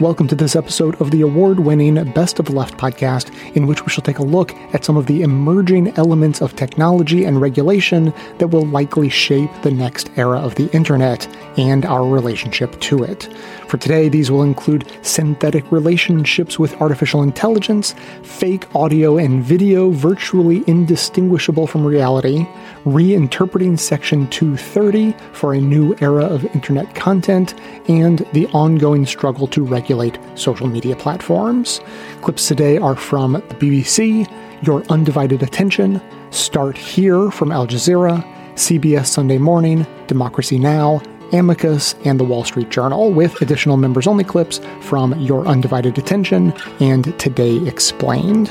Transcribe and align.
Welcome 0.00 0.28
to 0.28 0.36
this 0.36 0.54
episode 0.54 0.94
of 1.00 1.10
the 1.10 1.22
award 1.22 1.58
winning 1.58 1.96
Best 2.12 2.38
of 2.38 2.50
Left 2.50 2.78
podcast, 2.78 3.34
in 3.56 3.66
which 3.66 3.84
we 3.84 3.90
shall 3.90 4.04
take 4.04 4.20
a 4.20 4.22
look 4.22 4.54
at 4.72 4.84
some 4.84 4.96
of 4.96 5.06
the 5.06 5.22
emerging 5.22 5.88
elements 5.96 6.40
of 6.40 6.54
technology 6.54 7.24
and 7.24 7.40
regulation 7.40 8.14
that 8.38 8.46
will 8.46 8.64
likely 8.64 9.08
shape 9.08 9.50
the 9.62 9.72
next 9.72 10.08
era 10.16 10.38
of 10.38 10.54
the 10.54 10.70
internet 10.70 11.26
and 11.58 11.84
our 11.84 12.04
relationship 12.04 12.80
to 12.80 13.02
it. 13.02 13.24
For 13.66 13.76
today, 13.76 14.08
these 14.08 14.30
will 14.30 14.44
include 14.44 14.88
synthetic 15.02 15.72
relationships 15.72 16.60
with 16.60 16.80
artificial 16.80 17.24
intelligence, 17.24 17.96
fake 18.22 18.72
audio 18.76 19.18
and 19.18 19.42
video 19.42 19.90
virtually 19.90 20.62
indistinguishable 20.68 21.66
from 21.66 21.84
reality, 21.84 22.46
reinterpreting 22.84 23.76
Section 23.76 24.28
230 24.28 25.12
for 25.32 25.54
a 25.54 25.60
new 25.60 25.96
era 26.00 26.24
of 26.24 26.44
internet 26.54 26.94
content, 26.94 27.54
and 27.88 28.20
the 28.32 28.46
ongoing 28.48 29.04
struggle 29.04 29.48
to 29.48 29.64
regulate 29.64 29.87
social 30.34 30.66
media 30.66 30.96
platforms. 30.96 31.80
Clips 32.22 32.48
today 32.48 32.78
are 32.78 32.96
from 32.96 33.32
the 33.32 33.40
BBC, 33.40 34.30
Your 34.62 34.82
Undivided 34.90 35.42
Attention, 35.42 36.00
Start 36.30 36.76
Here 36.76 37.30
from 37.30 37.52
Al 37.52 37.66
Jazeera, 37.66 38.22
CBS 38.54 39.06
Sunday 39.06 39.38
Morning, 39.38 39.86
Democracy 40.06 40.58
Now!, 40.58 41.00
Amicus, 41.32 41.94
and 42.04 42.18
the 42.18 42.24
Wall 42.24 42.44
Street 42.44 42.70
Journal, 42.70 43.12
with 43.12 43.40
additional 43.42 43.76
members 43.76 44.06
only 44.06 44.24
clips 44.24 44.60
from 44.80 45.18
Your 45.20 45.46
Undivided 45.46 45.98
Attention 45.98 46.52
and 46.80 47.18
Today 47.18 47.66
Explained. 47.66 48.48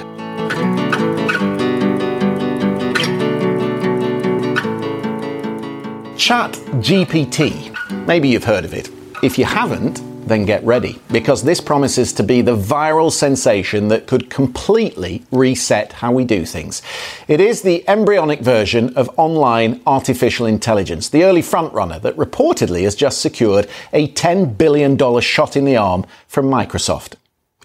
Chat 6.17 6.51
GPT. 6.81 7.73
Maybe 8.05 8.27
you've 8.27 8.43
heard 8.43 8.65
of 8.65 8.73
it. 8.73 8.89
If 9.23 9.37
you 9.37 9.45
haven't, 9.45 10.01
then 10.27 10.45
get 10.45 10.63
ready, 10.63 10.99
because 11.11 11.43
this 11.43 11.61
promises 11.61 12.13
to 12.13 12.23
be 12.23 12.41
the 12.41 12.55
viral 12.55 13.11
sensation 13.11 13.87
that 13.87 14.07
could 14.07 14.29
completely 14.29 15.23
reset 15.31 15.93
how 15.93 16.11
we 16.11 16.25
do 16.25 16.45
things. 16.45 16.81
It 17.27 17.39
is 17.39 17.61
the 17.61 17.87
embryonic 17.87 18.41
version 18.41 18.95
of 18.95 19.09
online 19.17 19.81
artificial 19.85 20.45
intelligence, 20.45 21.09
the 21.09 21.23
early 21.23 21.41
frontrunner 21.41 22.01
that 22.01 22.15
reportedly 22.17 22.83
has 22.83 22.95
just 22.95 23.21
secured 23.21 23.67
a 23.93 24.09
$10 24.09 24.57
billion 24.57 24.97
shot 25.21 25.55
in 25.55 25.65
the 25.65 25.77
arm 25.77 26.05
from 26.27 26.45
Microsoft. 26.45 27.15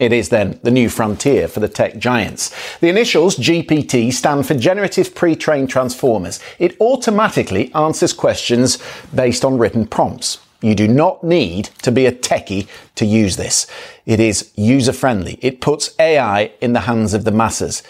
It 0.00 0.12
is 0.12 0.30
then 0.30 0.58
the 0.62 0.70
new 0.70 0.88
frontier 0.88 1.46
for 1.46 1.60
the 1.60 1.68
tech 1.68 1.98
giants. 1.98 2.50
The 2.78 2.88
initials 2.88 3.36
GPT 3.36 4.12
stand 4.12 4.46
for 4.46 4.54
Generative 4.54 5.14
Pre-trained 5.14 5.68
Transformers. 5.68 6.40
It 6.58 6.80
automatically 6.80 7.72
answers 7.74 8.12
questions 8.12 8.78
based 9.14 9.44
on 9.44 9.58
written 9.58 9.86
prompts. 9.86 10.38
You 10.62 10.74
do 10.76 10.86
not 10.88 11.24
need 11.24 11.66
to 11.82 11.90
be 11.90 12.06
a 12.06 12.12
techie 12.12 12.68
to 12.94 13.04
use 13.04 13.36
this. 13.36 13.66
It 14.06 14.20
is 14.20 14.52
user 14.56 14.92
friendly. 14.92 15.38
It 15.42 15.60
puts 15.60 15.94
AI 15.98 16.52
in 16.60 16.72
the 16.72 16.80
hands 16.80 17.14
of 17.14 17.24
the 17.24 17.32
masses. 17.32 17.82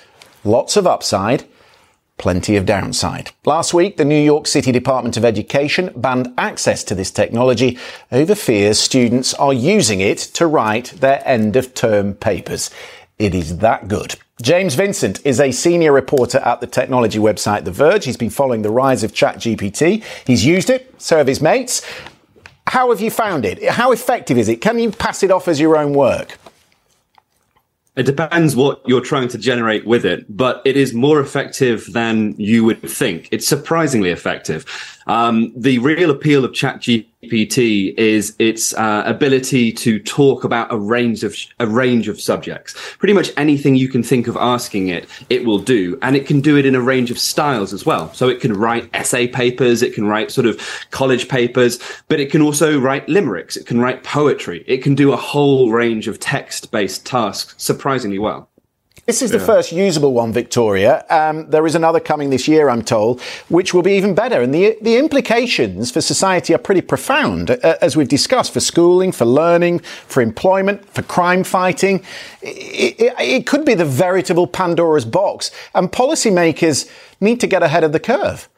Lots 0.43 0.77
of 0.77 0.87
upside, 0.87 1.45
plenty 2.17 2.57
of 2.57 2.65
downside. 2.65 3.31
Last 3.45 3.75
week, 3.75 3.99
the 3.99 4.05
New 4.05 4.21
York 4.21 4.47
City 4.47 4.73
Department 4.73 5.17
of 5.17 5.25
Education 5.25 5.93
banned 5.95 6.33
access 6.39 6.83
to 6.85 6.95
this 6.95 7.11
technology 7.11 7.79
over 8.11 8.35
fears 8.35 8.79
students 8.79 9.35
are 9.35 9.53
using 9.53 10.01
it 10.01 10.19
to 10.19 10.47
write 10.47 10.87
their 11.01 11.23
end 11.27 11.57
of 11.57 11.75
term 11.75 12.15
papers. 12.15 12.71
It 13.19 13.35
is 13.35 13.59
that 13.59 13.87
good. 13.87 14.17
James 14.41 14.75
Vincent 14.75 15.25
is 15.25 15.39
a 15.39 15.53
senior 15.53 15.93
reporter 15.93 16.39
at 16.39 16.61
the 16.61 16.67
technology 16.67 17.19
website 17.19 17.65
The 17.65 17.71
Verge. 17.71 18.05
He's 18.05 18.17
been 18.17 18.31
following 18.31 18.63
the 18.63 18.71
rise 18.71 19.05
of 19.05 19.13
ChatGPT. 19.13 20.03
He's 20.27 20.45
used 20.45 20.71
it, 20.71 20.93
so 21.01 21.19
have 21.19 21.29
his 21.29 21.41
mates, 21.41 21.83
how 22.73 22.89
have 22.89 23.03
you 23.03 23.11
found 23.11 23.45
it? 23.45 23.63
How 23.69 23.93
effective 23.93 24.39
is 24.39 24.49
it? 24.49 24.63
Can 24.63 24.79
you 24.79 24.91
pass 24.91 25.23
it 25.23 25.31
off 25.31 25.47
as 25.47 25.61
your 25.61 25.77
own 25.77 25.93
work? 25.93 26.39
It 27.97 28.05
depends 28.05 28.57
what 28.57 28.81
you're 28.87 29.03
trying 29.03 29.29
to 29.29 29.37
generate 29.37 29.87
with 29.87 30.07
it, 30.07 30.25
but 30.35 30.63
it 30.65 30.75
is 30.75 30.95
more 30.95 31.21
effective 31.21 31.93
than 31.93 32.35
you 32.39 32.65
would 32.65 32.81
think. 32.81 33.29
It's 33.31 33.47
surprisingly 33.47 34.09
effective. 34.09 34.65
Um, 35.07 35.53
the 35.55 35.81
real 35.81 36.11
appeal 36.11 36.47
of 36.47 36.53
ChatGPT 36.53 37.09
is 37.97 38.35
its 38.39 38.75
uh, 38.75 39.03
ability 39.07 39.73
to 39.73 39.99
talk 39.99 40.45
about 40.45 40.73
a 40.73 40.77
range 40.77 41.25
of 41.25 41.37
a 41.61 41.67
range 41.67 42.09
of 42.09 42.21
subjects. 42.21 42.75
Pretty 42.99 43.15
much 43.15 43.31
anything 43.37 43.75
you 43.75 43.89
can 43.89 44.03
think 44.03 44.29
of 44.29 44.37
asking 44.37 44.89
it, 44.89 45.09
it 45.31 45.45
will 45.45 45.59
do, 45.59 45.99
and 46.03 46.17
it 46.17 46.27
can 46.27 46.41
do 46.41 46.57
it 46.57 46.67
in 46.67 46.75
a 46.75 46.81
range 46.81 47.11
of 47.11 47.19
styles 47.19 47.73
as 47.73 47.87
well. 47.87 48.13
So 48.13 48.29
it 48.29 48.41
can 48.41 48.53
write 48.53 48.91
essay 48.93 49.27
papers, 49.29 49.83
it 49.83 49.95
can 49.95 50.07
write 50.07 50.31
sort 50.31 50.47
of 50.47 50.61
college 50.91 51.29
papers, 51.29 51.79
but 52.09 52.21
it 52.21 52.31
can 52.31 52.43
also 52.43 52.79
write 52.79 53.09
limericks, 53.09 53.57
it 53.57 53.67
can 53.67 53.81
write 53.81 54.05
poetry, 54.05 54.65
it 54.67 54.83
can 54.83 54.95
do 54.95 55.13
a 55.13 55.17
whole 55.17 55.71
range 55.71 56.09
of 56.09 56.21
text-based 56.21 57.07
tasks 57.07 57.55
surprisingly 57.57 58.19
well. 58.19 58.49
This 59.13 59.21
is 59.21 59.31
the 59.31 59.39
first 59.39 59.73
usable 59.73 60.15
one, 60.15 60.33
Victoria. 60.33 61.05
Um, 61.11 61.51
there 61.51 61.67
is 61.67 61.75
another 61.75 62.01
coming 62.01 62.31
this 62.31 62.49
year, 62.49 62.71
I'm 62.71 62.81
told, 62.81 63.21
which 63.51 63.75
will 63.75 63.83
be 63.83 63.93
even 63.93 64.15
better. 64.15 64.41
And 64.41 64.55
the, 64.55 64.79
the 64.81 64.97
implications 64.97 65.91
for 65.91 66.01
society 66.01 66.55
are 66.55 66.59
pretty 66.59 66.81
profound, 66.81 67.51
uh, 67.51 67.77
as 67.83 67.95
we've 67.95 68.09
discussed, 68.09 68.55
for 68.55 68.61
schooling, 68.61 69.13
for 69.13 69.27
learning, 69.27 69.81
for 69.81 70.23
employment, 70.23 70.89
for 70.95 71.03
crime 71.03 71.45
fighting. 71.45 72.03
It, 72.41 72.99
it, 72.99 73.15
it 73.19 73.47
could 73.47 73.67
be 73.67 73.75
the 73.75 73.85
veritable 73.85 74.47
Pandora's 74.47 75.05
box. 75.05 75.51
And 75.75 75.93
policymakers 75.93 76.91
need 77.21 77.39
to 77.41 77.47
get 77.47 77.63
ahead 77.63 77.85
of 77.85 77.93
the 77.93 78.01
curve. 78.01 78.49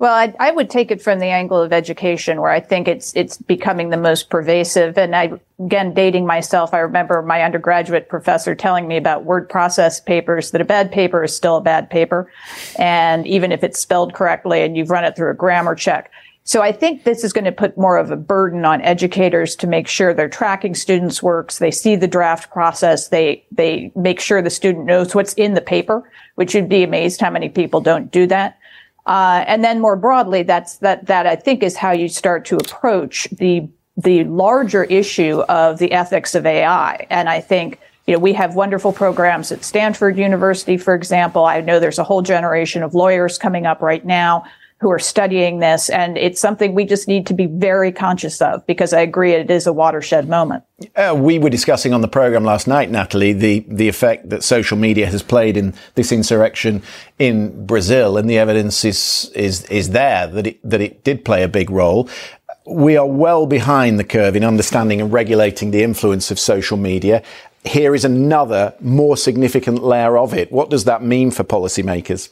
Well, 0.00 0.14
I, 0.14 0.34
I, 0.40 0.50
would 0.50 0.70
take 0.70 0.90
it 0.90 1.02
from 1.02 1.18
the 1.18 1.26
angle 1.26 1.60
of 1.60 1.74
education, 1.74 2.40
where 2.40 2.50
I 2.50 2.60
think 2.60 2.88
it's 2.88 3.14
it's 3.14 3.36
becoming 3.36 3.90
the 3.90 3.98
most 3.98 4.30
pervasive. 4.30 4.96
And 4.96 5.14
I, 5.14 5.32
again, 5.58 5.92
dating 5.92 6.24
myself, 6.26 6.72
I 6.72 6.78
remember 6.78 7.20
my 7.20 7.42
undergraduate 7.42 8.08
professor 8.08 8.54
telling 8.54 8.88
me 8.88 8.96
about 8.96 9.26
word 9.26 9.50
process 9.50 10.00
papers 10.00 10.52
that 10.52 10.62
a 10.62 10.64
bad 10.64 10.90
paper 10.90 11.22
is 11.22 11.36
still 11.36 11.58
a 11.58 11.60
bad 11.60 11.90
paper, 11.90 12.32
and 12.78 13.26
even 13.26 13.52
if 13.52 13.62
it's 13.62 13.78
spelled 13.78 14.14
correctly 14.14 14.62
and 14.62 14.74
you've 14.74 14.88
run 14.88 15.04
it 15.04 15.16
through 15.16 15.32
a 15.32 15.34
grammar 15.34 15.74
check. 15.74 16.10
So 16.44 16.62
I 16.62 16.72
think 16.72 17.04
this 17.04 17.22
is 17.22 17.34
going 17.34 17.44
to 17.44 17.52
put 17.52 17.76
more 17.76 17.98
of 17.98 18.10
a 18.10 18.16
burden 18.16 18.64
on 18.64 18.80
educators 18.80 19.54
to 19.56 19.66
make 19.66 19.86
sure 19.86 20.14
they're 20.14 20.30
tracking 20.30 20.74
students' 20.74 21.22
works. 21.22 21.58
They 21.58 21.70
see 21.70 21.94
the 21.94 22.08
draft 22.08 22.50
process. 22.50 23.08
They 23.08 23.44
they 23.52 23.92
make 23.94 24.18
sure 24.18 24.40
the 24.40 24.48
student 24.48 24.86
knows 24.86 25.14
what's 25.14 25.34
in 25.34 25.52
the 25.52 25.60
paper, 25.60 26.10
which 26.36 26.54
you'd 26.54 26.70
be 26.70 26.84
amazed 26.84 27.20
how 27.20 27.28
many 27.28 27.50
people 27.50 27.82
don't 27.82 28.10
do 28.10 28.26
that. 28.28 28.56
Uh, 29.06 29.44
and 29.46 29.64
then 29.64 29.80
more 29.80 29.96
broadly, 29.96 30.42
that's 30.42 30.78
that 30.78 31.06
that 31.06 31.26
I 31.26 31.36
think 31.36 31.62
is 31.62 31.76
how 31.76 31.92
you 31.92 32.08
start 32.08 32.44
to 32.46 32.56
approach 32.56 33.28
the 33.32 33.68
the 33.96 34.24
larger 34.24 34.84
issue 34.84 35.40
of 35.48 35.78
the 35.78 35.92
ethics 35.92 36.34
of 36.34 36.46
AI. 36.46 37.06
And 37.10 37.28
I 37.28 37.40
think 37.40 37.80
you 38.06 38.14
know 38.14 38.20
we 38.20 38.32
have 38.34 38.54
wonderful 38.54 38.92
programs 38.92 39.50
at 39.52 39.64
Stanford 39.64 40.16
University, 40.16 40.76
for 40.76 40.94
example. 40.94 41.44
I 41.44 41.60
know 41.60 41.80
there's 41.80 41.98
a 41.98 42.04
whole 42.04 42.22
generation 42.22 42.82
of 42.82 42.94
lawyers 42.94 43.38
coming 43.38 43.66
up 43.66 43.82
right 43.82 44.04
now 44.04 44.44
who 44.80 44.90
are 44.90 44.98
studying 44.98 45.58
this. 45.58 45.90
And 45.90 46.16
it's 46.16 46.40
something 46.40 46.74
we 46.74 46.86
just 46.86 47.06
need 47.06 47.26
to 47.26 47.34
be 47.34 47.46
very 47.46 47.92
conscious 47.92 48.40
of 48.40 48.66
because 48.66 48.94
I 48.94 49.00
agree 49.00 49.32
it 49.32 49.50
is 49.50 49.66
a 49.66 49.72
watershed 49.72 50.28
moment. 50.28 50.64
Uh, 50.96 51.14
we 51.16 51.38
were 51.38 51.50
discussing 51.50 51.92
on 51.92 52.00
the 52.00 52.08
program 52.08 52.44
last 52.44 52.66
night, 52.66 52.90
Natalie, 52.90 53.34
the, 53.34 53.60
the 53.68 53.88
effect 53.88 54.30
that 54.30 54.42
social 54.42 54.78
media 54.78 55.06
has 55.06 55.22
played 55.22 55.58
in 55.58 55.74
this 55.96 56.12
insurrection 56.12 56.82
in 57.18 57.66
Brazil. 57.66 58.16
And 58.16 58.28
the 58.28 58.38
evidence 58.38 58.82
is, 58.84 59.30
is, 59.34 59.64
is 59.64 59.90
there 59.90 60.26
that 60.28 60.46
it, 60.46 60.60
that 60.68 60.80
it 60.80 61.04
did 61.04 61.26
play 61.26 61.42
a 61.42 61.48
big 61.48 61.68
role. 61.68 62.08
We 62.66 62.96
are 62.96 63.06
well 63.06 63.46
behind 63.46 63.98
the 63.98 64.04
curve 64.04 64.34
in 64.34 64.44
understanding 64.44 65.02
and 65.02 65.12
regulating 65.12 65.72
the 65.72 65.82
influence 65.82 66.30
of 66.30 66.38
social 66.38 66.78
media. 66.78 67.22
Here 67.66 67.94
is 67.94 68.06
another 68.06 68.74
more 68.80 69.18
significant 69.18 69.82
layer 69.82 70.16
of 70.16 70.32
it. 70.32 70.50
What 70.50 70.70
does 70.70 70.84
that 70.84 71.02
mean 71.02 71.30
for 71.30 71.44
policymakers? 71.44 72.30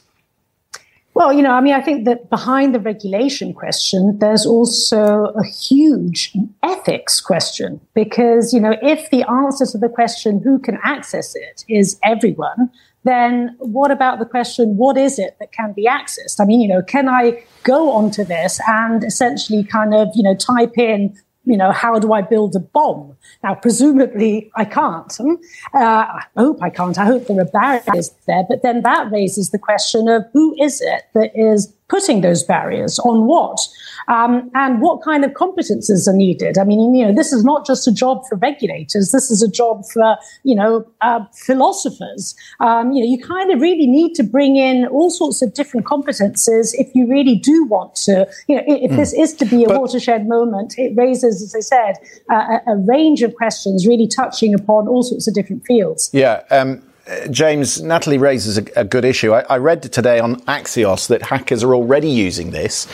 Well, 1.19 1.33
you 1.33 1.41
know, 1.41 1.51
I 1.51 1.59
mean, 1.59 1.73
I 1.73 1.81
think 1.81 2.05
that 2.05 2.29
behind 2.29 2.73
the 2.73 2.79
regulation 2.79 3.53
question, 3.53 4.17
there's 4.19 4.45
also 4.45 5.33
a 5.35 5.43
huge 5.43 6.31
ethics 6.63 7.19
question 7.19 7.81
because, 7.93 8.53
you 8.53 8.61
know, 8.61 8.77
if 8.81 9.09
the 9.09 9.29
answer 9.29 9.65
to 9.65 9.77
the 9.77 9.89
question, 9.89 10.39
who 10.41 10.59
can 10.59 10.79
access 10.81 11.35
it, 11.35 11.65
is 11.67 11.99
everyone, 12.05 12.71
then 13.03 13.53
what 13.59 13.91
about 13.91 14.19
the 14.19 14.25
question, 14.25 14.77
what 14.77 14.95
is 14.95 15.19
it 15.19 15.35
that 15.41 15.51
can 15.51 15.73
be 15.73 15.85
accessed? 15.85 16.39
I 16.39 16.45
mean, 16.45 16.61
you 16.61 16.69
know, 16.69 16.81
can 16.81 17.09
I 17.09 17.43
go 17.63 17.91
onto 17.91 18.23
this 18.23 18.61
and 18.65 19.03
essentially 19.03 19.65
kind 19.65 19.93
of, 19.93 20.07
you 20.15 20.23
know, 20.23 20.35
type 20.35 20.77
in 20.77 21.17
you 21.49 21.57
know, 21.57 21.71
how 21.71 21.97
do 21.97 22.13
I 22.13 22.21
build 22.21 22.55
a 22.55 22.59
bomb? 22.59 23.17
Now, 23.43 23.55
presumably 23.55 24.51
I 24.55 24.65
can't. 24.65 25.11
Hmm? 25.15 25.33
Uh, 25.73 25.79
I 25.79 26.23
hope 26.37 26.61
I 26.61 26.69
can't. 26.69 26.97
I 26.97 27.05
hope 27.05 27.25
there 27.25 27.41
are 27.41 27.45
barriers 27.45 28.11
there. 28.27 28.43
But 28.47 28.61
then 28.61 28.83
that 28.83 29.11
raises 29.11 29.49
the 29.49 29.57
question 29.57 30.07
of 30.07 30.25
who 30.31 30.55
is 30.61 30.79
it 30.79 31.03
that 31.15 31.31
is 31.33 31.73
putting 31.89 32.21
those 32.21 32.43
barriers 32.43 32.99
on 32.99 33.25
what 33.25 33.59
um, 34.07 34.49
and 34.55 34.81
what 34.81 35.03
kind 35.03 35.23
of 35.23 35.31
competences 35.31 36.07
are 36.07 36.13
needed. 36.13 36.57
I 36.57 36.63
mean, 36.63 36.93
you 36.95 37.05
know, 37.05 37.13
this 37.13 37.33
is 37.33 37.43
not 37.43 37.65
just 37.65 37.87
a 37.87 37.91
job 37.91 38.23
for 38.27 38.37
regulators. 38.37 39.11
This 39.11 39.29
is 39.29 39.43
a 39.43 39.47
job 39.47 39.83
for, 39.91 40.17
you 40.43 40.55
know, 40.55 40.85
uh, 41.01 41.25
philosophers. 41.33 42.35
Um, 42.59 42.91
you 42.91 43.03
know, 43.03 43.09
you 43.09 43.23
kind 43.23 43.51
of 43.51 43.61
really 43.61 43.87
need 43.87 44.13
to 44.15 44.23
bring 44.23 44.55
in 44.55 44.87
all 44.87 45.09
sorts 45.09 45.41
of 45.41 45.53
different 45.53 45.85
competences 45.85 46.73
if 46.73 46.93
you 46.95 47.07
really 47.07 47.35
do 47.35 47.65
want 47.65 47.95
to, 47.95 48.27
you 48.47 48.55
know, 48.55 48.63
if 48.67 48.91
mm. 48.91 48.95
this 48.95 49.13
is 49.13 49.33
to 49.35 49.45
be 49.45 49.63
a 49.63 49.67
but, 49.67 49.81
watershed 49.81 50.27
moment, 50.27 50.75
it 50.77 50.95
raises, 50.95 51.41
as 51.43 51.55
I 51.55 51.59
said, 51.59 51.95
uh, 52.31 52.57
a, 52.67 52.73
a 52.73 52.77
range 52.77 53.21
of 53.21 53.35
questions 53.35 53.85
really 53.85 54.07
touching 54.07 54.53
upon 54.53 54.87
all 54.87 55.03
sorts 55.03 55.27
of 55.27 55.33
different 55.33 55.65
fields. 55.65 56.09
Yeah. 56.13 56.43
Um, 56.49 56.83
James, 57.31 57.81
Natalie 57.81 58.17
raises 58.17 58.57
a, 58.57 58.65
a 58.75 58.83
good 58.83 59.05
issue. 59.05 59.33
I, 59.33 59.41
I, 59.41 59.57
read 59.57 59.81
today 59.83 60.19
on 60.19 60.41
Axios 60.41 61.07
that 61.07 61.21
hackers 61.21 61.63
are 61.63 61.73
already 61.73 62.09
using 62.09 62.51
this 62.51 62.87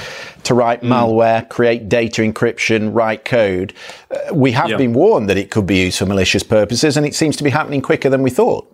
to 0.43 0.53
write 0.53 0.81
mm. 0.81 0.87
malware, 0.87 1.47
create 1.49 1.89
data 1.89 2.21
encryption, 2.21 2.93
write 2.93 3.25
code. 3.25 3.73
Uh, 4.11 4.33
we 4.33 4.51
have 4.51 4.69
yep. 4.69 4.77
been 4.77 4.93
warned 4.93 5.29
that 5.29 5.37
it 5.37 5.51
could 5.51 5.67
be 5.67 5.77
used 5.77 5.99
for 5.99 6.05
malicious 6.05 6.43
purposes, 6.43 6.97
and 6.97 7.05
it 7.05 7.15
seems 7.15 7.35
to 7.35 7.43
be 7.43 7.49
happening 7.49 7.81
quicker 7.81 8.09
than 8.09 8.23
we 8.23 8.29
thought. 8.29 8.71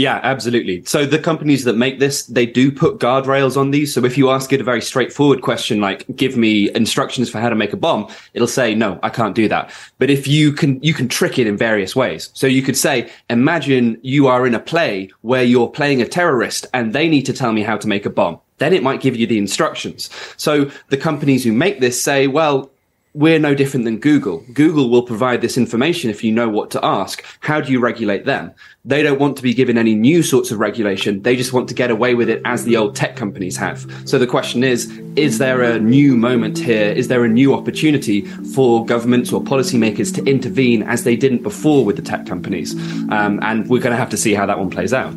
Yeah, 0.00 0.18
absolutely. 0.22 0.82
So 0.86 1.04
the 1.04 1.18
companies 1.18 1.64
that 1.64 1.76
make 1.76 1.98
this, 1.98 2.24
they 2.24 2.46
do 2.46 2.72
put 2.72 2.98
guardrails 2.98 3.58
on 3.58 3.70
these. 3.70 3.92
So 3.92 4.02
if 4.06 4.16
you 4.16 4.30
ask 4.30 4.50
it 4.50 4.58
a 4.58 4.64
very 4.64 4.80
straightforward 4.80 5.42
question 5.42 5.78
like, 5.78 6.06
give 6.16 6.38
me 6.38 6.74
instructions 6.74 7.28
for 7.28 7.38
how 7.38 7.50
to 7.50 7.54
make 7.54 7.74
a 7.74 7.76
bomb, 7.76 8.08
it'll 8.32 8.48
say, 8.48 8.74
no, 8.74 8.98
I 9.02 9.10
can't 9.10 9.34
do 9.34 9.46
that. 9.48 9.70
But 9.98 10.08
if 10.08 10.26
you 10.26 10.52
can, 10.52 10.82
you 10.82 10.94
can 10.94 11.06
trick 11.06 11.38
it 11.38 11.46
in 11.46 11.54
various 11.58 11.94
ways. 11.94 12.30
So 12.32 12.46
you 12.46 12.62
could 12.62 12.78
say, 12.78 13.10
imagine 13.28 13.98
you 14.00 14.26
are 14.26 14.46
in 14.46 14.54
a 14.54 14.58
play 14.58 15.10
where 15.20 15.42
you're 15.42 15.68
playing 15.68 16.00
a 16.00 16.08
terrorist 16.08 16.66
and 16.72 16.94
they 16.94 17.06
need 17.06 17.26
to 17.26 17.34
tell 17.34 17.52
me 17.52 17.62
how 17.62 17.76
to 17.76 17.86
make 17.86 18.06
a 18.06 18.10
bomb. 18.10 18.40
Then 18.56 18.72
it 18.72 18.82
might 18.82 19.02
give 19.02 19.16
you 19.16 19.26
the 19.26 19.36
instructions. 19.36 20.08
So 20.38 20.70
the 20.88 20.96
companies 20.96 21.44
who 21.44 21.52
make 21.52 21.80
this 21.80 22.00
say, 22.00 22.26
well, 22.26 22.70
we're 23.12 23.40
no 23.40 23.54
different 23.54 23.84
than 23.84 23.98
Google. 23.98 24.44
Google 24.52 24.88
will 24.88 25.02
provide 25.02 25.40
this 25.40 25.58
information 25.58 26.10
if 26.10 26.22
you 26.22 26.30
know 26.30 26.48
what 26.48 26.70
to 26.70 26.84
ask. 26.84 27.24
How 27.40 27.60
do 27.60 27.72
you 27.72 27.80
regulate 27.80 28.24
them? 28.24 28.52
They 28.84 29.02
don't 29.02 29.18
want 29.18 29.36
to 29.36 29.42
be 29.42 29.52
given 29.52 29.76
any 29.76 29.94
new 29.94 30.22
sorts 30.22 30.52
of 30.52 30.60
regulation. 30.60 31.22
They 31.22 31.34
just 31.34 31.52
want 31.52 31.68
to 31.68 31.74
get 31.74 31.90
away 31.90 32.14
with 32.14 32.30
it 32.30 32.40
as 32.44 32.64
the 32.64 32.76
old 32.76 32.94
tech 32.94 33.16
companies 33.16 33.56
have. 33.56 33.84
So 34.04 34.18
the 34.18 34.28
question 34.28 34.62
is, 34.62 34.88
is 35.16 35.38
there 35.38 35.60
a 35.62 35.80
new 35.80 36.16
moment 36.16 36.58
here? 36.58 36.90
Is 36.90 37.08
there 37.08 37.24
a 37.24 37.28
new 37.28 37.52
opportunity 37.52 38.26
for 38.54 38.86
governments 38.86 39.32
or 39.32 39.42
policymakers 39.42 40.14
to 40.14 40.24
intervene 40.24 40.84
as 40.84 41.02
they 41.02 41.16
didn't 41.16 41.42
before 41.42 41.84
with 41.84 41.96
the 41.96 42.02
tech 42.02 42.26
companies? 42.26 42.74
Um, 43.10 43.40
and 43.42 43.68
we're 43.68 43.82
going 43.82 43.92
to 43.92 43.96
have 43.96 44.10
to 44.10 44.16
see 44.16 44.34
how 44.34 44.46
that 44.46 44.58
one 44.58 44.70
plays 44.70 44.92
out. 44.92 45.12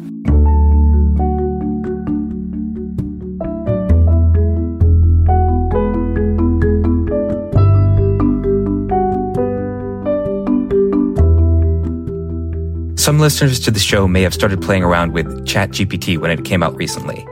Some 13.03 13.19
listeners 13.19 13.59
to 13.59 13.69
the 13.69 13.81
show 13.81 14.07
may 14.07 14.21
have 14.21 14.33
started 14.33 14.61
playing 14.61 14.81
around 14.81 15.11
with 15.11 15.45
ChatGPT 15.45 16.17
when 16.17 16.31
it 16.31 16.45
came 16.45 16.63
out 16.63 16.73
recently. 16.77 17.27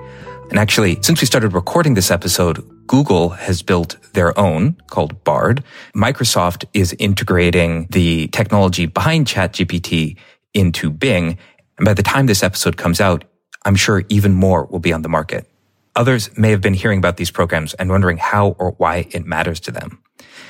And 0.49 0.59
actually, 0.59 1.01
since 1.01 1.21
we 1.21 1.25
started 1.25 1.53
recording 1.53 1.93
this 1.93 2.11
episode, 2.11 2.59
Google 2.87 3.29
has 3.29 3.61
built 3.61 3.95
their 4.11 4.37
own 4.37 4.75
called 4.87 5.23
Bard. 5.23 5.63
Microsoft 5.95 6.65
is 6.73 6.91
integrating 6.99 7.87
the 7.89 8.27
technology 8.27 8.85
behind 8.85 9.27
ChatGPT 9.27 10.17
into 10.53 10.89
Bing. 10.89 11.37
And 11.77 11.85
by 11.85 11.93
the 11.93 12.03
time 12.03 12.25
this 12.25 12.43
episode 12.43 12.75
comes 12.75 12.99
out, 12.99 13.23
I'm 13.63 13.77
sure 13.77 14.03
even 14.09 14.33
more 14.33 14.65
will 14.65 14.79
be 14.79 14.91
on 14.91 15.03
the 15.03 15.07
market. 15.07 15.49
Others 15.95 16.37
may 16.37 16.51
have 16.51 16.59
been 16.59 16.73
hearing 16.73 16.97
about 16.97 17.15
these 17.15 17.31
programs 17.31 17.75
and 17.75 17.89
wondering 17.89 18.17
how 18.17 18.57
or 18.59 18.71
why 18.71 19.07
it 19.11 19.25
matters 19.25 19.61
to 19.61 19.71
them. 19.71 20.03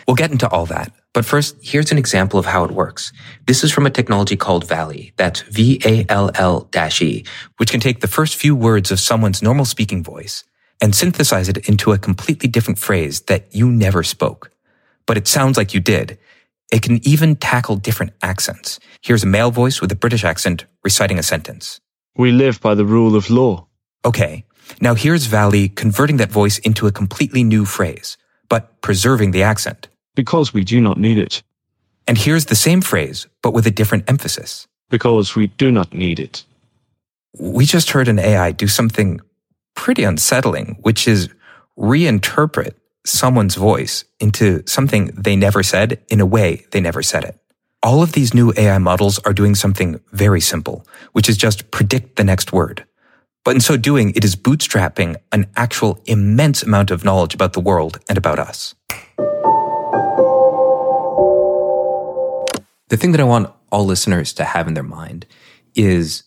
We'll 0.07 0.15
get 0.15 0.31
into 0.31 0.49
all 0.49 0.65
that. 0.65 0.91
But 1.13 1.25
first, 1.25 1.57
here's 1.61 1.91
an 1.91 1.97
example 1.97 2.39
of 2.39 2.45
how 2.45 2.63
it 2.63 2.71
works. 2.71 3.11
This 3.45 3.65
is 3.65 3.71
from 3.71 3.85
a 3.85 3.89
technology 3.89 4.37
called 4.37 4.65
VALL-E. 4.65 5.11
That's 5.17 5.41
V-A-L-L-E, 5.41 7.23
which 7.57 7.71
can 7.71 7.79
take 7.81 7.99
the 7.99 8.07
first 8.07 8.35
few 8.35 8.55
words 8.55 8.91
of 8.91 8.99
someone's 8.99 9.41
normal 9.41 9.65
speaking 9.65 10.03
voice 10.03 10.45
and 10.81 10.95
synthesize 10.95 11.49
it 11.49 11.67
into 11.67 11.91
a 11.91 11.97
completely 11.97 12.47
different 12.47 12.79
phrase 12.79 13.21
that 13.21 13.53
you 13.53 13.69
never 13.69 14.03
spoke. 14.03 14.51
But 15.05 15.17
it 15.17 15.27
sounds 15.27 15.57
like 15.57 15.73
you 15.73 15.81
did. 15.81 16.17
It 16.71 16.81
can 16.81 17.05
even 17.05 17.35
tackle 17.35 17.75
different 17.75 18.13
accents. 18.21 18.79
Here's 19.01 19.23
a 19.23 19.27
male 19.27 19.51
voice 19.51 19.81
with 19.81 19.91
a 19.91 19.97
British 19.97 20.23
accent 20.23 20.65
reciting 20.81 21.19
a 21.19 21.23
sentence. 21.23 21.81
We 22.15 22.31
live 22.31 22.61
by 22.61 22.75
the 22.75 22.85
rule 22.85 23.17
of 23.17 23.29
law. 23.29 23.67
Okay. 24.05 24.45
Now 24.79 24.95
here's 24.95 25.25
VALL-E 25.25 25.69
converting 25.69 26.17
that 26.17 26.31
voice 26.31 26.57
into 26.59 26.87
a 26.87 26.91
completely 26.91 27.43
new 27.43 27.65
phrase, 27.65 28.17
but 28.47 28.81
preserving 28.81 29.31
the 29.31 29.43
accent 29.43 29.89
because 30.15 30.53
we 30.53 30.63
do 30.63 30.81
not 30.81 30.97
need 30.97 31.17
it. 31.17 31.43
And 32.07 32.17
here's 32.17 32.45
the 32.45 32.55
same 32.55 32.81
phrase, 32.81 33.27
but 33.41 33.53
with 33.53 33.67
a 33.67 33.71
different 33.71 34.09
emphasis. 34.09 34.67
Because 34.89 35.35
we 35.35 35.47
do 35.47 35.71
not 35.71 35.93
need 35.93 36.19
it. 36.19 36.43
We 37.39 37.65
just 37.65 37.91
heard 37.91 38.07
an 38.07 38.19
AI 38.19 38.51
do 38.51 38.67
something 38.67 39.21
pretty 39.75 40.03
unsettling, 40.03 40.77
which 40.81 41.07
is 41.07 41.29
reinterpret 41.77 42.73
someone's 43.05 43.55
voice 43.55 44.03
into 44.19 44.63
something 44.67 45.07
they 45.17 45.35
never 45.35 45.63
said 45.63 45.99
in 46.09 46.19
a 46.19 46.25
way 46.25 46.65
they 46.71 46.81
never 46.81 47.01
said 47.01 47.23
it. 47.23 47.37
All 47.83 48.03
of 48.03 48.11
these 48.11 48.33
new 48.33 48.53
AI 48.57 48.77
models 48.77 49.17
are 49.19 49.33
doing 49.33 49.55
something 49.55 49.99
very 50.11 50.41
simple, 50.41 50.85
which 51.13 51.27
is 51.27 51.37
just 51.37 51.71
predict 51.71 52.15
the 52.15 52.23
next 52.23 52.53
word. 52.53 52.85
But 53.43 53.55
in 53.55 53.61
so 53.61 53.75
doing, 53.75 54.11
it 54.15 54.23
is 54.23 54.35
bootstrapping 54.35 55.15
an 55.31 55.47
actual 55.55 55.99
immense 56.05 56.61
amount 56.61 56.91
of 56.91 57.03
knowledge 57.03 57.33
about 57.33 57.53
the 57.53 57.59
world 57.59 57.99
and 58.07 58.19
about 58.19 58.37
us. 58.37 58.75
The 62.91 62.97
thing 62.97 63.13
that 63.13 63.21
I 63.21 63.23
want 63.23 63.49
all 63.71 63.85
listeners 63.85 64.33
to 64.33 64.43
have 64.43 64.67
in 64.67 64.73
their 64.73 64.83
mind 64.83 65.25
is 65.75 66.23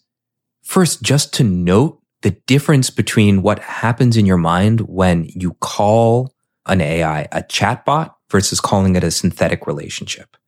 first 0.62 1.02
just 1.02 1.34
to 1.34 1.44
note 1.44 2.00
the 2.22 2.30
difference 2.46 2.88
between 2.88 3.42
what 3.42 3.58
happens 3.58 4.16
in 4.16 4.24
your 4.24 4.38
mind 4.38 4.80
when 4.80 5.26
you 5.26 5.58
call 5.60 6.34
an 6.64 6.80
AI 6.80 7.28
a 7.32 7.42
chatbot 7.42 8.14
versus 8.30 8.60
calling 8.60 8.96
it 8.96 9.04
a 9.04 9.10
synthetic 9.10 9.66
relationship. 9.66 10.38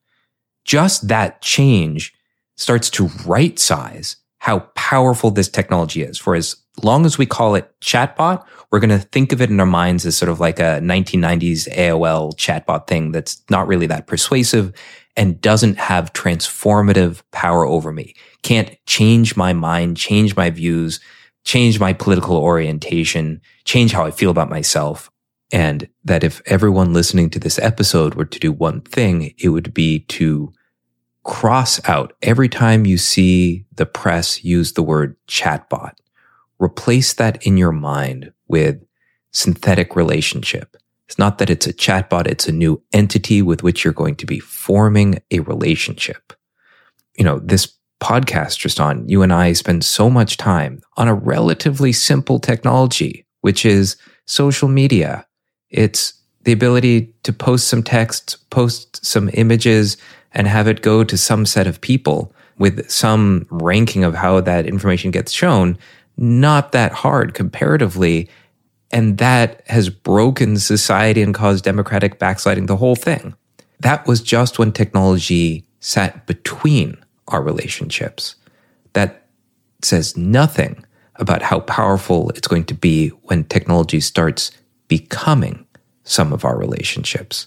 Just 0.64 1.08
that 1.08 1.42
change 1.42 2.14
starts 2.56 2.88
to 2.88 3.10
right 3.26 3.58
size 3.58 4.16
how 4.38 4.60
powerful 4.74 5.30
this 5.30 5.50
technology 5.50 6.02
is. 6.02 6.16
For 6.16 6.34
as 6.34 6.56
long 6.82 7.04
as 7.04 7.19
we 7.19 7.26
call 7.26 7.56
it 7.56 7.70
chatbot, 7.82 8.42
we're 8.70 8.80
going 8.80 8.88
to 8.88 9.06
think 9.06 9.32
of 9.32 9.42
it 9.42 9.50
in 9.50 9.60
our 9.60 9.66
minds 9.66 10.06
as 10.06 10.16
sort 10.16 10.30
of 10.30 10.40
like 10.40 10.60
a 10.60 10.80
1990s 10.80 11.70
AOL 11.74 12.34
chatbot 12.36 12.86
thing 12.86 13.12
that's 13.12 13.42
not 13.50 13.66
really 13.66 13.86
that 13.88 14.06
persuasive 14.06 14.72
and 15.16 15.40
doesn't 15.40 15.78
have 15.78 16.12
transformative 16.12 17.22
power 17.32 17.64
over 17.66 17.92
me, 17.92 18.14
can't 18.42 18.76
change 18.86 19.36
my 19.36 19.52
mind, 19.52 19.96
change 19.96 20.36
my 20.36 20.50
views, 20.50 21.00
change 21.44 21.80
my 21.80 21.92
political 21.92 22.36
orientation, 22.36 23.40
change 23.64 23.92
how 23.92 24.04
I 24.04 24.10
feel 24.10 24.30
about 24.30 24.50
myself. 24.50 25.10
And 25.52 25.88
that 26.04 26.24
if 26.24 26.42
everyone 26.46 26.92
listening 26.92 27.30
to 27.30 27.38
this 27.38 27.58
episode 27.58 28.14
were 28.14 28.24
to 28.24 28.38
do 28.40 28.52
one 28.52 28.80
thing, 28.80 29.32
it 29.38 29.50
would 29.50 29.72
be 29.72 30.00
to 30.00 30.52
cross 31.22 31.81
out 31.88 32.12
every 32.22 32.48
time 32.48 32.86
you 32.86 32.98
see 32.98 33.64
the 33.74 33.86
press 33.86 34.44
use 34.44 34.72
the 34.72 34.82
word 34.82 35.17
chatbot. 35.29 35.93
Replace 36.58 37.12
that 37.14 37.44
in 37.44 37.56
your 37.56 37.72
mind 37.72 38.32
with 38.48 38.82
synthetic 39.32 39.94
relationship 39.94 40.76
it's 41.06 41.19
not 41.19 41.39
that 41.39 41.51
it's 41.51 41.67
a 41.67 41.72
chatbot, 41.72 42.27
it's 42.27 42.48
a 42.48 42.53
new 42.53 42.82
entity 42.93 43.43
with 43.43 43.63
which 43.63 43.84
you're 43.84 43.93
going 43.93 44.17
to 44.17 44.27
be 44.27 44.41
forming 44.41 45.20
a 45.31 45.41
relationship. 45.41 46.32
You 47.17 47.25
know, 47.25 47.39
this 47.39 47.72
podcast, 48.01 48.58
Tristan, 48.58 49.08
you 49.08 49.22
and 49.22 49.32
I 49.32 49.53
spend 49.53 49.84
so 49.84 50.10
much 50.10 50.36
time 50.36 50.82
on 50.96 51.08
a 51.08 51.15
relatively 51.15 51.93
simple 51.93 52.39
technology, 52.39 53.25
which 53.41 53.65
is 53.65 53.96
social 54.27 54.69
media. 54.69 55.27
It's 55.70 56.13
the 56.43 56.53
ability 56.53 57.15
to 57.22 57.32
post 57.32 57.69
some 57.69 57.82
text, 57.82 58.51
post 58.51 59.05
some 59.05 59.31
images, 59.34 59.96
and 60.32 60.46
have 60.46 60.69
it 60.69 60.82
go 60.82 61.05
to 61.05 61.17
some 61.17 61.46
set 61.46 61.67
of 61.67 61.81
people 61.81 62.32
with 62.58 62.89
some 62.91 63.46
ranking 63.51 64.05
of 64.05 64.15
how 64.15 64.41
that 64.41 64.67
information 64.67 65.10
gets 65.10 65.32
shown. 65.32 65.79
Not 66.17 66.72
that 66.72 66.93
hard 66.93 67.34
comparatively. 67.34 68.29
And 68.93 69.19
that 69.19 69.62
has 69.66 69.88
broken 69.88 70.58
society 70.58 71.22
and 71.22 71.34
caused 71.34 71.64
democratic 71.64 72.19
backsliding, 72.19 72.66
the 72.66 72.76
whole 72.76 72.96
thing. 72.96 73.34
That 73.81 74.06
was 74.06 74.20
just 74.20 74.58
when 74.58 74.72
technology 74.72 75.64
sat 75.81 76.26
between 76.26 76.96
our 77.28 77.43
relationships. 77.43 78.36
That 78.93 79.26
says 79.82 80.16
nothing 80.16 80.84
about 81.16 81.43
how 81.43 81.60
powerful 81.60 82.31
it's 82.31 82.48
going 82.48 82.64
to 82.64 82.74
be 82.74 83.08
when 83.24 83.44
technology 83.44 84.00
starts 84.00 84.50
becoming 84.88 85.66
some 86.05 86.32
of 86.32 86.44
our 86.44 86.56
relationships. 86.56 87.46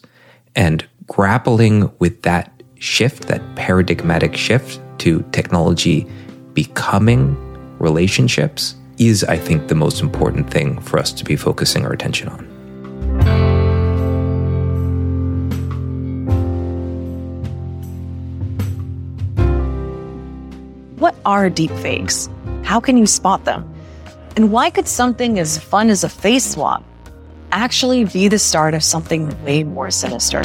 And 0.55 0.85
grappling 1.07 1.91
with 1.99 2.21
that 2.23 2.51
shift, 2.79 3.27
that 3.27 3.41
paradigmatic 3.55 4.35
shift 4.35 4.79
to 4.99 5.23
technology 5.31 6.07
becoming 6.53 7.35
relationships, 7.79 8.75
is, 8.99 9.23
I 9.23 9.37
think, 9.37 9.69
the 9.69 9.75
most 9.75 10.01
important 10.01 10.51
thing 10.51 10.79
for 10.81 10.99
us 10.99 11.11
to 11.13 11.23
be 11.23 11.35
focusing 11.35 11.85
our 11.85 11.93
attention 11.93 12.27
on. 12.27 12.45
What 20.97 21.15
are 21.25 21.49
deepfakes? 21.49 22.29
How 22.65 22.79
can 22.81 22.97
you 22.97 23.07
spot 23.07 23.45
them? 23.45 23.73
And 24.35 24.51
why 24.51 24.69
could 24.69 24.87
something 24.87 25.39
as 25.39 25.57
fun 25.57 25.89
as 25.89 26.03
a 26.03 26.09
face 26.09 26.51
swap 26.51 26.83
actually 27.51 28.05
be 28.05 28.27
the 28.27 28.37
start 28.37 28.73
of 28.73 28.83
something 28.83 29.29
way 29.43 29.63
more 29.63 29.89
sinister? 29.91 30.43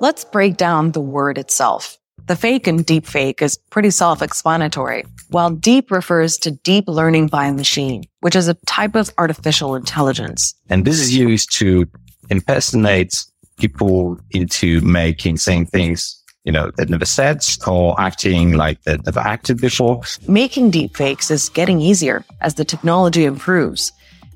Let's 0.00 0.24
break 0.24 0.56
down 0.56 0.92
the 0.92 1.00
word 1.00 1.38
itself. 1.38 1.96
The 2.26 2.34
fake 2.34 2.66
and 2.66 2.84
deep 2.84 3.06
fake 3.06 3.40
is 3.40 3.56
pretty 3.70 3.90
self-explanatory. 3.90 5.04
While 5.28 5.50
deep 5.50 5.92
refers 5.92 6.36
to 6.38 6.50
deep 6.50 6.88
learning 6.88 7.28
by 7.28 7.46
a 7.46 7.52
machine, 7.52 8.02
which 8.20 8.34
is 8.34 8.48
a 8.48 8.54
type 8.66 8.96
of 8.96 9.10
artificial 9.16 9.76
intelligence. 9.76 10.52
And 10.68 10.84
this 10.84 10.98
is 10.98 11.14
used 11.16 11.52
to 11.58 11.86
impersonate 12.28 13.14
people 13.58 14.18
into 14.32 14.80
making 14.80 15.36
saying 15.36 15.66
things, 15.66 16.20
you 16.44 16.50
know, 16.50 16.72
that 16.76 16.88
never 16.88 17.04
said 17.04 17.44
or 17.64 17.98
acting 18.00 18.54
like 18.54 18.82
they 18.82 18.96
never 19.04 19.20
acted 19.20 19.60
before. 19.60 20.02
Making 20.26 20.72
deepfakes 20.72 21.30
is 21.30 21.48
getting 21.48 21.80
easier 21.80 22.24
as 22.40 22.54
the 22.54 22.64
technology 22.64 23.24
improves, 23.24 23.92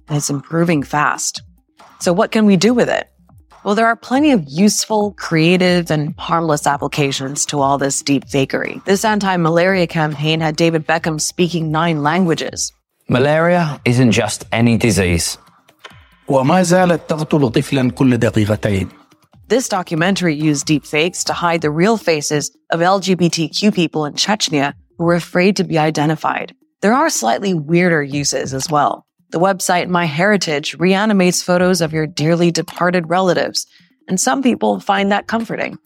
and 0.07 0.17
it's 0.17 0.31
improving 0.31 0.85
fast. 0.85 1.43
So 1.99 2.13
what 2.13 2.31
can 2.31 2.47
we 2.47 2.57
do 2.57 2.73
with 2.73 2.89
it? 2.89 3.11
Well, 3.64 3.74
there 3.74 3.88
are 3.88 3.96
plenty 3.96 4.32
of 4.32 4.44
useful, 4.48 5.14
creative, 5.18 5.90
and 5.90 6.14
harmless 6.20 6.68
applications 6.68 7.48
to 7.48 7.62
all 7.62 7.80
this 7.80 8.04
deep 8.04 8.26
fakery. 8.26 8.84
This 8.86 9.04
anti-malaria 9.04 9.88
campaign 9.88 10.40
had 10.40 10.56
David 10.56 10.86
Beckham 10.86 11.20
speaking 11.20 11.72
nine 11.72 12.04
languages. 12.04 12.72
Malaria 13.10 13.82
isn't 13.86 14.12
just 14.12 14.46
any 14.52 14.78
disease. 14.78 15.38
وما 16.28 16.64
زالت 16.64 17.10
تقتل 17.10 17.50
طفلا 17.50 17.92
كل 17.92 18.18
دقيقتين. 18.18 18.90
This 19.48 19.70
documentary 19.70 20.34
used 20.34 20.68
deepfakes 20.68 21.24
to 21.26 21.34
hide 21.34 21.62
the 21.62 21.70
real 21.70 21.98
faces 21.98 22.56
of 22.72 22.80
LGBTQ 22.80 23.74
people 23.74 24.06
in 24.06 24.14
Chechnya 24.14 24.74
who 24.98 25.06
were 25.06 25.16
afraid 25.16 25.56
to 25.58 25.64
be 25.64 25.78
identified. 25.78 26.56
There 26.82 26.94
are 26.94 27.10
slightly 27.10 27.54
weirder 27.54 28.02
uses 28.02 28.54
as 28.54 28.70
well. 28.70 29.06
The 29.31 29.39
website 29.39 29.89
MyHeritage 29.89 30.79
reanimates 30.81 31.43
photos 31.43 31.81
of 31.81 31.93
your 31.93 32.07
dearly 32.07 32.51
departed 32.51 33.09
relatives, 33.09 33.67
and 34.09 34.19
some 34.19 34.43
people 34.43 34.81
find 34.81 35.13
that 35.13 35.29
comforting. 35.29 35.79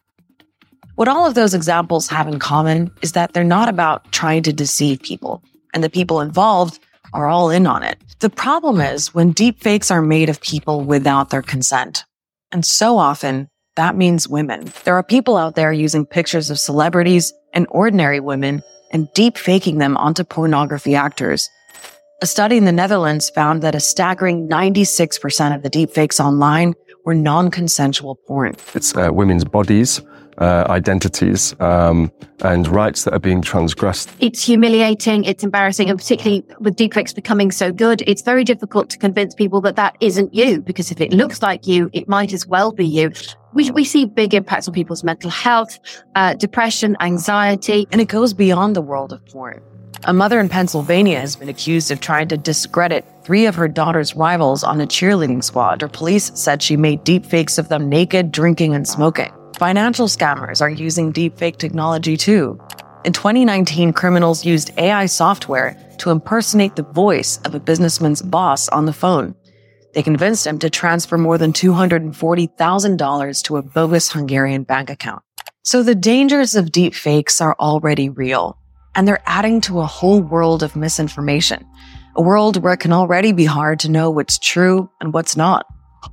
What 0.94 1.08
all 1.08 1.26
of 1.26 1.34
those 1.34 1.54
examples 1.54 2.08
have 2.08 2.26
in 2.26 2.38
common 2.38 2.90
is 3.02 3.12
that 3.12 3.32
they're 3.32 3.44
not 3.44 3.68
about 3.68 4.12
trying 4.12 4.44
to 4.44 4.52
deceive 4.52 5.02
people, 5.02 5.42
and 5.74 5.84
the 5.84 5.90
people 5.90 6.20
involved 6.20 6.78
are 7.12 7.26
all 7.26 7.50
in 7.50 7.66
on 7.66 7.82
it. 7.82 7.98
The 8.20 8.30
problem 8.30 8.80
is 8.80 9.12
when 9.12 9.34
deepfakes 9.34 9.90
are 9.90 10.00
made 10.00 10.30
of 10.30 10.40
people 10.40 10.80
without 10.80 11.30
their 11.30 11.42
consent. 11.42 12.04
And 12.50 12.64
so 12.64 12.96
often, 12.96 13.48
that 13.76 13.96
means 13.96 14.28
women. 14.28 14.72
There 14.84 14.94
are 14.94 15.02
people 15.02 15.36
out 15.36 15.54
there 15.54 15.72
using 15.72 16.06
pictures 16.06 16.48
of 16.48 16.58
celebrities 16.58 17.32
and 17.52 17.66
ordinary 17.70 18.20
women 18.20 18.62
and 18.92 19.12
deep 19.14 19.36
faking 19.36 19.78
them 19.78 19.96
onto 19.96 20.24
pornography 20.24 20.94
actors. 20.94 21.50
A 22.23 22.26
study 22.26 22.56
in 22.56 22.64
the 22.64 22.73
Netherlands 22.73 23.28
found 23.28 23.62
that 23.62 23.75
a 23.75 23.80
staggering 23.80 24.49
96% 24.49 25.54
of 25.54 25.62
the 25.62 25.71
deepfakes 25.71 26.25
online 26.25 26.75
were 27.04 27.14
non-consensual 27.14 28.14
porn. 28.26 28.54
It's 28.75 28.97
uh, 28.97 29.11
women's 29.12 29.44
bodies, 29.44 30.00
uh, 30.38 30.64
identities, 30.68 31.59
um, 31.61 32.12
and 32.42 32.68
rights 32.68 33.04
that 33.04 33.14
are 33.14 33.18
being 33.18 33.42
transgressed. 33.42 34.11
It's 34.21 34.44
humiliating, 34.44 35.25
it's 35.25 35.42
embarrassing, 35.42 35.90
and 35.90 35.99
particularly 35.99 36.44
with 36.61 36.76
deepfakes 36.76 37.14
becoming 37.14 37.50
so 37.50 37.73
good, 37.73 38.02
it's 38.06 38.23
very 38.23 38.44
difficult 38.44 38.90
to 38.90 38.99
convince 38.99 39.35
people 39.35 39.61
that 39.62 39.76
that 39.76 39.97
isn't 40.00 40.33
you, 40.33 40.61
because 40.61 40.92
if 40.92 41.00
it 41.00 41.12
looks 41.12 41.42
like 41.42 41.66
you, 41.66 41.90
it 41.92 42.09
might 42.09 42.33
as 42.33 42.47
well 42.47 42.71
be 42.71 42.87
you. 42.87 43.11
We, 43.54 43.71
we 43.73 43.85
see 43.85 44.04
big 44.04 44.35
impacts 44.35 44.68
on 44.68 44.75
people's 44.75 45.04
mental 45.04 45.30
health, 45.30 45.78
uh, 46.14 46.35
depression, 46.35 46.97
anxiety. 47.00 47.87
And 47.92 48.00
it 48.00 48.09
goes 48.09 48.33
beyond 48.33 48.75
the 48.75 48.83
world 48.83 49.12
of 49.12 49.25
porn. 49.26 49.62
A 50.06 50.12
mother 50.12 50.38
in 50.38 50.50
Pennsylvania 50.50 51.18
has 51.18 51.34
been 51.34 51.49
accused 51.49 51.90
of 51.90 51.99
trying 51.99 52.28
to 52.28 52.37
discredit 52.37 53.06
three 53.25 53.46
of 53.46 53.54
her 53.54 53.68
daughter's 53.68 54.14
rivals 54.14 54.62
on 54.62 54.82
a 54.82 54.87
cheerleading 54.87 55.42
squad. 55.42 55.80
Her 55.80 55.88
police 55.88 56.30
said 56.34 56.62
she 56.62 56.76
made 56.76 57.06
deepfakes 57.06 57.58
of 57.58 57.70
them 57.70 57.88
naked, 57.88 58.30
drinking, 58.30 58.75
and 58.75 58.87
smoking. 58.87 59.32
Financial 59.56 60.06
scammers 60.06 60.61
are 60.61 60.68
using 60.68 61.11
deepfake 61.11 61.56
technology 61.56 62.18
too. 62.18 62.61
In 63.06 63.14
2019, 63.14 63.94
criminals 63.94 64.44
used 64.44 64.78
AI 64.78 65.06
software 65.06 65.75
to 66.00 66.11
impersonate 66.11 66.76
the 66.76 66.82
voice 66.82 67.38
of 67.46 67.54
a 67.54 67.61
businessman's 67.61 68.20
boss 68.20 68.68
on 68.68 68.84
the 68.84 68.92
phone. 68.92 69.34
They 69.94 70.02
convinced 70.02 70.46
him 70.46 70.58
to 70.58 70.68
transfer 70.68 71.16
more 71.16 71.38
than 71.38 71.54
$240,000 71.54 73.42
to 73.44 73.56
a 73.56 73.62
bogus 73.62 74.12
Hungarian 74.12 74.64
bank 74.64 74.90
account. 74.90 75.23
So 75.62 75.82
the 75.82 75.94
dangers 75.94 76.54
of 76.54 76.66
deepfakes 76.66 77.40
are 77.40 77.56
already 77.58 78.11
real, 78.11 78.58
and 78.94 79.06
they're 79.06 79.22
adding 79.26 79.60
to 79.62 79.80
a 79.80 79.86
whole 79.86 80.20
world 80.20 80.62
of 80.62 80.76
misinformation, 80.76 81.66
a 82.16 82.22
world 82.22 82.62
where 82.62 82.74
it 82.74 82.80
can 82.80 82.92
already 82.92 83.32
be 83.32 83.44
hard 83.44 83.80
to 83.80 83.90
know 83.90 84.10
what's 84.10 84.38
true 84.38 84.90
and 85.00 85.12
what's 85.12 85.36
not, 85.36 85.66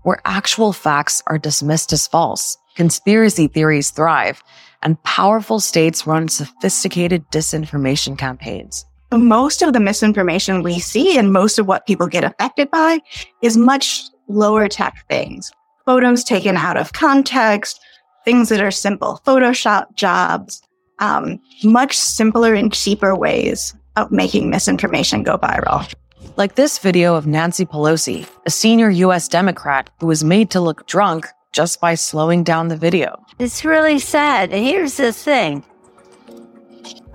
where 0.03 0.21
actual 0.25 0.73
facts 0.73 1.21
are 1.27 1.37
dismissed 1.37 1.93
as 1.93 2.07
false, 2.07 2.57
conspiracy 2.75 3.47
theories 3.47 3.91
thrive, 3.91 4.43
and 4.83 5.01
powerful 5.03 5.59
states 5.59 6.07
run 6.07 6.27
sophisticated 6.27 7.23
disinformation 7.31 8.17
campaigns. 8.17 8.85
Most 9.13 9.61
of 9.61 9.73
the 9.73 9.79
misinformation 9.79 10.63
we 10.63 10.79
see 10.79 11.17
and 11.17 11.33
most 11.33 11.59
of 11.59 11.67
what 11.67 11.85
people 11.85 12.07
get 12.07 12.23
affected 12.23 12.71
by 12.71 12.99
is 13.41 13.57
much 13.57 14.03
lower 14.27 14.67
tech 14.67 15.05
things. 15.09 15.51
Photos 15.85 16.23
taken 16.23 16.55
out 16.55 16.77
of 16.77 16.93
context, 16.93 17.79
things 18.23 18.49
that 18.49 18.61
are 18.61 18.71
simple, 18.71 19.21
Photoshop 19.25 19.93
jobs, 19.95 20.61
um, 21.01 21.39
much 21.63 21.97
simpler 21.97 22.53
and 22.53 22.71
cheaper 22.71 23.13
ways 23.15 23.75
of 23.97 24.11
making 24.11 24.49
misinformation 24.49 25.23
go 25.23 25.37
viral. 25.37 25.93
Like 26.37 26.55
this 26.55 26.77
video 26.77 27.15
of 27.15 27.27
Nancy 27.27 27.65
Pelosi, 27.65 28.27
a 28.45 28.49
senior 28.49 28.89
US 28.89 29.27
Democrat 29.27 29.89
who 29.99 30.07
was 30.07 30.23
made 30.23 30.49
to 30.51 30.61
look 30.61 30.87
drunk 30.87 31.27
just 31.51 31.81
by 31.81 31.95
slowing 31.95 32.43
down 32.43 32.69
the 32.69 32.77
video. 32.77 33.21
It's 33.39 33.65
really 33.65 33.99
sad. 33.99 34.53
And 34.53 34.63
here's 34.63 34.95
the 34.95 35.11
thing. 35.11 35.63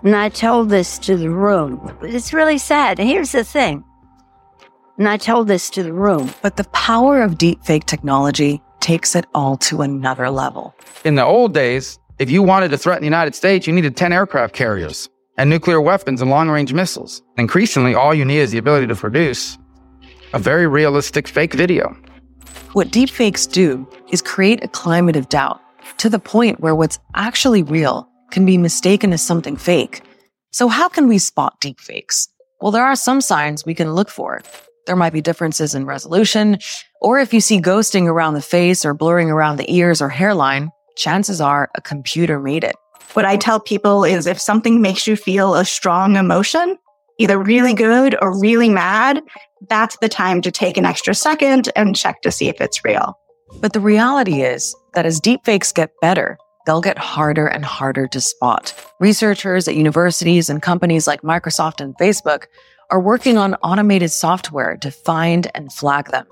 And 0.02 0.14
I 0.14 0.28
told 0.28 0.68
this 0.68 0.98
to 1.00 1.16
the 1.16 1.30
room. 1.30 1.96
It's 2.02 2.32
really 2.32 2.58
sad. 2.58 3.00
And 3.00 3.08
here's 3.08 3.32
the 3.32 3.44
thing. 3.44 3.82
And 4.98 5.08
I 5.08 5.16
told 5.16 5.48
this 5.48 5.70
to 5.70 5.82
the 5.82 5.92
room. 5.92 6.32
But 6.42 6.56
the 6.56 6.64
power 6.64 7.22
of 7.22 7.32
deepfake 7.32 7.84
technology 7.84 8.60
takes 8.80 9.16
it 9.16 9.24
all 9.34 9.56
to 9.56 9.82
another 9.82 10.30
level. 10.30 10.74
In 11.04 11.14
the 11.14 11.24
old 11.24 11.54
days, 11.54 11.98
if 12.18 12.30
you 12.30 12.42
wanted 12.42 12.70
to 12.70 12.78
threaten 12.78 13.02
the 13.02 13.06
United 13.06 13.34
States, 13.34 13.66
you 13.66 13.72
needed 13.72 13.96
10 13.96 14.12
aircraft 14.12 14.54
carriers 14.54 15.08
and 15.36 15.50
nuclear 15.50 15.80
weapons 15.80 16.22
and 16.22 16.30
long 16.30 16.48
range 16.48 16.72
missiles. 16.72 17.22
Increasingly, 17.36 17.94
all 17.94 18.14
you 18.14 18.24
need 18.24 18.38
is 18.38 18.52
the 18.52 18.58
ability 18.58 18.86
to 18.86 18.94
produce 18.94 19.58
a 20.32 20.38
very 20.38 20.66
realistic 20.66 21.28
fake 21.28 21.54
video. 21.54 21.96
What 22.72 22.88
deepfakes 22.88 23.50
do 23.50 23.86
is 24.10 24.22
create 24.22 24.64
a 24.64 24.68
climate 24.68 25.16
of 25.16 25.28
doubt 25.28 25.60
to 25.98 26.08
the 26.08 26.18
point 26.18 26.60
where 26.60 26.74
what's 26.74 26.98
actually 27.14 27.62
real 27.62 28.08
can 28.30 28.44
be 28.44 28.58
mistaken 28.58 29.12
as 29.12 29.22
something 29.22 29.56
fake. 29.56 30.02
So 30.52 30.68
how 30.68 30.88
can 30.88 31.08
we 31.08 31.18
spot 31.18 31.60
deepfakes? 31.60 32.28
Well, 32.60 32.72
there 32.72 32.84
are 32.84 32.96
some 32.96 33.20
signs 33.20 33.66
we 33.66 33.74
can 33.74 33.94
look 33.94 34.08
for. 34.08 34.42
There 34.86 34.96
might 34.96 35.12
be 35.12 35.20
differences 35.20 35.74
in 35.74 35.84
resolution, 35.84 36.58
or 37.00 37.18
if 37.18 37.34
you 37.34 37.40
see 37.40 37.60
ghosting 37.60 38.06
around 38.06 38.34
the 38.34 38.42
face 38.42 38.84
or 38.84 38.94
blurring 38.94 39.30
around 39.30 39.56
the 39.56 39.70
ears 39.72 40.00
or 40.00 40.08
hairline, 40.08 40.70
chances 40.96 41.40
are 41.40 41.70
a 41.74 41.80
computer 41.80 42.40
made 42.40 42.64
it. 42.64 42.76
What 43.12 43.24
I 43.24 43.36
tell 43.36 43.60
people 43.60 44.04
is 44.04 44.26
if 44.26 44.40
something 44.40 44.80
makes 44.80 45.06
you 45.06 45.16
feel 45.16 45.54
a 45.54 45.64
strong 45.64 46.16
emotion, 46.16 46.76
either 47.18 47.38
really 47.38 47.72
good 47.72 48.16
or 48.20 48.38
really 48.38 48.68
mad, 48.68 49.22
that's 49.68 49.96
the 50.00 50.08
time 50.08 50.42
to 50.42 50.50
take 50.50 50.76
an 50.76 50.84
extra 50.84 51.14
second 51.14 51.70
and 51.76 51.96
check 51.96 52.20
to 52.22 52.32
see 52.32 52.48
if 52.48 52.60
it's 52.60 52.84
real. 52.84 53.18
But 53.60 53.72
the 53.72 53.80
reality 53.80 54.42
is 54.42 54.74
that 54.94 55.06
as 55.06 55.20
deepfakes 55.20 55.72
get 55.72 55.92
better, 56.00 56.36
they'll 56.66 56.80
get 56.80 56.98
harder 56.98 57.46
and 57.46 57.64
harder 57.64 58.06
to 58.08 58.20
spot. 58.20 58.74
Researchers 59.00 59.68
at 59.68 59.76
universities 59.76 60.50
and 60.50 60.60
companies 60.60 61.06
like 61.06 61.22
Microsoft 61.22 61.80
and 61.80 61.96
Facebook 61.96 62.46
are 62.90 63.00
working 63.00 63.38
on 63.38 63.54
automated 63.56 64.10
software 64.10 64.76
to 64.78 64.90
find 64.90 65.50
and 65.54 65.72
flag 65.72 66.10
them. 66.10 66.26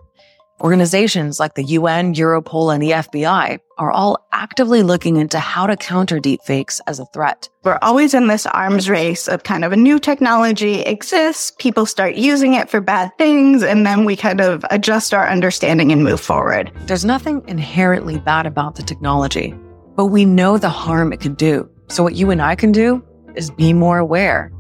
Organizations 0.61 1.41
like 1.41 1.55
the 1.55 1.65
UN, 1.65 2.15
Europol, 2.15 2.73
and 2.73 2.83
the 2.83 2.93
FBI 2.93 3.59
are 3.77 3.91
all 3.91 4.25
actively 4.33 4.85
looking 4.85 5.17
into 5.17 5.41
how 5.41 5.67
to 5.67 5.77
counter 5.77 6.21
deepfakes 6.21 6.81
as 6.87 7.01
a 7.01 7.07
threat. 7.07 7.49
We're 7.65 7.79
always 7.83 8.15
in 8.15 8.29
this 8.29 8.47
arms 8.47 8.89
race 8.89 9.27
of 9.27 9.43
kind 9.43 9.65
of 9.65 9.73
a 9.73 9.77
new 9.77 9.99
technology 9.99 10.81
exists, 10.83 11.51
people 11.59 11.87
start 11.87 12.15
using 12.15 12.55
it 12.55 12.71
for 12.71 12.81
bad 12.81 13.11
things, 13.19 13.65
and 13.65 13.85
then 13.85 14.05
we 14.05 14.15
kind 14.15 14.41
of 14.41 14.65
adjust 14.71 15.13
our 15.13 15.29
understanding 15.29 15.91
and 15.91 16.05
move 16.05 16.21
forward. 16.21 16.71
There's 16.83 17.05
nothing 17.05 17.43
inherently 17.49 18.21
bad 18.21 18.47
about 18.47 18.77
the 18.77 18.85
technology, 18.85 19.55
but 19.97 20.07
we 20.07 20.25
know 20.25 20.57
the 20.57 20.69
harm 20.69 21.13
it 21.13 21.21
can 21.21 21.35
do. 21.35 21.69
So 21.89 22.05
what 22.05 22.15
you 22.15 22.31
and 22.31 22.41
I 22.41 22.55
can 22.55 22.71
do 22.71 23.05
is 23.35 23.51
be 23.51 23.73
more 23.73 23.99
aware. 23.99 24.53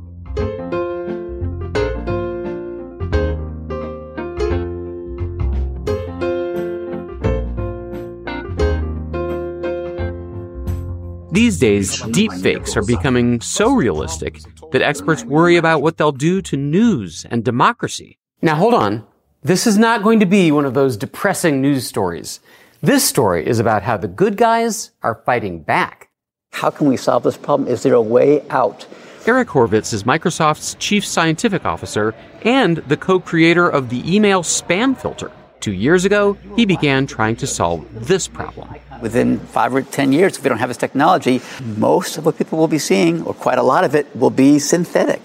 These 11.34 11.58
days, 11.58 12.00
deepfakes 12.00 12.76
are 12.76 12.84
becoming 12.84 13.40
so 13.40 13.72
realistic 13.74 14.38
that 14.70 14.82
experts 14.82 15.24
worry 15.24 15.56
about 15.56 15.82
what 15.82 15.96
they'll 15.96 16.12
do 16.12 16.40
to 16.42 16.56
news 16.56 17.26
and 17.28 17.44
democracy. 17.44 18.20
Now, 18.40 18.54
hold 18.54 18.72
on. 18.72 19.04
This 19.42 19.66
is 19.66 19.76
not 19.76 20.04
going 20.04 20.20
to 20.20 20.26
be 20.26 20.52
one 20.52 20.64
of 20.64 20.74
those 20.74 20.96
depressing 20.96 21.60
news 21.60 21.88
stories. 21.88 22.38
This 22.82 23.02
story 23.04 23.44
is 23.44 23.58
about 23.58 23.82
how 23.82 23.96
the 23.96 24.06
good 24.06 24.36
guys 24.36 24.92
are 25.02 25.22
fighting 25.26 25.58
back. 25.58 26.08
How 26.52 26.70
can 26.70 26.86
we 26.86 26.96
solve 26.96 27.24
this 27.24 27.36
problem? 27.36 27.68
Is 27.68 27.82
there 27.82 27.94
a 27.94 28.00
way 28.00 28.48
out? 28.50 28.86
Eric 29.26 29.48
Horvitz 29.48 29.92
is 29.92 30.04
Microsoft's 30.04 30.76
chief 30.76 31.04
scientific 31.04 31.64
officer 31.64 32.14
and 32.42 32.76
the 32.76 32.96
co-creator 32.96 33.68
of 33.68 33.90
the 33.90 34.02
email 34.08 34.44
spam 34.44 34.96
filter. 34.96 35.32
Two 35.64 35.72
years 35.72 36.04
ago, 36.04 36.36
he 36.56 36.66
began 36.66 37.06
trying 37.06 37.36
to 37.36 37.46
solve 37.46 37.86
this 38.06 38.28
problem. 38.28 38.68
Within 39.00 39.38
five 39.38 39.74
or 39.74 39.80
10 39.80 40.12
years, 40.12 40.36
if 40.36 40.44
we 40.44 40.50
don't 40.50 40.58
have 40.58 40.68
this 40.68 40.76
technology, 40.76 41.40
most 41.78 42.18
of 42.18 42.26
what 42.26 42.36
people 42.36 42.58
will 42.58 42.68
be 42.68 42.78
seeing, 42.78 43.22
or 43.22 43.32
quite 43.32 43.56
a 43.56 43.62
lot 43.62 43.82
of 43.82 43.94
it, 43.94 44.14
will 44.14 44.28
be 44.28 44.58
synthetic. 44.58 45.22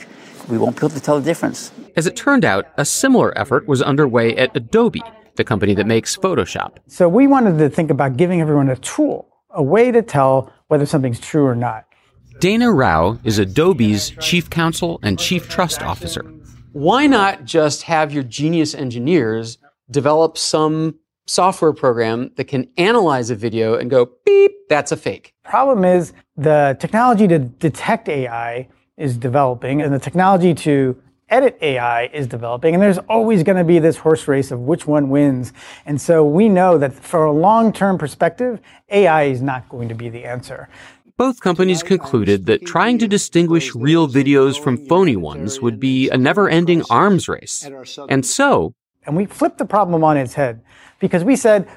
We 0.48 0.58
won't 0.58 0.77
be 0.77 0.86
able 0.86 0.91
to 0.91 1.01
tell 1.01 1.19
the 1.19 1.25
difference. 1.25 1.74
As 1.98 2.08
it 2.08 2.15
turned 2.15 2.46
out, 2.46 2.67
a 2.77 2.86
similar 2.86 3.38
effort 3.38 3.67
was 3.67 3.81
underway 3.81 4.34
at 4.38 4.55
Adobe, 4.55 5.03
the 5.36 5.43
company 5.43 5.74
that 5.74 5.86
makes 5.86 6.15
Photoshop. 6.15 6.77
So 6.88 7.10
we 7.10 7.27
wanted 7.27 7.58
to 7.58 7.69
think 7.69 7.91
about 7.91 8.15
giving 8.15 8.39
everyone 8.39 8.69
a 8.69 8.77
tool, 8.77 9.27
a 9.50 9.62
way 9.62 9.91
to 9.91 10.01
tell 10.01 10.53
whether 10.69 10.86
something's 10.86 11.19
true 11.19 11.46
or 11.46 11.55
not. 11.55 11.84
Dana 12.39 12.72
Rao 12.72 13.19
is 13.25 13.39
Adobe's 13.39 14.12
chief 14.22 14.50
counsel 14.50 15.01
and 15.03 15.19
chief 15.19 15.50
trust 15.50 15.81
officer. 15.81 16.24
Why 16.72 17.08
not 17.08 17.43
just 17.43 17.81
have 17.81 18.13
your 18.13 18.24
genius 18.24 18.74
engineers 18.74 19.58
develop 19.91 20.38
some 20.38 20.96
software 21.27 21.74
program 21.74 22.31
that 22.36 22.46
can 22.46 22.67
analyze 22.77 23.29
a 23.29 23.36
video 23.36 23.75
and 23.75 23.89
go, 23.89 24.10
beep, 24.25 24.51
that's 24.67 24.91
a 24.91 24.98
fake. 24.98 25.34
Problem 25.43 25.86
is 25.86 26.13
the 26.36 26.75
technology 26.79 27.27
to 27.27 27.39
detect 27.39 28.10
AI 28.10 28.67
is 28.98 29.15
developing 29.15 29.81
and 29.81 29.93
the 29.93 30.00
technology 30.00 30.53
to 30.53 31.00
edit 31.29 31.58
AI 31.62 32.05
is 32.05 32.25
developing 32.25 32.74
and 32.74 32.81
there's 32.81 32.98
always 32.98 33.43
going 33.43 33.58
to 33.58 33.63
be 33.63 33.77
this 33.77 33.98
horse 33.98 34.27
race 34.27 34.50
of 34.50 34.62
which 34.62 34.88
one 34.88 35.10
wins. 35.10 35.53
And 35.86 36.01
so 36.01 36.25
we 36.25 36.50
know 36.50 36.79
that 36.79 36.93
for 36.93 37.25
a 37.25 37.31
long-term 37.31 38.00
perspective, 38.00 38.60
AI 38.89 39.24
is 39.24 39.41
not 39.41 39.69
going 39.69 39.89
to 39.89 39.96
be 39.96 40.10
the 40.10 40.25
answer. 40.25 40.67
Both 41.17 41.41
companies 41.41 41.84
concluded 41.84 42.46
that 42.46 42.65
trying 42.65 42.98
to 43.00 43.08
distinguish 43.08 43.75
real 43.75 44.08
videos 44.08 44.58
from 44.58 44.77
phony 44.88 45.17
ones 45.17 45.60
would 45.60 45.77
be 45.77 46.10
a 46.10 46.17
never-ending 46.17 46.84
arms 46.89 47.27
race. 47.27 47.69
And 48.08 48.25
so, 48.25 48.74
and 49.06 49.15
we 49.15 49.25
flipped 49.25 49.58
the 49.58 49.65
problem 49.65 50.03
on 50.03 50.18
its 50.18 50.34
head 50.34 50.62
because 51.00 51.24
we 51.24 51.36
said, 51.36 51.68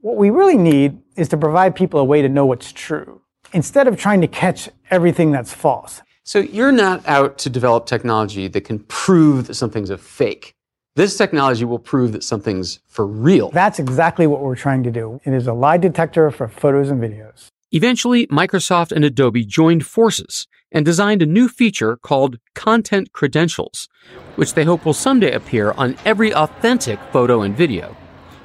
what 0.00 0.16
we 0.16 0.30
really 0.30 0.56
need 0.56 0.98
is 1.16 1.28
to 1.28 1.36
provide 1.36 1.74
people 1.74 1.98
a 2.00 2.04
way 2.04 2.22
to 2.22 2.28
know 2.28 2.46
what's 2.46 2.72
true 2.72 3.20
instead 3.52 3.88
of 3.88 3.96
trying 3.96 4.20
to 4.20 4.28
catch 4.28 4.68
everything 4.90 5.32
that's 5.32 5.52
false. 5.52 6.02
So 6.24 6.40
you're 6.40 6.72
not 6.72 7.06
out 7.08 7.38
to 7.38 7.50
develop 7.50 7.86
technology 7.86 8.48
that 8.48 8.60
can 8.60 8.80
prove 8.80 9.46
that 9.46 9.54
something's 9.54 9.90
a 9.90 9.98
fake. 9.98 10.54
This 10.94 11.16
technology 11.16 11.64
will 11.64 11.78
prove 11.78 12.12
that 12.12 12.22
something's 12.22 12.80
for 12.86 13.06
real. 13.06 13.50
That's 13.50 13.78
exactly 13.78 14.26
what 14.26 14.40
we're 14.40 14.56
trying 14.56 14.82
to 14.82 14.90
do. 14.90 15.20
It 15.24 15.32
is 15.32 15.46
a 15.46 15.52
lie 15.52 15.78
detector 15.78 16.30
for 16.30 16.48
photos 16.48 16.90
and 16.90 17.00
videos. 17.00 17.46
Eventually, 17.70 18.26
Microsoft 18.28 18.92
and 18.92 19.04
Adobe 19.04 19.44
joined 19.44 19.84
forces 19.84 20.46
and 20.72 20.86
designed 20.86 21.20
a 21.20 21.26
new 21.26 21.48
feature 21.48 21.98
called 21.98 22.38
Content 22.54 23.12
Credentials, 23.12 23.90
which 24.36 24.54
they 24.54 24.64
hope 24.64 24.86
will 24.86 24.94
someday 24.94 25.32
appear 25.32 25.72
on 25.72 25.94
every 26.06 26.32
authentic 26.32 26.98
photo 27.12 27.42
and 27.42 27.54
video. 27.54 27.94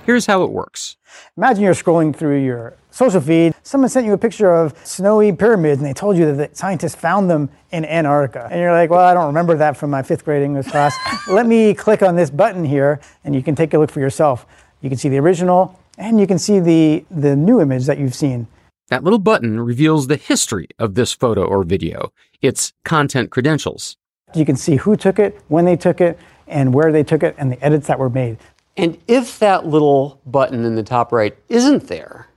Here's 0.05 0.25
how 0.25 0.43
it 0.43 0.51
works. 0.51 0.97
Imagine 1.37 1.63
you're 1.63 1.73
scrolling 1.73 2.13
through 2.13 2.43
your 2.43 2.75
social 2.91 3.21
feed. 3.21 3.53
Someone 3.63 3.89
sent 3.89 4.05
you 4.05 4.11
a 4.11 4.17
picture 4.17 4.53
of 4.53 4.75
snowy 4.85 5.31
pyramids 5.31 5.79
and 5.79 5.87
they 5.87 5.93
told 5.93 6.17
you 6.17 6.25
that 6.25 6.51
the 6.51 6.57
scientists 6.57 6.95
found 6.95 7.29
them 7.29 7.49
in 7.71 7.85
Antarctica. 7.85 8.49
And 8.51 8.59
you're 8.59 8.73
like, 8.73 8.89
well, 8.89 8.99
I 8.99 9.13
don't 9.13 9.27
remember 9.27 9.55
that 9.55 9.77
from 9.77 9.89
my 9.89 10.03
fifth 10.03 10.25
grade 10.25 10.43
English 10.43 10.67
class. 10.67 10.93
Let 11.29 11.45
me 11.45 11.73
click 11.73 12.01
on 12.01 12.17
this 12.17 12.29
button 12.29 12.65
here 12.65 12.99
and 13.23 13.33
you 13.33 13.41
can 13.41 13.55
take 13.55 13.73
a 13.73 13.79
look 13.79 13.89
for 13.89 14.01
yourself. 14.01 14.45
You 14.81 14.89
can 14.89 14.97
see 14.97 15.07
the 15.07 15.19
original 15.19 15.79
and 15.97 16.19
you 16.19 16.27
can 16.27 16.39
see 16.39 16.59
the, 16.59 17.05
the 17.09 17.37
new 17.37 17.61
image 17.61 17.85
that 17.85 17.97
you've 17.97 18.15
seen. 18.15 18.47
That 18.89 19.03
little 19.03 19.19
button 19.19 19.61
reveals 19.61 20.07
the 20.07 20.17
history 20.17 20.67
of 20.77 20.95
this 20.95 21.13
photo 21.13 21.45
or 21.45 21.63
video, 21.63 22.11
its 22.41 22.73
content 22.83 23.31
credentials. 23.31 23.97
You 24.35 24.45
can 24.45 24.55
see 24.55 24.75
who 24.75 24.97
took 24.97 25.19
it, 25.19 25.39
when 25.47 25.65
they 25.65 25.77
took 25.77 26.01
it, 26.01 26.19
and 26.47 26.73
where 26.73 26.91
they 26.91 27.03
took 27.03 27.23
it, 27.23 27.35
and 27.37 27.51
the 27.51 27.63
edits 27.63 27.87
that 27.87 27.97
were 27.97 28.09
made. 28.09 28.37
And 28.75 28.97
if 29.07 29.39
that 29.39 29.65
little 29.65 30.19
button 30.25 30.65
in 30.65 30.75
the 30.75 30.83
top 30.83 31.11
right 31.11 31.35
isn't 31.47 31.87
there, 31.87 32.27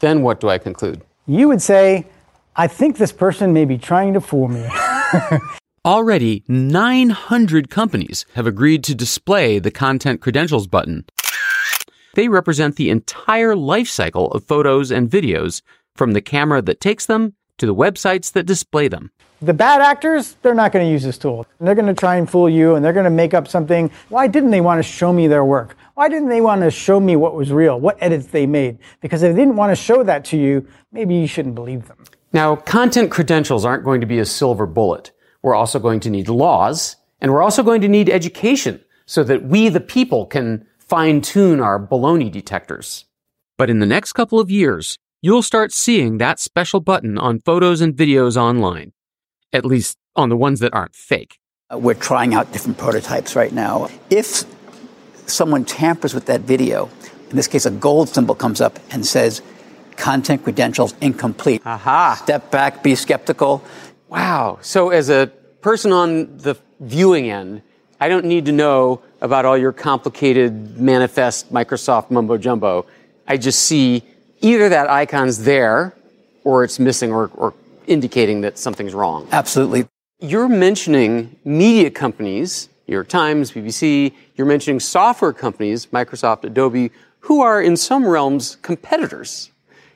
then 0.00 0.22
what 0.22 0.40
do 0.40 0.48
I 0.48 0.58
conclude? 0.58 1.02
You 1.26 1.48
would 1.48 1.62
say, 1.62 2.06
I 2.56 2.66
think 2.66 2.96
this 2.96 3.12
person 3.12 3.52
may 3.52 3.64
be 3.64 3.78
trying 3.78 4.14
to 4.14 4.20
fool 4.20 4.48
me. 4.48 4.66
Already, 5.84 6.42
900 6.48 7.70
companies 7.70 8.26
have 8.34 8.46
agreed 8.46 8.82
to 8.84 8.94
display 8.94 9.58
the 9.60 9.70
content 9.70 10.20
credentials 10.20 10.66
button. 10.66 11.04
They 12.14 12.28
represent 12.28 12.76
the 12.76 12.88
entire 12.88 13.54
life 13.54 13.88
cycle 13.88 14.32
of 14.32 14.42
photos 14.42 14.90
and 14.90 15.10
videos, 15.10 15.60
from 15.96 16.12
the 16.12 16.20
camera 16.20 16.62
that 16.62 16.80
takes 16.80 17.06
them 17.06 17.34
to 17.58 17.66
the 17.66 17.74
websites 17.74 18.32
that 18.32 18.44
display 18.44 18.88
them. 18.88 19.10
The 19.42 19.54
bad 19.54 19.82
actors, 19.82 20.36
they're 20.42 20.54
not 20.54 20.72
going 20.72 20.86
to 20.86 20.90
use 20.90 21.02
this 21.02 21.18
tool. 21.18 21.46
They're 21.60 21.74
going 21.74 21.86
to 21.86 21.94
try 21.94 22.16
and 22.16 22.28
fool 22.28 22.48
you 22.48 22.74
and 22.74 22.84
they're 22.84 22.94
going 22.94 23.04
to 23.04 23.10
make 23.10 23.34
up 23.34 23.48
something. 23.48 23.90
Why 24.08 24.26
didn't 24.26 24.50
they 24.50 24.62
want 24.62 24.78
to 24.78 24.82
show 24.82 25.12
me 25.12 25.26
their 25.26 25.44
work? 25.44 25.76
Why 25.94 26.08
didn't 26.08 26.30
they 26.30 26.40
want 26.40 26.62
to 26.62 26.70
show 26.70 27.00
me 27.00 27.16
what 27.16 27.34
was 27.34 27.52
real, 27.52 27.78
what 27.78 27.98
edits 28.00 28.26
they 28.26 28.46
made? 28.46 28.78
Because 29.00 29.22
if 29.22 29.34
they 29.34 29.40
didn't 29.40 29.56
want 29.56 29.72
to 29.72 29.76
show 29.76 30.02
that 30.04 30.24
to 30.26 30.38
you, 30.38 30.66
maybe 30.90 31.14
you 31.14 31.26
shouldn't 31.26 31.54
believe 31.54 31.86
them. 31.86 32.04
Now, 32.32 32.56
content 32.56 33.10
credentials 33.10 33.64
aren't 33.64 33.84
going 33.84 34.00
to 34.00 34.06
be 34.06 34.18
a 34.18 34.24
silver 34.24 34.66
bullet. 34.66 35.12
We're 35.42 35.54
also 35.54 35.78
going 35.78 36.00
to 36.00 36.10
need 36.10 36.28
laws 36.28 36.96
and 37.20 37.32
we're 37.32 37.42
also 37.42 37.62
going 37.62 37.80
to 37.82 37.88
need 37.88 38.08
education 38.08 38.82
so 39.04 39.22
that 39.24 39.44
we, 39.44 39.68
the 39.68 39.80
people, 39.80 40.26
can 40.26 40.66
fine 40.78 41.20
tune 41.20 41.60
our 41.60 41.78
baloney 41.78 42.30
detectors. 42.30 43.04
But 43.56 43.70
in 43.70 43.80
the 43.80 43.86
next 43.86 44.12
couple 44.12 44.40
of 44.40 44.50
years, 44.50 44.98
you'll 45.26 45.42
start 45.42 45.72
seeing 45.72 46.18
that 46.18 46.38
special 46.38 46.78
button 46.78 47.18
on 47.18 47.40
photos 47.40 47.80
and 47.80 47.96
videos 47.96 48.36
online, 48.36 48.92
at 49.52 49.64
least 49.64 49.98
on 50.14 50.28
the 50.28 50.36
ones 50.36 50.60
that 50.60 50.72
aren't 50.72 50.94
fake. 50.94 51.40
Uh, 51.68 51.76
we're 51.76 51.94
trying 51.94 52.32
out 52.32 52.52
different 52.52 52.78
prototypes 52.78 53.34
right 53.34 53.52
now. 53.52 53.88
If 54.08 54.44
someone 55.26 55.64
tampers 55.64 56.14
with 56.14 56.26
that 56.26 56.42
video, 56.42 56.88
in 57.28 57.34
this 57.34 57.48
case, 57.48 57.66
a 57.66 57.72
gold 57.72 58.08
symbol 58.08 58.36
comes 58.36 58.60
up 58.60 58.78
and 58.92 59.04
says, 59.04 59.42
content 59.96 60.44
credentials 60.44 60.94
incomplete. 61.00 61.60
Aha. 61.66 62.20
Step 62.22 62.52
back, 62.52 62.84
be 62.84 62.94
skeptical. 62.94 63.64
Wow. 64.06 64.60
So, 64.62 64.90
as 64.90 65.10
a 65.10 65.32
person 65.60 65.90
on 65.90 66.36
the 66.36 66.54
viewing 66.78 67.30
end, 67.30 67.62
I 68.00 68.08
don't 68.08 68.26
need 68.26 68.44
to 68.44 68.52
know 68.52 69.02
about 69.20 69.44
all 69.44 69.58
your 69.58 69.72
complicated 69.72 70.78
manifest 70.78 71.52
Microsoft 71.52 72.12
mumbo 72.12 72.38
jumbo. 72.38 72.86
I 73.26 73.38
just 73.38 73.64
see 73.64 74.04
either 74.40 74.68
that 74.68 74.88
icon's 74.88 75.44
there 75.44 75.94
or 76.44 76.64
it's 76.64 76.78
missing 76.78 77.12
or, 77.12 77.30
or 77.34 77.54
indicating 77.86 78.40
that 78.42 78.58
something's 78.58 78.94
wrong. 78.94 79.28
Absolutely. 79.32 79.86
You're 80.20 80.48
mentioning 80.48 81.36
media 81.44 81.90
companies, 81.90 82.68
New 82.88 82.94
York 82.94 83.08
Times, 83.08 83.52
BBC, 83.52 84.14
you're 84.36 84.46
mentioning 84.46 84.80
software 84.80 85.32
companies, 85.32 85.86
Microsoft, 85.86 86.44
Adobe, 86.44 86.90
who 87.20 87.42
are 87.42 87.60
in 87.60 87.76
some 87.76 88.06
realms 88.06 88.56
competitors. 88.62 89.50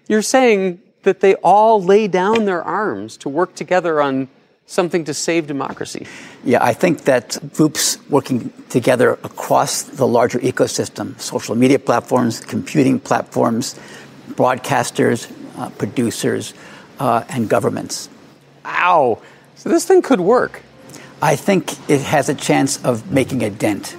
You're 0.09 0.23
saying 0.23 0.81
that 1.05 1.21
they 1.21 1.35
all 1.37 1.83
lay 1.83 2.09
down 2.09 2.45
their 2.45 2.63
arms 2.63 3.17
to 3.19 3.29
work 3.29 3.55
together 3.55 4.03
on 4.03 4.29
something 4.67 5.05
to 5.05 5.15
save 5.15 5.47
democracy. 5.47 6.07
Yeah, 6.45 6.63
I 6.63 6.73
think 6.73 7.03
that 7.03 7.39
groups 7.55 7.99
working 8.09 8.53
together 8.69 9.13
across 9.25 9.83
the 9.83 10.07
larger 10.07 10.39
ecosystem, 10.39 11.19
social 11.21 11.57
media 11.57 11.79
platforms, 11.79 12.41
computing 12.41 13.01
platforms, 13.01 13.79
broadcasters, 14.35 15.31
uh, 15.59 15.71
producers, 15.71 16.55
uh, 16.99 17.25
and 17.29 17.49
governments. 17.49 18.09
Ow. 18.65 19.21
So 19.57 19.69
this 19.69 19.85
thing 19.85 20.03
could 20.03 20.21
work. 20.21 20.63
I 21.23 21.37
think 21.37 21.73
it 21.91 22.01
has 22.01 22.29
a 22.29 22.35
chance 22.35 22.83
of 22.85 23.11
making 23.11 23.43
a 23.43 23.51
dent, 23.51 23.97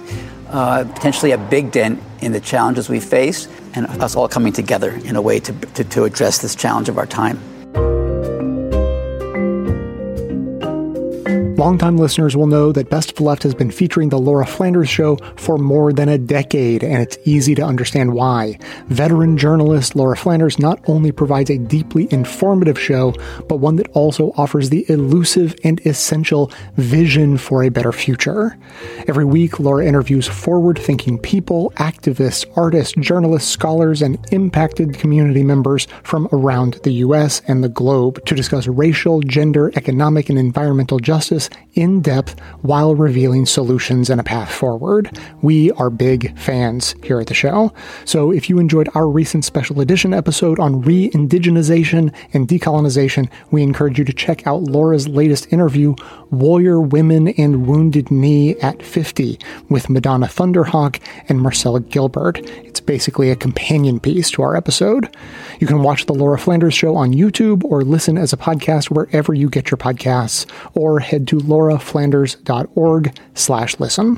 uh, 0.48 0.84
potentially 0.84 1.30
a 1.32 1.38
big 1.38 1.70
dent 1.70 2.02
in 2.20 2.32
the 2.32 2.40
challenges 2.40 2.88
we 2.88 2.98
face, 2.98 3.48
and 3.74 3.86
us 3.86 4.16
all 4.16 4.28
coming 4.28 4.52
together 4.52 4.90
in 4.90 5.16
a 5.16 5.22
way 5.22 5.38
to, 5.40 5.52
to, 5.52 5.84
to 5.84 6.04
address 6.04 6.38
this 6.38 6.54
challenge 6.54 6.88
of 6.88 6.98
our 6.98 7.06
time. 7.06 7.38
Longtime 11.56 11.98
listeners 11.98 12.34
will 12.34 12.46
know 12.46 12.72
that 12.72 12.88
Best 12.88 13.12
of 13.12 13.20
Left 13.20 13.42
has 13.42 13.54
been 13.54 13.70
featuring 13.70 14.08
the 14.08 14.18
Laura 14.18 14.46
Flanders 14.46 14.88
Show 14.88 15.16
for 15.36 15.58
more 15.58 15.92
than 15.92 16.08
a 16.08 16.16
decade, 16.16 16.82
and 16.82 17.02
it's 17.02 17.18
easy 17.24 17.54
to 17.54 17.62
understand 17.62 18.14
why. 18.14 18.58
Veteran 18.86 19.36
journalist 19.36 19.94
Laura 19.94 20.16
Flanders 20.16 20.58
not 20.58 20.80
only 20.88 21.12
provides 21.12 21.50
a 21.50 21.58
deeply 21.58 22.08
informative 22.10 22.80
show, 22.80 23.14
but 23.48 23.56
one 23.56 23.76
that 23.76 23.88
also 23.90 24.32
offers 24.36 24.70
the 24.70 24.86
elusive 24.88 25.54
and 25.62 25.78
essential 25.86 26.50
vision 26.76 27.36
for 27.36 27.62
a 27.62 27.68
better 27.68 27.92
future. 27.92 28.56
Every 29.06 29.26
week, 29.26 29.60
Laura 29.60 29.86
interviews 29.86 30.26
forward 30.26 30.78
thinking 30.78 31.18
people, 31.18 31.70
activists, 31.76 32.46
artists, 32.56 32.94
journalists, 32.98 33.50
scholars, 33.50 34.00
and 34.00 34.18
impacted 34.32 34.98
community 34.98 35.44
members 35.44 35.86
from 36.02 36.28
around 36.32 36.80
the 36.82 36.92
U.S. 36.94 37.42
and 37.46 37.62
the 37.62 37.68
globe 37.68 38.24
to 38.24 38.34
discuss 38.34 38.66
racial, 38.66 39.20
gender, 39.20 39.70
economic, 39.76 40.30
and 40.30 40.38
environmental 40.38 40.98
justice 40.98 41.42
in 41.74 42.02
depth 42.02 42.38
while 42.60 42.94
revealing 42.94 43.46
solutions 43.46 44.10
and 44.10 44.20
a 44.20 44.24
path 44.24 44.52
forward. 44.52 45.18
We 45.40 45.70
are 45.72 45.90
big 45.90 46.36
fans 46.38 46.94
here 47.02 47.20
at 47.20 47.26
the 47.28 47.34
show. 47.34 47.72
So 48.04 48.30
if 48.30 48.50
you 48.50 48.58
enjoyed 48.58 48.88
our 48.94 49.08
recent 49.08 49.44
special 49.44 49.80
edition 49.80 50.12
episode 50.12 50.58
on 50.58 50.82
re 50.82 51.10
indigenization 51.10 52.14
and 52.32 52.46
decolonization, 52.46 53.30
we 53.50 53.62
encourage 53.62 53.98
you 53.98 54.04
to 54.04 54.12
check 54.12 54.46
out 54.46 54.62
Laura's 54.62 55.08
latest 55.08 55.52
interview, 55.52 55.94
Warrior 56.30 56.80
Women 56.80 57.28
and 57.28 57.66
Wounded 57.66 58.10
Knee 58.10 58.56
at 58.56 58.82
50, 58.82 59.38
with 59.68 59.90
Madonna 59.90 60.26
Thunderhawk 60.26 61.00
and 61.28 61.40
Marcella 61.40 61.80
Gilbert. 61.80 62.40
It's 62.64 62.80
basically 62.80 63.30
a 63.30 63.36
companion 63.36 64.00
piece 64.00 64.30
to 64.30 64.42
our 64.42 64.56
episode. 64.56 65.14
You 65.62 65.68
can 65.68 65.84
watch 65.84 66.06
The 66.06 66.12
Laura 66.12 66.38
Flanders 66.38 66.74
Show 66.74 66.96
on 66.96 67.12
YouTube 67.12 67.62
or 67.62 67.82
listen 67.82 68.18
as 68.18 68.32
a 68.32 68.36
podcast 68.36 68.90
wherever 68.90 69.32
you 69.32 69.48
get 69.48 69.70
your 69.70 69.78
podcasts, 69.78 70.44
or 70.74 70.98
head 70.98 71.28
to 71.28 71.36
lauraflanders.org 71.36 73.16
slash 73.34 73.78
listen. 73.78 74.16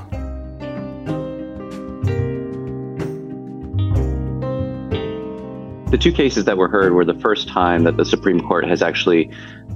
The 5.90 5.98
two 6.00 6.12
cases 6.12 6.46
that 6.46 6.56
were 6.56 6.68
heard 6.68 6.94
were 6.94 7.04
the 7.04 7.20
first 7.20 7.46
time 7.46 7.84
that 7.84 7.98
the 7.98 8.06
Supreme 8.06 8.40
Court 8.40 8.66
has 8.66 8.80
actually 8.80 9.30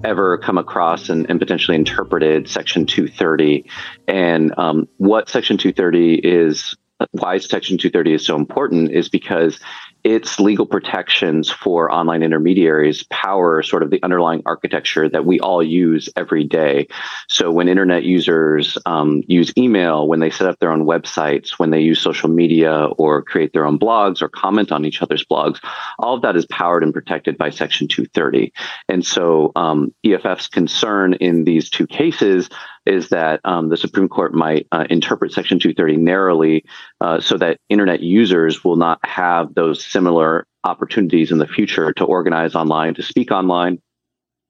ever 0.05 0.39
come 0.39 0.57
across 0.57 1.11
and, 1.11 1.29
and 1.29 1.39
potentially 1.39 1.77
interpreted 1.77 2.49
Section 2.49 2.87
230. 2.87 3.69
And 4.07 4.55
um, 4.57 4.89
what 4.97 5.29
Section 5.29 5.59
230 5.59 6.15
is, 6.15 6.75
why 7.11 7.37
Section 7.37 7.77
230 7.77 8.15
is 8.15 8.25
so 8.25 8.37
important 8.37 8.91
is 8.91 9.11
because 9.11 9.61
its 10.09 10.41
legal 10.41 10.65
protections 10.65 11.51
for 11.51 11.93
online 11.93 12.23
intermediaries 12.23 13.03
power 13.11 13.63
sort 13.63 13.83
of 13.83 13.91
the 13.91 14.03
underlying 14.03 14.41
architecture 14.47 15.07
that 15.07 15.27
we 15.27 15.39
all 15.39 15.63
use 15.63 16.09
every 16.17 16.45
day. 16.45 16.89
So 17.29 17.51
when 17.51 17.69
internet 17.69 18.05
users 18.05 18.79
um, 18.87 19.23
use 19.27 19.53
email, 19.59 20.09
when 20.09 20.21
they 20.21 20.31
set 20.31 20.49
up 20.49 20.59
their 20.61 20.73
own 20.73 20.87
websites, 20.87 21.59
when 21.59 21.69
they 21.69 21.81
use 21.81 22.01
social 22.01 22.31
media 22.31 22.87
or 22.97 23.21
create 23.23 23.53
their 23.53 23.67
own 23.67 23.79
blogs 23.79 24.23
or 24.23 24.31
comment 24.31 24.73
on 24.73 24.87
each 24.87 25.03
other's 25.03 25.27
blogs, 25.27 25.63
all 25.99 26.15
of 26.15 26.23
that 26.23 26.37
is 26.37 26.47
powered 26.47 26.83
and 26.83 26.95
protected 26.95 27.37
by 27.37 27.51
Section 27.51 27.87
230. 27.87 28.51
And 28.89 29.05
so 29.05 29.53
um, 29.57 29.93
EFF's 30.07 30.49
concern 30.49 31.13
in 31.15 31.45
these 31.45 31.69
two 31.69 31.87
cases 31.87 32.49
is 32.89 33.11
that 33.11 33.41
um, 33.45 33.69
the 33.69 33.77
Supreme 33.77 34.09
Court 34.09 34.35
might 34.35 34.67
uh, 34.73 34.87
interpret 34.89 35.33
Section 35.33 35.59
230 35.59 35.99
narrowly 35.99 36.65
uh, 37.01 37.21
so 37.21 37.37
that 37.37 37.59
internet 37.69 38.01
users 38.01 38.65
will 38.65 38.77
not 38.77 38.99
have 39.05 39.55
those 39.55 39.85
similar 39.85 40.47
opportunities 40.65 41.31
in 41.31 41.39
the 41.39 41.47
future 41.47 41.93
to 41.93 42.05
organize 42.05 42.55
online, 42.55 42.95
to 42.95 43.03
speak 43.03 43.31
online, 43.31 43.81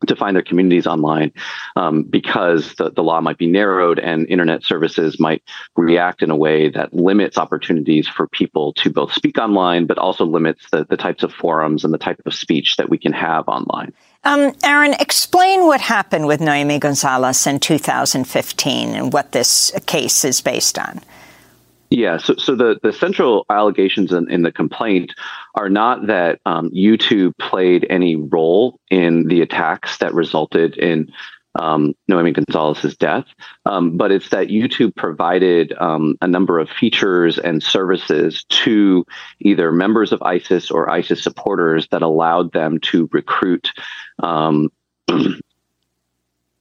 to 0.06 0.14
find 0.14 0.36
their 0.36 0.44
communities 0.44 0.86
online 0.86 1.32
um, 1.74 2.04
because 2.04 2.74
the, 2.76 2.90
the 2.90 3.02
law 3.02 3.20
might 3.20 3.38
be 3.38 3.48
narrowed 3.48 3.98
and 3.98 4.28
internet 4.28 4.62
services 4.62 5.18
might 5.18 5.42
react 5.76 6.22
in 6.22 6.30
a 6.30 6.36
way 6.36 6.68
that 6.68 6.94
limits 6.94 7.36
opportunities 7.36 8.06
for 8.06 8.28
people 8.28 8.72
to 8.74 8.90
both 8.90 9.12
speak 9.12 9.38
online, 9.38 9.86
but 9.86 9.98
also 9.98 10.24
limits 10.24 10.66
the, 10.70 10.86
the 10.88 10.96
types 10.96 11.24
of 11.24 11.32
forums 11.32 11.84
and 11.84 11.92
the 11.92 11.98
type 11.98 12.20
of 12.24 12.34
speech 12.34 12.76
that 12.76 12.88
we 12.88 12.98
can 12.98 13.12
have 13.12 13.48
online. 13.48 13.92
Um, 14.28 14.52
Aaron, 14.62 14.92
explain 15.00 15.64
what 15.64 15.80
happened 15.80 16.26
with 16.26 16.40
Nohemi 16.40 16.78
Gonzalez 16.78 17.46
in 17.46 17.58
2015 17.60 18.90
and 18.90 19.10
what 19.10 19.32
this 19.32 19.72
case 19.86 20.22
is 20.22 20.42
based 20.42 20.78
on. 20.78 21.00
Yeah, 21.88 22.18
so, 22.18 22.34
so 22.36 22.54
the, 22.54 22.78
the 22.82 22.92
central 22.92 23.46
allegations 23.48 24.12
in, 24.12 24.30
in 24.30 24.42
the 24.42 24.52
complaint 24.52 25.14
are 25.54 25.70
not 25.70 26.08
that 26.08 26.40
um, 26.44 26.68
YouTube 26.72 27.38
played 27.38 27.86
any 27.88 28.16
role 28.16 28.78
in 28.90 29.28
the 29.28 29.40
attacks 29.40 29.96
that 29.96 30.12
resulted 30.12 30.76
in 30.76 31.10
um, 31.58 31.94
Nohemi 32.10 32.32
Gonzalez's 32.32 32.96
death, 32.96 33.26
um, 33.66 33.96
but 33.96 34.10
it's 34.10 34.30
that 34.30 34.48
YouTube 34.48 34.94
provided 34.96 35.72
um, 35.78 36.16
a 36.22 36.28
number 36.28 36.58
of 36.58 36.68
features 36.70 37.38
and 37.38 37.62
services 37.62 38.44
to 38.48 39.04
either 39.40 39.72
members 39.72 40.12
of 40.12 40.22
ISIS 40.22 40.70
or 40.70 40.88
ISIS 40.90 41.22
supporters 41.22 41.88
that 41.90 42.02
allowed 42.02 42.52
them 42.52 42.78
to 42.80 43.08
recruit. 43.12 43.70
Um, 44.22 44.70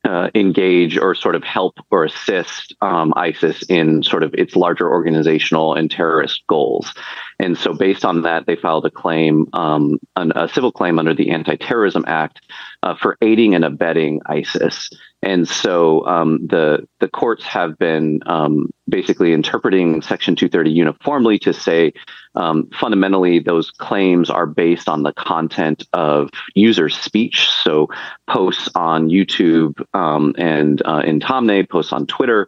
uh, 0.07 0.29
engage 0.35 0.97
or 0.97 1.13
sort 1.13 1.35
of 1.35 1.43
help 1.43 1.79
or 1.91 2.05
assist 2.05 2.73
um, 2.81 3.13
ISIS 3.17 3.63
in 3.63 4.01
sort 4.03 4.23
of 4.23 4.33
its 4.35 4.55
larger 4.55 4.89
organizational 4.89 5.73
and 5.73 5.91
terrorist 5.91 6.43
goals. 6.47 6.93
And 7.39 7.57
so, 7.57 7.73
based 7.73 8.03
on 8.03 8.23
that, 8.23 8.45
they 8.47 8.55
filed 8.55 8.85
a 8.85 8.91
claim, 8.91 9.47
um, 9.53 9.99
an, 10.15 10.31
a 10.35 10.47
civil 10.49 10.71
claim 10.71 10.97
under 10.97 11.13
the 11.13 11.29
Anti 11.29 11.55
Terrorism 11.57 12.03
Act 12.07 12.41
uh, 12.81 12.95
for 12.95 13.17
aiding 13.21 13.53
and 13.53 13.63
abetting 13.63 14.21
ISIS. 14.25 14.89
And 15.23 15.47
so 15.47 16.05
um, 16.05 16.45
the 16.45 16.87
the 16.99 17.07
courts 17.07 17.43
have 17.45 17.77
been 17.79 18.19
um, 18.27 18.69
basically 18.87 19.33
interpreting 19.33 20.01
Section 20.01 20.35
230 20.35 20.69
uniformly 20.69 21.39
to 21.39 21.53
say 21.53 21.93
um, 22.35 22.69
fundamentally 22.79 23.39
those 23.39 23.71
claims 23.71 24.29
are 24.29 24.45
based 24.45 24.87
on 24.87 25.01
the 25.01 25.13
content 25.13 25.87
of 25.91 26.29
user 26.53 26.87
speech. 26.87 27.49
So 27.63 27.87
posts 28.29 28.69
on 28.75 29.09
YouTube 29.09 29.83
um, 29.95 30.35
and 30.37 30.83
uh, 30.85 31.01
in 31.03 31.19
Taamneh, 31.19 31.67
posts 31.67 31.93
on 31.93 32.05
Twitter, 32.05 32.47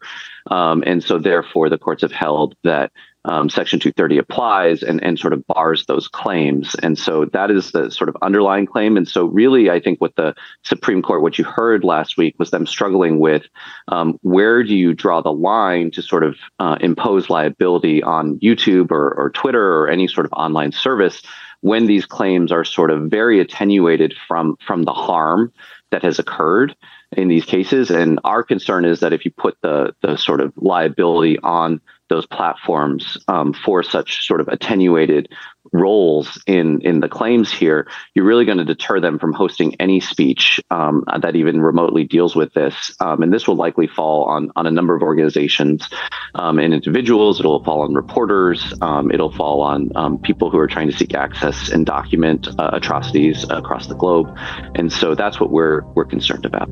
um, 0.51 0.83
and 0.85 1.03
so 1.03 1.17
therefore 1.17 1.69
the 1.69 1.79
courts 1.79 2.03
have 2.03 2.11
held 2.11 2.55
that 2.63 2.91
um, 3.29 3.47
Section 3.47 3.79
230 3.79 4.17
applies 4.17 4.81
and, 4.81 5.01
and 5.03 5.19
sort 5.19 5.33
of 5.33 5.45
bars 5.45 5.85
those 5.85 6.07
claims. 6.07 6.75
And 6.81 6.97
so 6.97 7.25
that 7.25 7.51
is 7.51 7.71
the 7.71 7.91
sort 7.91 8.09
of 8.09 8.17
underlying 8.23 8.65
claim. 8.65 8.97
And 8.97 9.07
so, 9.07 9.25
really, 9.25 9.69
I 9.69 9.79
think 9.79 10.01
what 10.01 10.15
the 10.15 10.33
Supreme 10.63 11.03
Court, 11.03 11.21
what 11.21 11.37
you 11.37 11.45
heard 11.45 11.83
last 11.83 12.17
week, 12.17 12.33
was 12.39 12.49
them 12.49 12.65
struggling 12.65 13.19
with 13.19 13.43
um, 13.87 14.17
where 14.23 14.63
do 14.63 14.75
you 14.75 14.95
draw 14.95 15.21
the 15.21 15.31
line 15.31 15.91
to 15.91 16.01
sort 16.01 16.23
of 16.23 16.37
uh, 16.57 16.77
impose 16.81 17.29
liability 17.29 18.01
on 18.01 18.39
YouTube 18.39 18.89
or, 18.89 19.13
or 19.13 19.29
Twitter 19.29 19.77
or 19.77 19.89
any 19.89 20.07
sort 20.07 20.25
of 20.25 20.33
online 20.33 20.71
service 20.71 21.21
when 21.61 21.85
these 21.85 22.07
claims 22.07 22.51
are 22.51 22.63
sort 22.65 22.89
of 22.89 23.11
very 23.11 23.39
attenuated 23.39 24.15
from 24.27 24.57
from 24.65 24.83
the 24.83 24.93
harm 24.93 25.53
that 25.91 26.03
has 26.03 26.17
occurred 26.17 26.75
in 27.15 27.27
these 27.27 27.45
cases. 27.45 27.91
And 27.91 28.19
our 28.23 28.43
concern 28.43 28.85
is 28.85 29.01
that 29.01 29.13
if 29.13 29.23
you 29.23 29.31
put 29.31 29.55
the 29.61 29.93
the 30.01 30.17
sort 30.17 30.41
of 30.41 30.51
liability 30.55 31.37
on 31.39 31.79
those 32.09 32.25
platforms 32.25 33.17
um, 33.27 33.53
for 33.53 33.83
such 33.83 34.25
sort 34.25 34.41
of 34.41 34.47
attenuated 34.47 35.29
roles 35.71 36.41
in 36.47 36.81
in 36.81 36.99
the 36.99 37.07
claims 37.07 37.51
here, 37.51 37.87
you're 38.13 38.25
really 38.25 38.45
going 38.45 38.57
to 38.57 38.65
deter 38.65 38.99
them 38.99 39.19
from 39.19 39.33
hosting 39.33 39.75
any 39.79 39.99
speech 39.99 40.59
um, 40.71 41.03
that 41.21 41.35
even 41.35 41.61
remotely 41.61 42.03
deals 42.03 42.35
with 42.35 42.53
this. 42.53 42.95
Um, 42.99 43.21
and 43.21 43.31
this 43.31 43.47
will 43.47 43.55
likely 43.55 43.87
fall 43.87 44.25
on 44.25 44.51
on 44.55 44.65
a 44.65 44.71
number 44.71 44.95
of 44.95 45.01
organizations 45.01 45.87
um, 46.35 46.59
and 46.59 46.73
individuals. 46.73 47.39
It'll 47.39 47.63
fall 47.63 47.81
on 47.81 47.93
reporters. 47.93 48.73
Um, 48.81 49.11
it'll 49.11 49.31
fall 49.31 49.61
on 49.61 49.91
um, 49.95 50.19
people 50.19 50.49
who 50.49 50.57
are 50.57 50.67
trying 50.67 50.89
to 50.89 50.97
seek 50.97 51.13
access 51.13 51.69
and 51.69 51.85
document 51.85 52.47
uh, 52.57 52.71
atrocities 52.73 53.45
across 53.49 53.87
the 53.87 53.95
globe. 53.95 54.35
And 54.75 54.91
so 54.91 55.15
that's 55.15 55.39
what 55.39 55.51
we're 55.51 55.81
we're 55.93 56.05
concerned 56.05 56.45
about. 56.45 56.69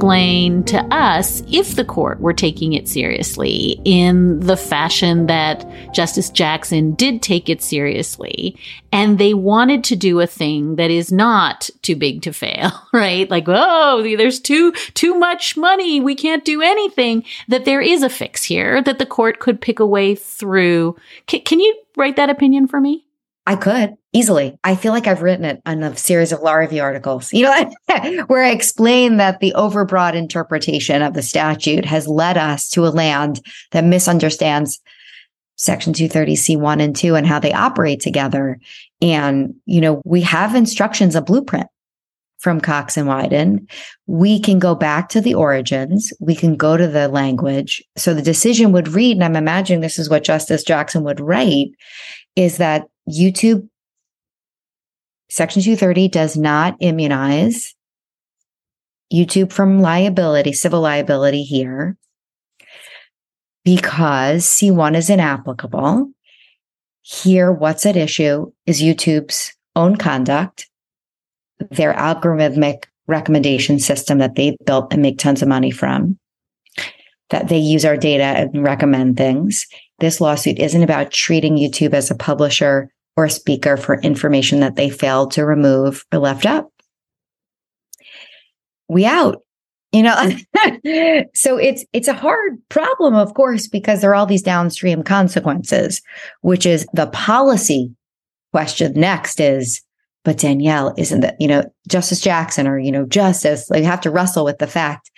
Explain 0.00 0.64
to 0.64 0.78
us 0.94 1.42
if 1.52 1.76
the 1.76 1.84
court 1.84 2.20
were 2.20 2.32
taking 2.32 2.72
it 2.72 2.88
seriously 2.88 3.78
in 3.84 4.40
the 4.40 4.56
fashion 4.56 5.26
that 5.26 5.62
Justice 5.92 6.30
Jackson 6.30 6.94
did 6.94 7.20
take 7.20 7.50
it 7.50 7.60
seriously. 7.60 8.56
And 8.92 9.18
they 9.18 9.34
wanted 9.34 9.84
to 9.84 9.96
do 9.96 10.18
a 10.20 10.26
thing 10.26 10.76
that 10.76 10.90
is 10.90 11.12
not 11.12 11.68
too 11.82 11.96
big 11.96 12.22
to 12.22 12.32
fail, 12.32 12.72
right? 12.94 13.30
Like, 13.30 13.44
oh, 13.46 14.02
there's 14.16 14.40
too, 14.40 14.72
too 14.94 15.16
much 15.16 15.58
money. 15.58 16.00
We 16.00 16.14
can't 16.14 16.46
do 16.46 16.62
anything. 16.62 17.22
That 17.48 17.66
there 17.66 17.82
is 17.82 18.02
a 18.02 18.08
fix 18.08 18.42
here 18.42 18.82
that 18.82 18.98
the 18.98 19.04
court 19.04 19.38
could 19.38 19.60
pick 19.60 19.80
a 19.80 19.86
way 19.86 20.14
through. 20.14 20.96
C- 21.28 21.40
can 21.40 21.60
you 21.60 21.78
write 21.98 22.16
that 22.16 22.30
opinion 22.30 22.68
for 22.68 22.80
me? 22.80 23.04
I 23.46 23.56
could. 23.56 23.98
Easily. 24.12 24.58
I 24.64 24.74
feel 24.74 24.92
like 24.92 25.06
I've 25.06 25.22
written 25.22 25.44
it 25.44 25.62
on 25.66 25.82
a 25.82 25.96
series 25.96 26.32
of 26.32 26.40
law 26.40 26.54
review 26.54 26.82
articles, 26.82 27.32
you 27.32 27.44
know, 27.44 27.70
where 28.26 28.42
I 28.42 28.50
explain 28.50 29.18
that 29.18 29.40
the 29.40 29.54
overbroad 29.56 30.14
interpretation 30.14 31.02
of 31.02 31.14
the 31.14 31.22
statute 31.22 31.84
has 31.84 32.08
led 32.08 32.36
us 32.36 32.68
to 32.70 32.86
a 32.86 32.90
land 32.90 33.40
that 33.70 33.84
misunderstands 33.84 34.80
Section 35.56 35.92
230C1 35.92 36.82
and 36.82 36.96
2 36.96 37.14
and 37.14 37.26
how 37.26 37.38
they 37.38 37.52
operate 37.52 38.00
together. 38.00 38.58
And, 39.02 39.54
you 39.66 39.80
know, 39.80 40.00
we 40.04 40.22
have 40.22 40.54
instructions, 40.54 41.14
a 41.14 41.20
blueprint 41.22 41.68
from 42.38 42.60
Cox 42.60 42.96
and 42.96 43.06
Wyden. 43.06 43.70
We 44.06 44.40
can 44.40 44.58
go 44.58 44.74
back 44.74 45.10
to 45.10 45.20
the 45.20 45.34
origins. 45.34 46.12
We 46.18 46.34
can 46.34 46.56
go 46.56 46.78
to 46.78 46.88
the 46.88 47.08
language. 47.08 47.84
So 47.96 48.14
the 48.14 48.22
decision 48.22 48.72
would 48.72 48.88
read, 48.88 49.18
and 49.18 49.24
I'm 49.24 49.36
imagining 49.36 49.82
this 49.82 49.98
is 49.98 50.08
what 50.08 50.24
Justice 50.24 50.64
Jackson 50.64 51.04
would 51.04 51.20
write, 51.20 51.68
is 52.36 52.56
that 52.56 52.86
YouTube 53.08 53.68
Section 55.30 55.62
230 55.62 56.08
does 56.08 56.36
not 56.36 56.76
immunize 56.80 57.74
YouTube 59.12 59.52
from 59.52 59.80
liability, 59.80 60.52
civil 60.52 60.80
liability 60.80 61.44
here, 61.44 61.96
because 63.64 64.44
C1 64.44 64.96
is 64.96 65.08
inapplicable. 65.08 66.10
Here, 67.02 67.52
what's 67.52 67.86
at 67.86 67.96
issue 67.96 68.50
is 68.66 68.82
YouTube's 68.82 69.52
own 69.76 69.96
conduct, 69.96 70.68
their 71.70 71.94
algorithmic 71.94 72.84
recommendation 73.06 73.78
system 73.78 74.18
that 74.18 74.34
they 74.34 74.56
built 74.64 74.92
and 74.92 75.02
make 75.02 75.18
tons 75.18 75.42
of 75.42 75.48
money 75.48 75.70
from, 75.70 76.18
that 77.30 77.48
they 77.48 77.58
use 77.58 77.84
our 77.84 77.96
data 77.96 78.24
and 78.24 78.64
recommend 78.64 79.16
things. 79.16 79.66
This 80.00 80.20
lawsuit 80.20 80.58
isn't 80.58 80.82
about 80.82 81.12
treating 81.12 81.56
YouTube 81.56 81.94
as 81.94 82.10
a 82.10 82.16
publisher 82.16 82.90
or 83.16 83.24
a 83.24 83.30
speaker 83.30 83.76
for 83.76 84.00
information 84.00 84.60
that 84.60 84.76
they 84.76 84.90
failed 84.90 85.32
to 85.32 85.44
remove 85.44 86.04
or 86.12 86.18
left 86.18 86.46
up. 86.46 86.70
We 88.88 89.04
out. 89.04 89.42
You 89.92 90.04
know, 90.04 90.14
so 91.34 91.56
it's 91.56 91.84
it's 91.92 92.06
a 92.06 92.14
hard 92.14 92.58
problem, 92.68 93.16
of 93.16 93.34
course, 93.34 93.66
because 93.66 94.00
there 94.00 94.10
are 94.10 94.14
all 94.14 94.26
these 94.26 94.42
downstream 94.42 95.02
consequences, 95.02 96.00
which 96.42 96.64
is 96.64 96.86
the 96.92 97.08
policy 97.08 97.92
question 98.52 98.92
next 98.94 99.40
is, 99.40 99.82
but 100.24 100.38
Danielle, 100.38 100.94
isn't 100.96 101.20
that, 101.20 101.36
you 101.40 101.48
know, 101.48 101.64
Justice 101.88 102.20
Jackson 102.20 102.66
or, 102.66 102.78
you 102.78 102.92
know, 102.92 103.06
Justice, 103.06 103.68
like, 103.70 103.80
you 103.80 103.86
have 103.86 104.00
to 104.02 104.10
wrestle 104.10 104.44
with 104.44 104.58
the 104.58 104.66
fact 104.66 105.10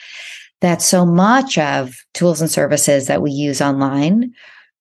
that 0.61 0.81
so 0.81 1.05
much 1.05 1.59
of 1.59 1.94
tools 2.14 2.40
and 2.40 2.50
services 2.50 3.09
that 3.09 3.20
we 3.20 3.31
use 3.31 3.61
online 3.61 4.33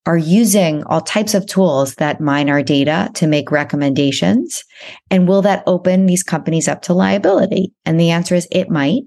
are 0.04 0.18
using 0.18 0.82
all 0.84 1.00
types 1.00 1.34
of 1.34 1.46
tools 1.46 1.94
that 1.96 2.20
mine 2.20 2.50
our 2.50 2.62
data 2.62 3.10
to 3.14 3.26
make 3.26 3.52
recommendations. 3.52 4.64
And 5.10 5.28
will 5.28 5.42
that 5.42 5.62
open 5.66 6.06
these 6.06 6.24
companies 6.24 6.66
up 6.66 6.82
to 6.82 6.94
liability? 6.94 7.72
And 7.84 8.00
the 8.00 8.10
answer 8.10 8.34
is 8.34 8.48
it 8.50 8.68
might. 8.68 9.02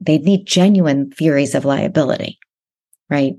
They 0.00 0.18
need 0.18 0.46
genuine 0.46 1.10
theories 1.10 1.54
of 1.54 1.64
liability, 1.64 2.38
right? 3.08 3.34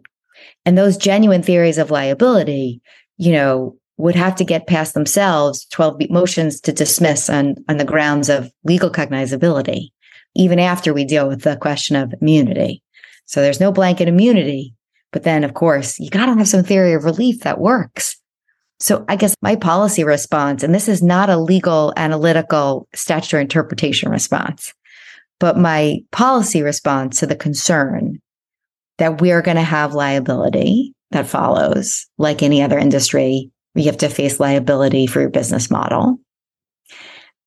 And 0.66 0.78
those 0.78 0.98
genuine 0.98 1.44
theories 1.44 1.78
of 1.78 1.92
liability, 1.92 2.82
you 3.18 3.32
know, 3.32 3.78
would 3.98 4.16
have 4.16 4.36
to 4.38 4.46
get 4.46 4.68
past 4.68 4.94
themselves 4.94 5.66
12 5.72 6.10
motions 6.10 6.62
to 6.62 6.72
dismiss 6.72 7.30
on, 7.30 7.56
on 7.68 7.78
the 7.78 7.86
grounds 7.86 8.30
of 8.30 8.50
legal 8.64 8.90
cognizability, 8.90 9.90
even 10.36 10.58
after 10.58 10.94
we 10.94 11.04
deal 11.04 11.28
with 11.28 11.42
the 11.42 11.58
question 11.58 11.98
of 11.98 12.14
immunity. 12.22 12.82
So 13.26 13.42
there's 13.42 13.60
no 13.60 13.74
blanket 13.74 14.08
immunity 14.08 14.74
but 15.12 15.24
then, 15.24 15.44
of 15.44 15.54
course, 15.54 16.00
you 16.00 16.10
got 16.10 16.28
to 16.28 16.36
have 16.36 16.48
some 16.48 16.64
theory 16.64 16.94
of 16.94 17.04
relief 17.04 17.42
that 17.42 17.60
works. 17.60 18.16
So 18.80 19.04
I 19.10 19.16
guess 19.16 19.36
my 19.42 19.56
policy 19.56 20.04
response, 20.04 20.64
and 20.64 20.74
this 20.74 20.88
is 20.88 21.04
not 21.04 21.30
a 21.30 21.38
legal, 21.38 21.94
analytical, 21.98 22.88
statutory 22.94 23.42
interpretation 23.42 24.10
response, 24.10 24.74
but 25.40 25.58
my 25.58 26.00
policy 26.12 26.62
response 26.62 27.20
to 27.20 27.28
the 27.28 27.36
concern 27.36 28.20
that 28.98 29.22
we 29.22 29.32
are 29.32 29.42
going 29.42 29.58
to 29.58 29.64
have 29.64 29.94
liability 29.94 30.94
that 31.12 31.28
follows, 31.28 32.06
like 32.18 32.44
any 32.44 32.62
other 32.62 32.78
industry, 32.78 33.50
you 33.76 33.86
have 33.86 33.98
to 33.98 34.10
face 34.10 34.40
liability 34.40 35.08
for 35.08 35.22
your 35.22 35.30
business 35.30 35.70
model. 35.72 36.20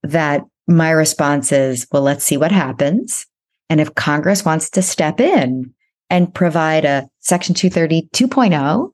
That 0.02 0.42
my 0.66 0.90
response 0.90 1.52
is, 1.52 1.86
well, 1.92 2.02
let's 2.02 2.24
see 2.24 2.36
what 2.36 2.52
happens. 2.52 3.26
And 3.70 3.80
if 3.80 3.94
Congress 3.94 4.44
wants 4.44 4.70
to 4.70 4.82
step 4.82 5.20
in 5.20 5.72
and 6.10 6.34
provide 6.34 6.84
a 6.84 7.08
Section 7.22 7.54
230 7.54 8.08
2.0 8.12 8.92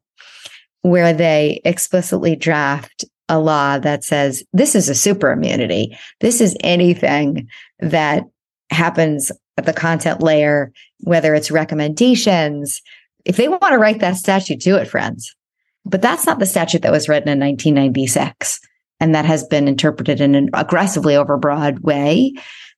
where 0.82 1.12
they 1.12 1.60
explicitly 1.64 2.36
draft 2.36 3.04
a 3.28 3.38
law 3.38 3.78
that 3.78 4.04
says 4.04 4.42
this 4.52 4.74
is 4.74 4.88
a 4.88 4.94
super 4.94 5.30
immunity. 5.30 5.96
This 6.20 6.40
is 6.40 6.56
anything 6.60 7.48
that 7.80 8.24
happens 8.70 9.30
at 9.56 9.66
the 9.66 9.72
content 9.72 10.22
layer, 10.22 10.72
whether 11.00 11.34
it's 11.34 11.50
recommendations. 11.50 12.80
If 13.24 13.36
they 13.36 13.48
want 13.48 13.72
to 13.72 13.78
write 13.78 14.00
that 14.00 14.16
statute, 14.16 14.60
do 14.60 14.76
it, 14.76 14.88
friends. 14.88 15.34
But 15.84 16.02
that's 16.02 16.26
not 16.26 16.38
the 16.38 16.46
statute 16.46 16.82
that 16.82 16.92
was 16.92 17.08
written 17.08 17.28
in 17.28 17.40
1996 17.40 18.60
and 19.00 19.14
that 19.14 19.24
has 19.24 19.44
been 19.44 19.68
interpreted 19.68 20.20
in 20.20 20.34
an 20.34 20.50
aggressively 20.54 21.14
overbroad 21.14 21.80
way. 21.80 22.34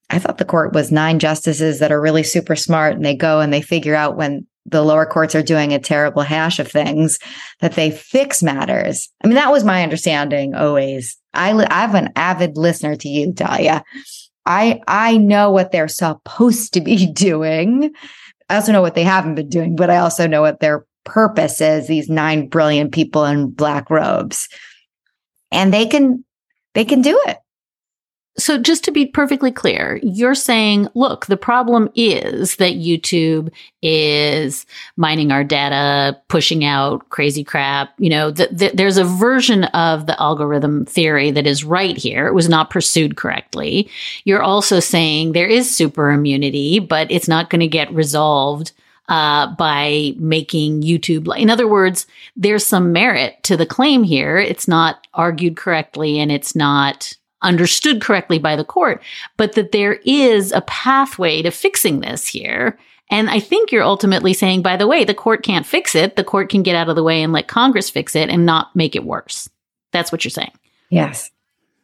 I 0.09 0.19
thought 0.19 0.37
the 0.37 0.45
court 0.45 0.73
was 0.73 0.91
nine 0.91 1.19
justices 1.19 1.79
that 1.79 1.91
are 1.91 2.01
really 2.01 2.23
super 2.23 2.55
smart 2.55 2.95
and 2.95 3.05
they 3.05 3.15
go 3.15 3.39
and 3.39 3.53
they 3.53 3.61
figure 3.61 3.95
out 3.95 4.17
when 4.17 4.45
the 4.65 4.83
lower 4.83 5.05
courts 5.05 5.35
are 5.35 5.43
doing 5.43 5.73
a 5.73 5.79
terrible 5.79 6.21
hash 6.21 6.59
of 6.59 6.67
things 6.67 7.19
that 7.59 7.73
they 7.73 7.91
fix 7.91 8.43
matters. 8.43 9.09
I 9.23 9.27
mean, 9.27 9.35
that 9.35 9.51
was 9.51 9.63
my 9.63 9.83
understanding 9.83 10.53
always. 10.55 11.17
I, 11.33 11.51
I'm 11.69 11.95
an 11.95 12.11
avid 12.15 12.57
listener 12.57 12.95
to 12.95 13.09
you, 13.09 13.33
Dahlia. 13.33 13.83
I, 14.45 14.81
I 14.87 15.17
know 15.17 15.51
what 15.51 15.71
they're 15.71 15.87
supposed 15.87 16.73
to 16.73 16.81
be 16.81 17.05
doing. 17.11 17.91
I 18.49 18.55
also 18.55 18.71
know 18.71 18.81
what 18.81 18.95
they 18.95 19.03
haven't 19.03 19.35
been 19.35 19.49
doing, 19.49 19.75
but 19.75 19.89
I 19.89 19.97
also 19.97 20.27
know 20.27 20.41
what 20.41 20.59
their 20.59 20.85
purpose 21.05 21.61
is. 21.61 21.87
These 21.87 22.09
nine 22.09 22.47
brilliant 22.47 22.91
people 22.91 23.25
in 23.25 23.49
black 23.51 23.89
robes 23.89 24.47
and 25.51 25.73
they 25.73 25.85
can, 25.85 26.23
they 26.73 26.85
can 26.85 27.01
do 27.01 27.19
it. 27.27 27.37
So 28.41 28.57
just 28.57 28.83
to 28.85 28.91
be 28.91 29.05
perfectly 29.05 29.51
clear, 29.51 29.99
you're 30.01 30.35
saying, 30.35 30.87
look, 30.95 31.27
the 31.27 31.37
problem 31.37 31.89
is 31.93 32.55
that 32.55 32.73
YouTube 32.73 33.51
is 33.83 34.65
mining 34.97 35.31
our 35.31 35.43
data, 35.43 36.19
pushing 36.27 36.65
out 36.65 37.07
crazy 37.09 37.43
crap. 37.43 37.93
You 37.99 38.09
know, 38.09 38.31
th- 38.31 38.57
th- 38.57 38.73
there's 38.73 38.97
a 38.97 39.03
version 39.03 39.65
of 39.65 40.07
the 40.07 40.19
algorithm 40.19 40.85
theory 40.85 41.29
that 41.29 41.45
is 41.45 41.63
right 41.63 41.95
here. 41.95 42.25
It 42.25 42.33
was 42.33 42.49
not 42.49 42.71
pursued 42.71 43.15
correctly. 43.15 43.89
You're 44.23 44.41
also 44.41 44.79
saying 44.79 45.31
there 45.31 45.47
is 45.47 45.73
super 45.73 46.09
immunity, 46.09 46.79
but 46.79 47.11
it's 47.11 47.27
not 47.27 47.51
going 47.51 47.61
to 47.61 47.67
get 47.67 47.93
resolved 47.93 48.71
uh, 49.07 49.53
by 49.55 50.13
making 50.17 50.81
YouTube. 50.81 51.37
In 51.37 51.49
other 51.49 51.67
words, 51.67 52.07
there's 52.35 52.65
some 52.65 52.91
merit 52.91 53.43
to 53.43 53.55
the 53.55 53.65
claim 53.65 54.03
here. 54.03 54.37
It's 54.37 54.67
not 54.67 55.05
argued 55.13 55.57
correctly 55.57 56.19
and 56.19 56.31
it's 56.31 56.55
not 56.55 57.13
understood 57.41 58.01
correctly 58.01 58.39
by 58.39 58.55
the 58.55 58.65
court, 58.65 59.01
but 59.37 59.53
that 59.53 59.71
there 59.71 59.99
is 60.05 60.51
a 60.51 60.61
pathway 60.61 61.41
to 61.41 61.51
fixing 61.51 61.99
this 61.99 62.27
here. 62.27 62.77
And 63.09 63.29
I 63.29 63.39
think 63.39 63.71
you're 63.71 63.83
ultimately 63.83 64.33
saying, 64.33 64.61
by 64.61 64.77
the 64.77 64.87
way, 64.87 65.03
the 65.03 65.13
court 65.13 65.43
can't 65.43 65.65
fix 65.65 65.95
it. 65.95 66.15
The 66.15 66.23
court 66.23 66.49
can 66.49 66.63
get 66.63 66.75
out 66.75 66.87
of 66.87 66.95
the 66.95 67.03
way 67.03 67.21
and 67.21 67.33
let 67.33 67.47
Congress 67.47 67.89
fix 67.89 68.15
it 68.15 68.29
and 68.29 68.45
not 68.45 68.73
make 68.75 68.95
it 68.95 69.03
worse. 69.03 69.49
That's 69.91 70.11
what 70.11 70.23
you're 70.23 70.29
saying. 70.29 70.53
Yes. 70.89 71.29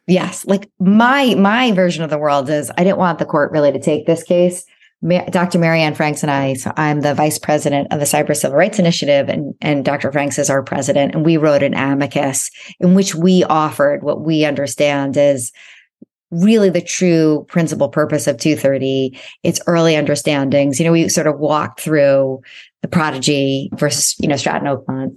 Yes. 0.06 0.46
Like 0.46 0.70
my 0.80 1.34
my 1.34 1.72
version 1.72 2.02
of 2.02 2.08
the 2.08 2.18
world 2.18 2.48
is 2.48 2.72
I 2.78 2.84
didn't 2.84 2.96
want 2.96 3.18
the 3.18 3.26
court 3.26 3.52
really 3.52 3.72
to 3.72 3.78
take 3.78 4.06
this 4.06 4.22
case. 4.22 4.64
Dr. 5.06 5.58
Mary 5.60 5.80
Anne 5.80 5.94
Franks 5.94 6.22
and 6.22 6.30
I, 6.30 6.54
so 6.54 6.72
I'm 6.76 7.02
the 7.02 7.14
vice 7.14 7.38
president 7.38 7.92
of 7.92 8.00
the 8.00 8.04
Cyber 8.04 8.36
Civil 8.36 8.56
Rights 8.56 8.80
Initiative, 8.80 9.28
and, 9.28 9.54
and 9.60 9.84
Dr. 9.84 10.10
Franks 10.10 10.38
is 10.38 10.50
our 10.50 10.62
president. 10.62 11.14
And 11.14 11.24
we 11.24 11.36
wrote 11.36 11.62
an 11.62 11.74
amicus 11.74 12.50
in 12.80 12.94
which 12.94 13.14
we 13.14 13.44
offered 13.44 14.02
what 14.02 14.22
we 14.22 14.44
understand 14.44 15.16
is 15.16 15.52
really 16.32 16.68
the 16.68 16.82
true 16.82 17.46
principal 17.48 17.88
purpose 17.88 18.26
of 18.26 18.38
230, 18.38 19.18
its 19.44 19.60
early 19.68 19.94
understandings. 19.94 20.78
You 20.78 20.86
know, 20.86 20.92
we 20.92 21.08
sort 21.08 21.28
of 21.28 21.38
walked 21.38 21.80
through 21.80 22.42
the 22.82 22.88
Prodigy 22.88 23.70
versus, 23.74 24.16
you 24.18 24.26
know, 24.26 24.36
Stratton 24.36 24.68
Oakmont. 24.68 25.16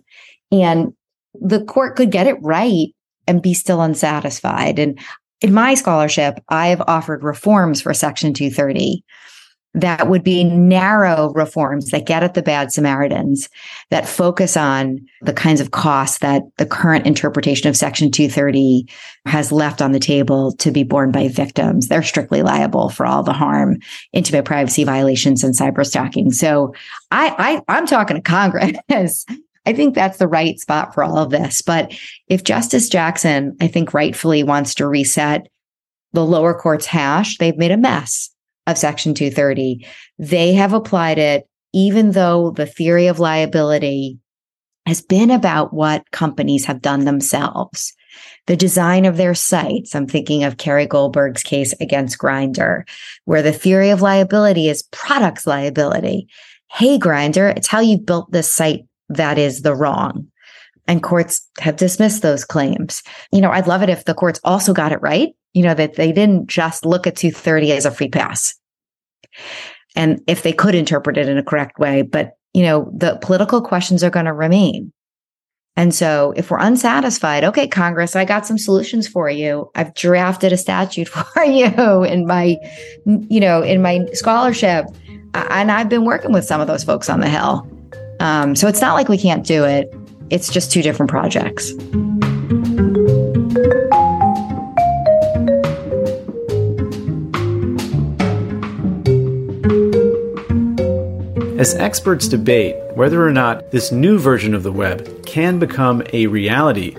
And 0.52 0.94
the 1.34 1.64
court 1.64 1.96
could 1.96 2.12
get 2.12 2.28
it 2.28 2.38
right 2.42 2.88
and 3.28 3.42
be 3.42 3.54
still 3.56 3.82
unsatisfied. 3.82 4.78
And 4.78 5.00
in 5.42 5.54
my 5.54 5.74
scholarship, 5.74 6.40
I've 6.50 6.82
offered 6.82 7.24
reforms 7.24 7.82
for 7.82 7.94
Section 7.94 8.34
230 8.34 9.04
that 9.74 10.10
would 10.10 10.24
be 10.24 10.44
narrow 10.44 11.32
reforms 11.34 11.92
that 11.92 12.06
get 12.06 12.24
at 12.24 12.34
the 12.34 12.42
bad 12.42 12.72
Samaritans, 12.74 13.48
that 13.90 14.08
focus 14.08 14.58
on 14.58 15.00
the 15.22 15.34
kinds 15.34 15.62
of 15.62 15.72
costs 15.72 16.18
that 16.20 16.44
the 16.58 16.66
current 16.66 17.08
interpretation 17.08 17.70
of 17.70 17.78
Section 17.78 18.12
230 18.12 18.86
has 19.26 19.52
left 19.52 19.82
on 19.82 19.94
the 19.94 20.00
table 20.00 20.52
to 20.58 20.72
be 20.72 20.84
borne 20.84 21.12
by 21.12 21.30
victims. 21.30 21.88
They're 21.88 22.04
strictly 22.04 22.42
liable 22.42 22.90
for 22.90 23.06
all 23.06 23.24
the 23.24 23.34
harm, 23.34 23.78
intimate 24.12 24.44
privacy 24.44 24.84
violations, 24.84 25.44
and 25.44 25.56
cyber 25.56 25.86
stalking. 25.86 26.32
So 26.32 26.74
I, 27.12 27.64
I 27.68 27.74
I'm 27.78 27.86
talking 27.86 28.18
to 28.18 28.22
Congress 28.22 29.26
I 29.66 29.74
think 29.74 29.94
that's 29.94 30.18
the 30.18 30.28
right 30.28 30.60
spot 30.60 30.94
for 30.94 31.04
all 31.04 31.20
of 31.20 31.30
this. 31.30 31.62
But 31.62 31.94
if 32.28 32.44
Justice 32.44 32.90
Jackson, 32.90 33.56
I 33.62 33.68
think 33.68 33.94
rightfully 33.94 34.44
wants 34.44 34.74
to 34.76 34.88
reset 34.88 35.48
the 36.14 36.26
lower 36.26 36.54
court's 36.54 36.88
hash, 36.88 37.38
they've 37.38 37.58
made 37.58 37.72
a 37.72 37.78
mess 37.78 38.32
of 38.72 38.78
Section 38.78 39.14
230. 39.14 39.86
They 40.18 40.54
have 40.54 40.74
applied 40.74 41.20
it, 41.20 41.48
even 41.74 42.12
though 42.12 42.52
the 42.52 42.66
theory 42.66 43.08
of 43.08 43.20
liability 43.20 44.18
has 44.88 45.02
been 45.02 45.30
about 45.30 45.74
what 45.74 46.10
companies 46.12 46.66
have 46.66 46.82
done 46.82 47.06
themselves. 47.06 47.94
The 48.48 48.58
design 48.58 49.06
of 49.06 49.18
their 49.18 49.36
sites. 49.36 49.96
I'm 49.96 50.08
thinking 50.08 50.44
of 50.44 50.58
Carrie 50.58 50.88
Goldberg's 50.88 51.44
case 51.44 51.74
against 51.80 52.18
Grindr, 52.18 52.84
where 53.26 53.42
the 53.42 53.54
theory 53.54 53.90
of 53.90 54.02
liability 54.02 54.68
is 54.68 54.84
products 54.92 55.46
liability. 55.46 56.28
Hey, 56.72 56.98
Grindr, 56.98 57.56
it's 57.56 57.68
how 57.68 57.80
you 57.80 57.98
built 57.98 58.32
this 58.32 58.52
site 58.52 58.86
that 59.10 59.38
is 59.38 59.62
the 59.62 59.76
wrong. 59.76 60.28
And 60.88 61.04
courts 61.04 61.48
have 61.60 61.76
dismissed 61.76 62.22
those 62.22 62.44
claims. 62.44 63.04
You 63.32 63.42
know, 63.42 63.52
I'd 63.52 63.68
love 63.68 63.84
it 63.84 63.90
if 63.90 64.06
the 64.06 64.14
courts 64.14 64.40
also 64.44 64.74
got 64.74 64.92
it 64.92 65.02
right, 65.02 65.34
you 65.54 65.64
know, 65.64 65.74
that 65.74 65.96
they 65.96 66.12
didn't 66.12 66.48
just 66.48 66.86
look 66.86 67.06
at 67.08 67.16
230 67.16 67.72
as 67.72 67.86
a 67.86 67.92
free 67.92 68.10
pass. 68.10 68.56
And 69.96 70.22
if 70.28 70.44
they 70.44 70.54
could 70.54 70.76
interpret 70.76 71.18
it 71.18 71.28
in 71.28 71.38
a 71.38 71.44
correct 71.44 71.80
way, 71.80 72.02
but 72.02 72.38
you 72.54 72.64
know, 72.64 72.92
the 72.96 73.18
political 73.22 73.62
questions 73.62 74.04
are 74.04 74.10
going 74.10 74.26
to 74.26 74.34
remain. 74.34 74.92
And 75.78 75.96
so 75.96 76.34
if 76.36 76.52
we're 76.52 76.60
unsatisfied, 76.60 77.46
okay, 77.46 77.68
Congress, 77.68 78.16
I 78.16 78.26
got 78.26 78.46
some 78.46 78.58
solutions 78.58 79.08
for 79.08 79.30
you. 79.30 79.72
I've 79.74 79.94
drafted 79.94 80.52
a 80.52 80.58
statute 80.58 81.08
for 81.10 81.44
you 81.44 82.04
in 82.04 82.26
my, 82.28 82.58
you 83.06 83.40
know, 83.40 83.62
in 83.62 83.82
my 83.82 84.06
scholarship. 84.14 84.86
And 85.34 85.72
I've 85.72 85.88
been 85.88 86.04
working 86.04 86.34
with 86.34 86.44
some 86.44 86.60
of 86.60 86.68
those 86.68 86.84
folks 86.84 87.10
on 87.10 87.22
the 87.22 87.30
Hill. 87.30 87.68
Um, 88.20 88.56
so 88.56 88.68
it's 88.68 88.82
not 88.82 88.96
like 88.96 89.08
we 89.08 89.18
can't 89.18 89.46
do 89.46 89.64
it. 89.64 89.94
It's 90.30 90.52
just 90.52 90.72
two 90.72 90.82
different 90.82 91.10
projects. 91.10 91.72
As 101.62 101.76
experts 101.76 102.28
debate 102.28 102.76
whether 102.96 103.24
or 103.24 103.32
not 103.32 103.70
this 103.70 103.92
new 103.92 104.18
version 104.18 104.56
of 104.56 104.64
the 104.64 104.72
web 104.72 105.24
can 105.28 105.60
become 105.60 106.02
a 106.12 106.26
reality, 106.26 106.98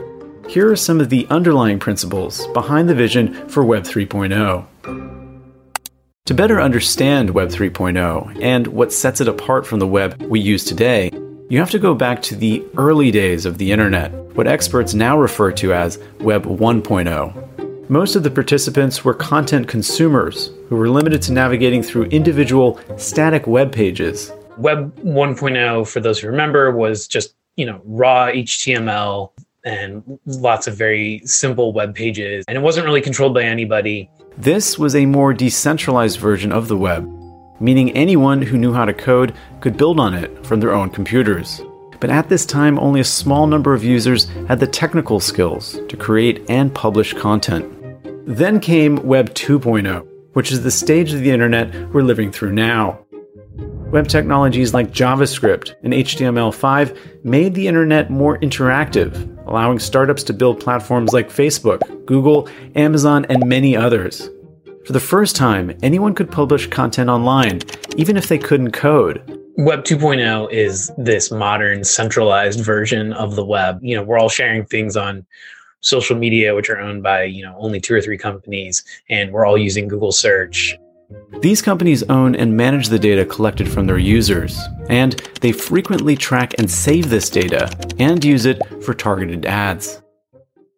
here 0.48 0.70
are 0.70 0.77
some 0.77 1.01
of 1.01 1.09
the 1.09 1.27
underlying 1.31 1.81
principles 1.81 2.46
behind 2.55 2.88
the 2.88 2.94
vision 2.94 3.48
for 3.48 3.64
Web 3.64 3.83
3.0. 3.83 4.64
To 6.27 6.35
better 6.35 6.61
understand 6.61 7.31
Web 7.31 7.48
3.0 7.48 8.40
and 8.40 8.68
what 8.68 8.92
sets 8.92 9.20
it 9.20 9.27
apart 9.27 9.66
from 9.66 9.81
the 9.81 9.87
web 9.88 10.22
we 10.22 10.38
use 10.38 10.64
today, 10.64 11.11
you 11.48 11.59
have 11.59 11.70
to 11.70 11.81
go 11.81 11.92
back 11.92 12.22
to 12.22 12.37
the 12.37 12.64
early 12.77 13.11
days 13.11 13.44
of 13.46 13.59
the 13.59 13.72
internet, 13.72 14.12
what 14.37 14.46
experts 14.46 14.94
now 14.94 15.18
refer 15.18 15.51
to 15.51 15.75
as 15.75 15.98
Web 16.20 16.44
1.0. 16.44 17.88
Most 17.90 18.14
of 18.14 18.22
the 18.22 18.31
participants 18.31 19.05
were 19.05 19.12
content 19.12 19.66
consumers 19.66 20.53
who 20.68 20.77
were 20.77 20.88
limited 20.88 21.20
to 21.22 21.33
navigating 21.33 21.83
through 21.83 22.05
individual 22.05 22.79
static 22.96 23.48
web 23.48 23.72
pages 23.72 24.31
Web 24.59 24.95
1.0, 25.01 25.88
for 25.88 26.01
those 26.01 26.19
who 26.19 26.29
remember, 26.29 26.71
was 26.71 27.07
just, 27.07 27.35
you 27.57 27.67
know, 27.67 27.81
raw 27.85 28.27
HTML 28.27 29.31
and 29.65 30.19
lots 30.27 30.67
of 30.67 30.77
very 30.77 31.21
simple 31.25 31.73
web 31.73 31.95
pages. 31.95 32.45
And 32.49 32.59
it 32.59 32.61
wasn't 32.61 32.87
really 32.87 33.01
controlled 33.01 33.35
by 33.35 33.45
anybody. 33.45 34.11
This 34.37 34.79
was 34.79 34.95
a 34.95 35.07
more 35.07 35.33
decentralized 35.33 36.19
version 36.19 36.53
of 36.53 36.69
the 36.69 36.77
web, 36.77 37.09
meaning 37.61 37.93
anyone 37.93 38.43
who 38.43 38.59
knew 38.59 38.73
how 38.73 38.85
to 38.85 38.93
code 38.93 39.35
could 39.61 39.77
build 39.77 40.01
on 40.01 40.15
it 40.15 40.45
from 40.45 40.61
their 40.61 40.73
own 40.73 40.91
computers. 40.91 41.61
But 42.01 42.11
at 42.11 42.29
this 42.29 42.45
time, 42.45 42.79
only 42.79 43.01
a 43.01 43.05
small 43.05 43.47
number 43.47 43.73
of 43.75 43.85
users 43.85 44.25
had 44.49 44.59
the 44.59 44.67
technical 44.67 45.21
skills 45.21 45.79
to 45.88 45.97
create 45.97 46.45
and 46.49 46.75
publish 46.75 47.15
content. 47.15 47.73
Then 48.27 48.59
came 48.59 48.97
Web 49.07 49.31
2.0, 49.35 50.07
which 50.33 50.51
is 50.51 50.62
the 50.62 50.71
stage 50.71 51.12
of 51.12 51.21
the 51.21 51.31
internet 51.31 51.73
we're 51.93 52.03
living 52.03 52.33
through 52.33 52.53
now. 52.53 52.99
Web 53.93 54.09
technologies 54.09 54.73
like 54.73 54.91
JavaScript 54.91 55.75
and 55.83 55.93
HTML5 55.93 57.25
made 57.25 57.53
the 57.53 57.69
internet 57.69 58.09
more 58.09 58.39
interactive, 58.39 59.47
allowing 59.47 59.79
startups 59.79 60.23
to 60.23 60.33
build 60.33 60.59
platforms 60.59 61.13
like 61.13 61.29
Facebook, 61.29 62.07
Google, 62.07 62.49
Amazon, 62.75 63.27
and 63.27 63.47
many 63.47 63.77
others. 63.77 64.31
For 64.87 64.95
the 64.95 64.99
first 64.99 65.37
time, 65.37 65.77
anyone 65.83 66.15
could 66.15 66.31
publish 66.31 66.69
content 66.69 67.11
online, 67.11 67.61
even 67.99 68.17
if 68.17 68.29
they 68.29 68.39
couldn't 68.39 68.71
code. 68.71 69.19
Web 69.59 69.85
2.0 69.85 70.51
is 70.51 70.91
this 70.97 71.31
modern 71.31 71.85
centralized 71.85 72.61
version 72.61 73.13
of 73.13 73.37
the 73.37 73.45
web. 73.45 73.79
You 73.83 73.97
know, 73.97 74.03
we're 74.03 74.19
all 74.19 74.31
sharing 74.31 74.65
things 74.65 74.97
on 74.97 75.27
social 75.81 76.17
media 76.17 76.55
which 76.55 76.71
are 76.71 76.81
owned 76.81 77.03
by, 77.03 77.25
you 77.25 77.45
know, 77.45 77.55
only 77.59 77.79
two 77.79 77.95
or 77.95 78.01
three 78.01 78.17
companies 78.17 78.83
and 79.11 79.33
we're 79.33 79.45
all 79.45 79.59
using 79.59 79.87
Google 79.87 80.13
search 80.13 80.79
these 81.40 81.61
companies 81.61 82.03
own 82.05 82.35
and 82.37 82.57
manage 82.57 82.88
the 82.88 82.98
data 82.98 83.25
collected 83.25 83.68
from 83.70 83.87
their 83.87 83.98
users, 83.98 84.61
and 84.88 85.12
they 85.40 85.51
frequently 85.51 86.16
track 86.16 86.55
and 86.59 86.70
save 86.70 87.11
this 87.11 87.29
data 87.29 87.68
and 87.98 88.25
use 88.25 88.46
it 88.46 88.61
for 88.83 88.94
targeted 88.94 89.44
ads. 89.46 90.01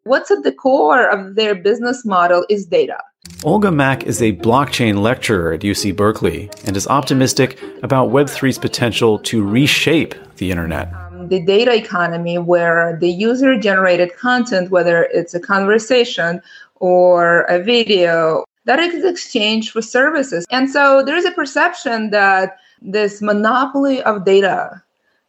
What's 0.04 0.30
at 0.30 0.42
the 0.42 0.52
core 0.52 1.06
of 1.06 1.34
their 1.34 1.54
business 1.54 2.04
model 2.04 2.44
is 2.48 2.66
data. 2.66 2.98
Olga 3.42 3.70
Mack 3.70 4.04
is 4.04 4.22
a 4.22 4.32
blockchain 4.32 5.02
lecturer 5.02 5.52
at 5.52 5.60
UC 5.60 5.96
Berkeley 5.96 6.50
and 6.66 6.76
is 6.76 6.86
optimistic 6.86 7.60
about 7.82 8.10
Web3's 8.10 8.58
potential 8.58 9.18
to 9.20 9.46
reshape 9.46 10.14
the 10.36 10.50
internet. 10.50 10.92
Um, 10.94 11.28
the 11.28 11.40
data 11.40 11.74
economy, 11.74 12.38
where 12.38 12.96
the 12.98 13.10
user 13.10 13.58
generated 13.58 14.16
content, 14.16 14.70
whether 14.70 15.04
it's 15.04 15.34
a 15.34 15.40
conversation 15.40 16.40
or 16.76 17.42
a 17.42 17.62
video 17.62 18.44
that 18.64 18.78
is 18.78 19.04
exchanged 19.04 19.70
for 19.70 19.82
services. 19.82 20.46
And 20.50 20.70
so 20.70 21.02
there's 21.04 21.24
a 21.24 21.32
perception 21.32 22.10
that 22.10 22.58
this 22.80 23.20
monopoly 23.22 24.02
of 24.02 24.24
data 24.24 24.82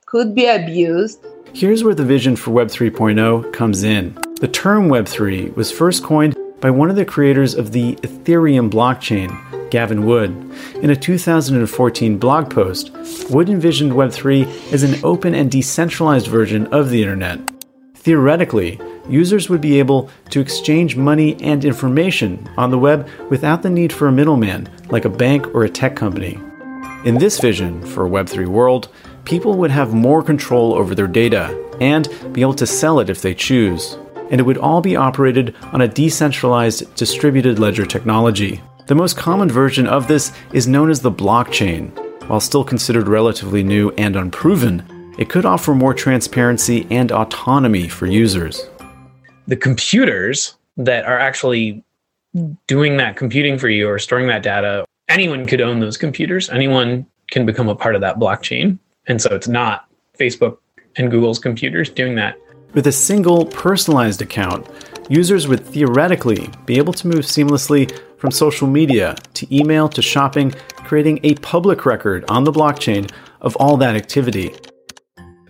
could 0.05 0.35
be 0.35 0.45
abused. 0.45 1.25
Here's 1.53 1.83
where 1.83 1.95
the 1.95 2.03
vision 2.03 2.35
for 2.35 2.51
Web 2.51 2.67
3.0 2.67 3.53
comes 3.53 3.83
in. 3.83 4.13
The 4.41 4.47
term 4.47 4.89
Web3 4.89 5.55
was 5.55 5.71
first 5.71 6.03
coined 6.03 6.35
by 6.59 6.69
one 6.69 6.89
of 6.89 6.95
the 6.95 7.05
creators 7.05 7.53
of 7.53 7.71
the 7.71 7.95
Ethereum 7.97 8.69
blockchain, 8.69 9.31
Gavin 9.71 10.05
Wood. 10.05 10.31
In 10.81 10.89
a 10.89 10.95
2014 10.95 12.17
blog 12.17 12.49
post, 12.49 12.91
Wood 13.29 13.49
envisioned 13.49 13.93
Web3 13.93 14.73
as 14.73 14.83
an 14.83 15.03
open 15.03 15.33
and 15.33 15.49
decentralized 15.49 16.27
version 16.27 16.67
of 16.67 16.89
the 16.89 17.01
internet. 17.01 17.39
Theoretically, 17.95 18.79
users 19.09 19.49
would 19.49 19.61
be 19.61 19.79
able 19.79 20.09
to 20.29 20.39
exchange 20.39 20.95
money 20.95 21.35
and 21.41 21.63
information 21.63 22.49
on 22.57 22.71
the 22.71 22.79
web 22.79 23.07
without 23.29 23.61
the 23.61 23.69
need 23.69 23.93
for 23.93 24.07
a 24.07 24.11
middleman, 24.11 24.69
like 24.89 25.05
a 25.05 25.09
bank 25.09 25.53
or 25.53 25.63
a 25.63 25.69
tech 25.69 25.95
company. 25.95 26.39
In 27.05 27.19
this 27.19 27.39
vision 27.39 27.85
for 27.85 28.05
a 28.05 28.09
Web3 28.09 28.47
world, 28.47 28.89
people 29.25 29.53
would 29.57 29.71
have 29.71 29.93
more 29.93 30.23
control 30.23 30.73
over 30.73 30.95
their 30.95 31.07
data 31.07 31.55
and 31.79 32.09
be 32.33 32.41
able 32.41 32.55
to 32.55 32.65
sell 32.65 32.99
it 32.99 33.09
if 33.09 33.21
they 33.21 33.33
choose. 33.33 33.97
And 34.31 34.41
it 34.41 34.43
would 34.43 34.57
all 34.57 34.81
be 34.81 34.95
operated 34.95 35.55
on 35.71 35.81
a 35.81 35.87
decentralized 35.87 36.95
distributed 36.95 37.59
ledger 37.59 37.85
technology. 37.85 38.61
The 38.87 38.95
most 38.95 39.17
common 39.17 39.49
version 39.49 39.85
of 39.85 40.07
this 40.07 40.31
is 40.51 40.67
known 40.67 40.89
as 40.89 41.01
the 41.01 41.11
blockchain. 41.11 41.91
While 42.27 42.39
still 42.39 42.63
considered 42.63 43.07
relatively 43.07 43.61
new 43.61 43.91
and 43.91 44.15
unproven, 44.15 45.13
it 45.19 45.29
could 45.29 45.45
offer 45.45 45.75
more 45.75 45.93
transparency 45.93 46.87
and 46.89 47.11
autonomy 47.11 47.87
for 47.87 48.07
users 48.07 48.67
the 49.47 49.55
computers 49.55 50.55
that 50.77 51.05
are 51.05 51.19
actually 51.19 51.83
doing 52.67 52.97
that 52.97 53.15
computing 53.15 53.57
for 53.57 53.69
you 53.69 53.87
or 53.87 53.97
storing 53.99 54.27
that 54.27 54.43
data, 54.43 54.85
anyone 55.07 55.45
could 55.45 55.61
own 55.61 55.79
those 55.79 55.97
computers. 55.97 56.49
Anyone 56.49 57.05
can 57.31 57.45
become 57.45 57.69
a 57.69 57.75
part 57.75 57.95
of 57.95 58.01
that 58.01 58.19
blockchain. 58.19 58.77
And 59.07 59.21
so 59.21 59.33
it's 59.33 59.47
not 59.47 59.87
Facebook 60.19 60.57
and 60.97 61.11
Google's 61.11 61.39
computers 61.39 61.89
doing 61.89 62.15
that. 62.15 62.37
With 62.73 62.87
a 62.87 62.91
single 62.91 63.45
personalized 63.45 64.21
account, 64.21 64.67
users 65.09 65.47
would 65.47 65.65
theoretically 65.65 66.49
be 66.65 66.77
able 66.77 66.93
to 66.93 67.07
move 67.07 67.19
seamlessly 67.19 67.99
from 68.17 68.31
social 68.31 68.67
media 68.67 69.15
to 69.35 69.55
email 69.55 69.87
to 69.89 70.01
shopping, 70.01 70.51
creating 70.83 71.19
a 71.23 71.35
public 71.35 71.85
record 71.85 72.25
on 72.27 72.43
the 72.43 72.51
blockchain 72.51 73.09
of 73.41 73.55
all 73.57 73.77
that 73.77 73.95
activity. 73.95 74.53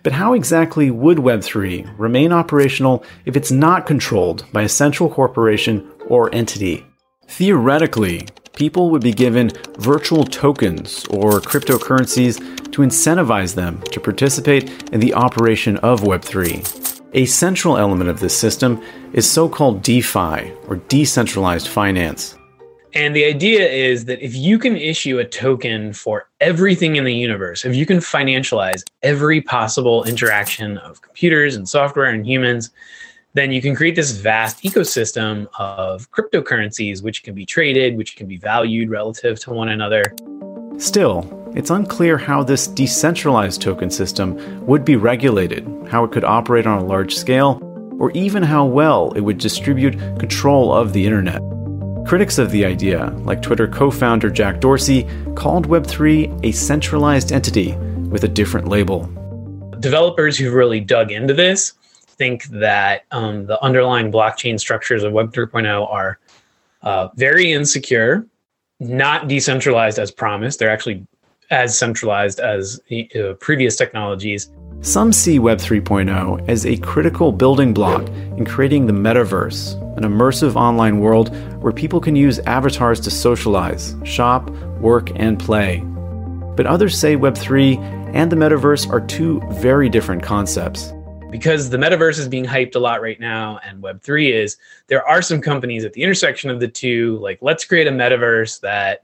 But 0.05 0.13
how 0.13 0.33
exactly 0.33 0.91
would 0.91 1.17
Web3 1.17 1.95
remain 1.97 2.31
operational 2.31 3.03
if 3.25 3.35
it's 3.35 3.49
not 3.49 3.87
controlled 3.87 4.45
by 4.53 4.61
a 4.61 4.69
central 4.69 5.09
corporation 5.09 5.91
or 6.05 6.29
entity? 6.31 6.85
Theoretically, 7.27 8.27
people 8.55 8.91
would 8.91 9.01
be 9.01 9.13
given 9.13 9.49
virtual 9.79 10.23
tokens 10.23 11.05
or 11.07 11.41
cryptocurrencies 11.41 12.37
to 12.71 12.83
incentivize 12.83 13.55
them 13.55 13.81
to 13.93 13.99
participate 13.99 14.93
in 14.93 14.99
the 14.99 15.15
operation 15.15 15.77
of 15.77 16.01
Web3. 16.01 17.01
A 17.15 17.25
central 17.25 17.75
element 17.75 18.07
of 18.11 18.19
this 18.19 18.37
system 18.37 18.83
is 19.11 19.27
so 19.27 19.49
called 19.49 19.81
DeFi, 19.81 20.51
or 20.67 20.75
decentralized 20.87 21.67
finance. 21.67 22.37
And 22.95 23.13
the 23.13 23.25
idea 23.25 23.69
is 23.69 24.05
that 24.05 24.23
if 24.23 24.33
you 24.35 24.57
can 24.57 24.77
issue 24.77 25.19
a 25.19 25.25
token 25.25 25.91
for 25.91 26.29
everything 26.39 26.95
in 26.95 27.03
the 27.03 27.13
universe, 27.13 27.65
if 27.65 27.75
you 27.75 27.85
can 27.85 27.97
financialize 27.97 28.85
every 29.03 29.41
possible 29.41 30.05
interaction 30.05 30.77
of 30.77 31.01
computers 31.01 31.57
and 31.57 31.67
software 31.67 32.05
and 32.05 32.25
humans, 32.25 32.69
then 33.33 33.51
you 33.51 33.61
can 33.61 33.75
create 33.75 33.97
this 33.97 34.11
vast 34.11 34.63
ecosystem 34.63 35.45
of 35.59 36.09
cryptocurrencies 36.11 37.03
which 37.03 37.23
can 37.23 37.35
be 37.35 37.45
traded, 37.45 37.97
which 37.97 38.15
can 38.15 38.27
be 38.27 38.37
valued 38.37 38.89
relative 38.89 39.37
to 39.41 39.51
one 39.51 39.67
another. 39.67 40.01
Still, 40.77 41.51
it's 41.53 41.71
unclear 41.71 42.17
how 42.17 42.43
this 42.43 42.65
decentralized 42.65 43.61
token 43.61 43.89
system 43.89 44.65
would 44.65 44.85
be 44.85 44.95
regulated, 44.95 45.67
how 45.89 46.05
it 46.05 46.13
could 46.13 46.23
operate 46.23 46.65
on 46.65 46.79
a 46.79 46.85
large 46.85 47.13
scale, 47.13 47.59
or 47.99 48.09
even 48.11 48.41
how 48.41 48.63
well 48.63 49.11
it 49.17 49.21
would 49.21 49.37
distribute 49.37 49.97
control 50.17 50.71
of 50.71 50.93
the 50.93 51.05
internet. 51.05 51.41
Critics 52.05 52.37
of 52.37 52.51
the 52.51 52.63
idea, 52.63 53.07
like 53.23 53.41
Twitter 53.41 53.67
co 53.67 53.89
founder 53.89 54.29
Jack 54.29 54.59
Dorsey, 54.59 55.07
called 55.33 55.67
Web3 55.67 56.45
a 56.45 56.51
centralized 56.51 57.31
entity 57.31 57.75
with 58.11 58.23
a 58.23 58.27
different 58.27 58.67
label. 58.67 59.09
Developers 59.79 60.37
who've 60.37 60.53
really 60.53 60.79
dug 60.79 61.11
into 61.11 61.33
this 61.33 61.73
think 61.95 62.43
that 62.45 63.05
um, 63.09 63.47
the 63.47 63.61
underlying 63.63 64.11
blockchain 64.11 64.59
structures 64.59 65.01
of 65.01 65.13
Web 65.13 65.33
3.0 65.33 65.91
are 65.91 66.19
uh, 66.83 67.07
very 67.15 67.51
insecure, 67.51 68.23
not 68.79 69.27
decentralized 69.27 69.97
as 69.97 70.11
promised. 70.11 70.59
They're 70.59 70.69
actually 70.69 71.07
as 71.49 71.75
centralized 71.75 72.39
as 72.39 72.79
uh, 72.91 73.33
previous 73.39 73.75
technologies. 73.75 74.51
Some 74.81 75.11
see 75.13 75.39
Web 75.39 75.57
3.0 75.57 76.47
as 76.47 76.65
a 76.65 76.77
critical 76.77 77.31
building 77.31 77.73
block 77.73 78.07
in 78.37 78.45
creating 78.45 78.85
the 78.85 78.93
metaverse, 78.93 79.81
an 79.97 80.03
immersive 80.03 80.55
online 80.55 80.99
world 80.99 81.35
where 81.61 81.73
people 81.73 81.99
can 81.99 82.15
use 82.15 82.39
avatars 82.39 82.99
to 83.01 83.09
socialize, 83.09 83.95
shop, 84.03 84.49
work, 84.79 85.09
and 85.15 85.39
play. 85.39 85.79
But 86.55 86.67
others 86.67 86.97
say 86.97 87.15
Web3 87.15 88.13
and 88.13 88.31
the 88.31 88.35
metaverse 88.35 88.87
are 88.89 89.01
two 89.01 89.41
very 89.53 89.89
different 89.89 90.21
concepts. 90.21 90.93
Because 91.31 91.69
the 91.69 91.77
metaverse 91.77 92.19
is 92.19 92.27
being 92.27 92.45
hyped 92.45 92.75
a 92.75 92.79
lot 92.79 93.01
right 93.01 93.19
now, 93.19 93.59
and 93.65 93.81
Web3 93.81 94.31
is, 94.31 94.57
there 94.87 95.05
are 95.05 95.21
some 95.21 95.41
companies 95.41 95.83
at 95.83 95.93
the 95.93 96.03
intersection 96.03 96.49
of 96.49 96.59
the 96.59 96.67
two, 96.67 97.17
like, 97.17 97.39
let's 97.41 97.65
create 97.65 97.87
a 97.87 97.91
metaverse 97.91 98.61
that 98.61 99.03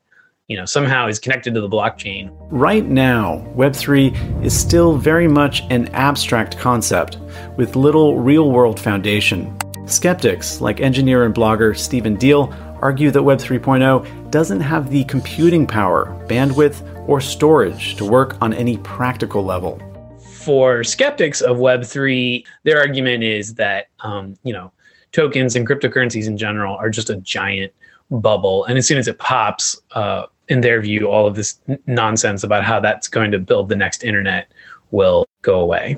you 0.52 0.58
know 0.58 0.66
somehow 0.66 1.08
is 1.08 1.18
connected 1.18 1.54
to 1.54 1.62
the 1.62 1.70
blockchain. 1.70 2.30
Right 2.50 2.86
now, 2.86 3.38
Web3 3.56 4.44
is 4.44 4.58
still 4.60 4.98
very 4.98 5.28
much 5.28 5.64
an 5.70 5.88
abstract 5.94 6.58
concept 6.58 7.18
with 7.56 7.78
little 7.78 8.20
real-world 8.20 8.78
foundation. 8.78 9.58
Skeptics 9.86 10.60
like 10.60 10.82
engineer 10.82 11.24
and 11.24 11.34
blogger 11.34 11.76
Stephen 11.78 12.18
Diehl 12.18 12.54
argue 12.82 13.12
that 13.12 13.24
Web 13.24 13.40
3.0 13.40 14.30
doesn't 14.30 14.60
have 14.60 14.90
the 14.90 15.06
computing 15.06 15.66
power, 15.66 16.06
bandwidth, 16.28 16.82
or 17.08 17.22
storage 17.22 17.96
to 17.96 18.04
work 18.04 18.36
on 18.42 18.54
any 18.54 18.78
practical 18.80 19.46
level. 19.46 19.80
For 20.20 20.84
skeptics 20.84 21.40
of 21.40 21.58
Web3, 21.58 22.44
their 22.64 22.78
argument 22.78 23.24
is 23.24 23.54
that 23.54 23.88
um, 24.02 24.36
you 24.44 24.52
know 24.52 24.74
tokens 25.14 25.56
and 25.56 25.66
cryptocurrencies 25.66 26.28
in 26.28 26.38
general 26.38 26.76
are 26.76 26.90
just 26.90 27.10
a 27.10 27.16
giant 27.16 27.72
bubble, 28.10 28.66
and 28.66 28.78
as 28.78 28.86
soon 28.86 28.98
as 28.98 29.08
it 29.08 29.18
pops, 29.18 29.80
uh, 29.94 30.26
in 30.52 30.60
their 30.60 30.82
view, 30.82 31.08
all 31.08 31.26
of 31.26 31.36
this 31.36 31.60
n- 31.70 31.80
nonsense 31.88 32.44
about 32.44 32.66
how 32.66 32.78
that's 32.78 33.08
going 33.08 33.32
to 33.32 33.40
build 33.40 33.70
the 33.70 33.76
next 33.76 34.04
internet 34.04 34.52
will 34.92 35.26
go 35.44 35.62
away. 35.62 35.94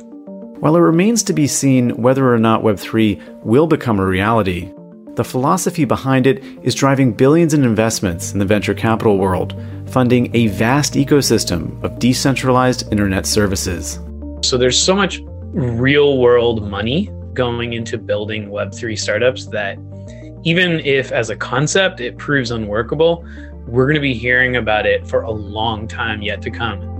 While 0.59 0.75
it 0.75 0.81
remains 0.81 1.23
to 1.23 1.33
be 1.33 1.47
seen 1.47 1.89
whether 1.99 2.31
or 2.31 2.37
not 2.37 2.61
Web3 2.61 3.43
will 3.43 3.65
become 3.65 3.99
a 3.99 4.05
reality, 4.05 4.71
the 5.15 5.23
philosophy 5.23 5.85
behind 5.85 6.27
it 6.27 6.43
is 6.61 6.75
driving 6.75 7.13
billions 7.13 7.55
in 7.55 7.63
investments 7.63 8.31
in 8.31 8.37
the 8.37 8.45
venture 8.45 8.75
capital 8.75 9.17
world, 9.17 9.59
funding 9.87 10.33
a 10.35 10.47
vast 10.47 10.93
ecosystem 10.93 11.83
of 11.83 11.97
decentralized 11.97 12.91
internet 12.91 13.25
services. 13.25 13.99
So 14.43 14.59
there's 14.59 14.79
so 14.79 14.95
much 14.95 15.19
real 15.51 16.19
world 16.19 16.69
money 16.69 17.11
going 17.33 17.73
into 17.73 17.97
building 17.97 18.49
Web3 18.49 18.99
startups 18.99 19.47
that 19.47 19.79
even 20.43 20.79
if 20.81 21.11
as 21.11 21.31
a 21.31 21.35
concept 21.35 22.01
it 22.01 22.17
proves 22.17 22.51
unworkable, 22.51 23.25
we're 23.67 23.85
going 23.85 23.95
to 23.95 24.01
be 24.01 24.13
hearing 24.13 24.55
about 24.55 24.85
it 24.85 25.07
for 25.07 25.21
a 25.21 25.31
long 25.31 25.87
time 25.87 26.21
yet 26.21 26.41
to 26.41 26.51
come. 26.51 26.93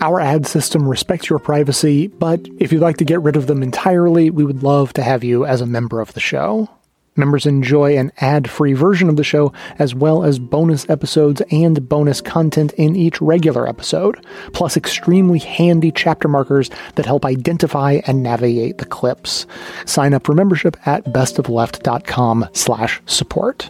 Our 0.00 0.20
ad 0.20 0.46
system 0.46 0.86
respects 0.86 1.30
your 1.30 1.38
privacy, 1.38 2.08
but 2.08 2.46
if 2.58 2.72
you'd 2.72 2.82
like 2.82 2.98
to 2.98 3.06
get 3.06 3.22
rid 3.22 3.36
of 3.36 3.46
them 3.46 3.62
entirely, 3.62 4.28
we 4.28 4.44
would 4.44 4.62
love 4.62 4.92
to 4.94 5.02
have 5.02 5.24
you 5.24 5.46
as 5.46 5.62
a 5.62 5.66
member 5.66 6.00
of 6.00 6.12
the 6.12 6.20
show. 6.20 6.68
Members 7.16 7.46
enjoy 7.46 7.96
an 7.96 8.10
ad 8.18 8.50
free 8.50 8.72
version 8.72 9.08
of 9.08 9.16
the 9.16 9.22
show, 9.22 9.52
as 9.78 9.94
well 9.94 10.24
as 10.24 10.40
bonus 10.40 10.88
episodes 10.90 11.40
and 11.52 11.88
bonus 11.88 12.20
content 12.20 12.72
in 12.72 12.96
each 12.96 13.20
regular 13.20 13.68
episode, 13.68 14.24
plus 14.52 14.76
extremely 14.76 15.38
handy 15.38 15.92
chapter 15.92 16.26
markers 16.26 16.70
that 16.96 17.06
help 17.06 17.24
identify 17.24 18.00
and 18.06 18.22
navigate 18.22 18.78
the 18.78 18.84
clips. 18.84 19.46
Sign 19.86 20.12
up 20.12 20.24
for 20.24 20.34
membership 20.34 20.76
at 20.86 21.04
bestofleft.com 21.04 22.48
slash 22.52 23.00
support. 23.06 23.68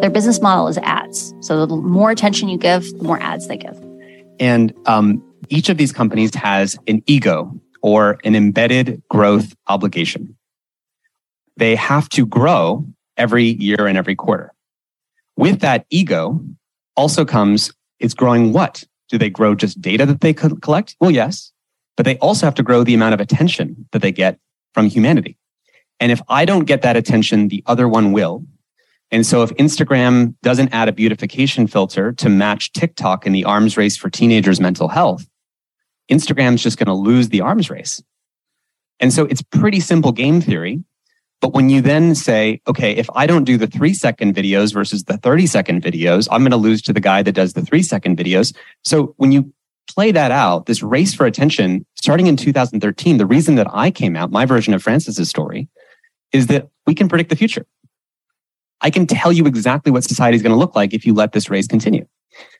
Their 0.00 0.10
business 0.10 0.40
model 0.40 0.68
is 0.68 0.78
ads. 0.78 1.34
So 1.40 1.66
the 1.66 1.76
more 1.76 2.10
attention 2.10 2.48
you 2.48 2.58
give, 2.58 2.84
the 2.98 3.04
more 3.04 3.20
ads 3.20 3.48
they 3.48 3.56
give. 3.56 3.82
And 4.38 4.72
um, 4.86 5.22
each 5.48 5.68
of 5.68 5.76
these 5.76 5.92
companies 5.92 6.34
has 6.34 6.78
an 6.86 7.02
ego 7.06 7.52
or 7.84 8.18
an 8.24 8.34
embedded 8.34 9.02
growth 9.10 9.54
obligation. 9.66 10.34
They 11.58 11.76
have 11.76 12.08
to 12.10 12.24
grow 12.24 12.86
every 13.18 13.44
year 13.44 13.86
and 13.86 13.98
every 13.98 14.16
quarter. 14.16 14.54
With 15.36 15.60
that 15.60 15.84
ego 15.90 16.42
also 16.96 17.26
comes 17.26 17.74
it's 18.00 18.14
growing 18.14 18.54
what? 18.54 18.84
Do 19.10 19.18
they 19.18 19.28
grow 19.28 19.54
just 19.54 19.82
data 19.82 20.06
that 20.06 20.22
they 20.22 20.32
collect? 20.32 20.96
Well, 20.98 21.10
yes, 21.10 21.52
but 21.98 22.06
they 22.06 22.16
also 22.18 22.46
have 22.46 22.54
to 22.54 22.62
grow 22.62 22.84
the 22.84 22.94
amount 22.94 23.12
of 23.12 23.20
attention 23.20 23.86
that 23.92 24.00
they 24.00 24.12
get 24.12 24.38
from 24.72 24.86
humanity. 24.86 25.36
And 26.00 26.10
if 26.10 26.22
I 26.26 26.46
don't 26.46 26.64
get 26.64 26.80
that 26.82 26.96
attention, 26.96 27.48
the 27.48 27.62
other 27.66 27.86
one 27.86 28.12
will. 28.12 28.46
And 29.10 29.26
so 29.26 29.42
if 29.42 29.50
Instagram 29.56 30.34
doesn't 30.42 30.72
add 30.72 30.88
a 30.88 30.92
beautification 30.92 31.66
filter 31.66 32.12
to 32.12 32.30
match 32.30 32.72
TikTok 32.72 33.26
in 33.26 33.32
the 33.34 33.44
arms 33.44 33.76
race 33.76 33.94
for 33.94 34.08
teenagers' 34.08 34.58
mental 34.58 34.88
health, 34.88 35.26
Instagram's 36.10 36.62
just 36.62 36.78
going 36.78 36.86
to 36.86 36.94
lose 36.94 37.28
the 37.28 37.40
arms 37.40 37.70
race. 37.70 38.02
And 39.00 39.12
so 39.12 39.24
it's 39.24 39.42
pretty 39.42 39.80
simple 39.80 40.12
game 40.12 40.40
theory. 40.40 40.82
But 41.40 41.52
when 41.52 41.68
you 41.68 41.80
then 41.80 42.14
say, 42.14 42.60
okay, 42.66 42.92
if 42.92 43.08
I 43.14 43.26
don't 43.26 43.44
do 43.44 43.58
the 43.58 43.66
three 43.66 43.92
second 43.92 44.34
videos 44.34 44.72
versus 44.72 45.04
the 45.04 45.18
30 45.18 45.46
second 45.46 45.82
videos, 45.82 46.26
I'm 46.30 46.40
going 46.42 46.52
to 46.52 46.56
lose 46.56 46.80
to 46.82 46.92
the 46.92 47.00
guy 47.00 47.22
that 47.22 47.32
does 47.32 47.52
the 47.52 47.62
three 47.62 47.82
second 47.82 48.16
videos. 48.16 48.54
So 48.82 49.14
when 49.18 49.32
you 49.32 49.52
play 49.88 50.12
that 50.12 50.30
out, 50.30 50.66
this 50.66 50.82
race 50.82 51.12
for 51.12 51.26
attention, 51.26 51.84
starting 51.96 52.28
in 52.28 52.36
2013, 52.36 53.18
the 53.18 53.26
reason 53.26 53.56
that 53.56 53.66
I 53.70 53.90
came 53.90 54.16
out, 54.16 54.30
my 54.30 54.46
version 54.46 54.72
of 54.72 54.82
Frances's 54.82 55.28
story, 55.28 55.68
is 56.32 56.46
that 56.46 56.68
we 56.86 56.94
can 56.94 57.08
predict 57.08 57.30
the 57.30 57.36
future. 57.36 57.66
I 58.80 58.90
can 58.90 59.06
tell 59.06 59.32
you 59.32 59.46
exactly 59.46 59.92
what 59.92 60.04
society 60.04 60.36
is 60.36 60.42
going 60.42 60.52
to 60.52 60.58
look 60.58 60.74
like 60.74 60.94
if 60.94 61.04
you 61.04 61.14
let 61.14 61.32
this 61.32 61.50
race 61.50 61.66
continue 61.66 62.06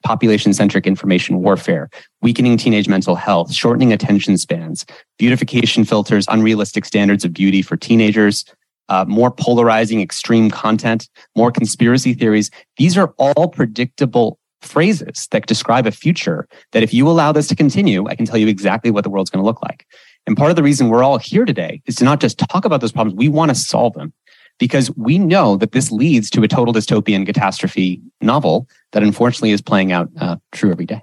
population 0.05 0.53
centric 0.53 0.87
information 0.87 1.43
warfare, 1.43 1.89
weakening 2.23 2.57
teenage 2.57 2.89
mental 2.89 3.15
health, 3.15 3.53
shortening 3.53 3.93
attention 3.93 4.37
spans, 4.37 4.85
beautification 5.19 5.85
filters, 5.85 6.27
unrealistic 6.29 6.85
standards 6.85 7.25
of 7.25 7.33
beauty 7.33 7.63
for 7.63 7.77
teenagers, 7.77 8.45
uh, 8.89 9.05
more 9.09 9.31
polarizing 9.31 10.01
extreme 10.01 10.51
content, 10.51 11.09
more 11.37 11.51
conspiracy 11.51 12.15
theories. 12.15 12.51
These 12.77 12.97
are 12.97 13.15
all 13.19 13.49
predictable 13.49 14.39
phrases 14.61 15.29
that 15.31 15.47
describe 15.47 15.87
a 15.87 15.91
future 15.91 16.49
that 16.73 16.83
if 16.83 16.93
you 16.93 17.09
allow 17.09 17.33
this 17.33 17.47
to 17.49 17.57
continue, 17.57 18.07
I 18.09 18.15
can 18.15 18.27
tell 18.27 18.39
you 18.39 18.49
exactly 18.49 18.91
what 18.91 19.05
the 19.05 19.11
world's 19.11 19.31
going 19.31 19.43
to 19.43 19.47
look 19.47 19.63
like. 19.63 19.87
And 20.27 20.37
part 20.37 20.51
of 20.51 20.57
the 20.57 20.63
reason 20.63 20.89
we're 20.89 21.05
all 21.05 21.19
here 21.19 21.45
today 21.45 21.83
is 21.87 21.97
to 21.97 22.05
not 22.05 22.21
just 22.21 22.39
talk 22.39 22.65
about 22.65 22.81
those 22.81 22.93
problems, 22.93 23.17
we 23.17 23.29
want 23.29 23.51
to 23.51 23.55
solve 23.55 23.93
them 23.95 24.13
because 24.59 24.95
we 24.97 25.19
know 25.19 25.57
that 25.57 25.73
this 25.73 25.91
leads 25.91 26.31
to 26.31 26.43
a 26.43 26.49
total 26.49 26.73
dystopian 26.73 27.27
catastrophe 27.27 28.01
novel 28.21 28.69
that 28.93 29.03
unfortunately 29.03 29.51
is 29.51 29.63
playing 29.63 29.93
out 29.93 30.09
uh, 30.21 30.37
true 30.53 30.71
every 30.71 30.87
day. 30.87 31.03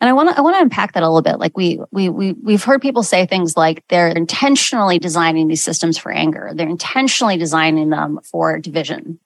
And 0.00 0.08
I 0.08 0.12
want 0.12 0.28
to 0.28 0.36
I 0.36 0.40
want 0.40 0.56
to 0.56 0.62
unpack 0.62 0.92
that 0.92 1.02
a 1.02 1.08
little 1.08 1.22
bit. 1.22 1.38
Like 1.38 1.56
we 1.56 1.80
we 1.90 2.08
we 2.08 2.32
we've 2.32 2.62
heard 2.62 2.82
people 2.82 3.02
say 3.02 3.26
things 3.26 3.56
like 3.56 3.82
they're 3.88 4.08
intentionally 4.08 4.98
designing 4.98 5.48
these 5.48 5.62
systems 5.62 5.98
for 5.98 6.12
anger. 6.12 6.50
They're 6.54 6.68
intentionally 6.68 7.36
designing 7.36 7.90
them 7.90 8.20
for 8.22 8.58
division. 8.58 9.18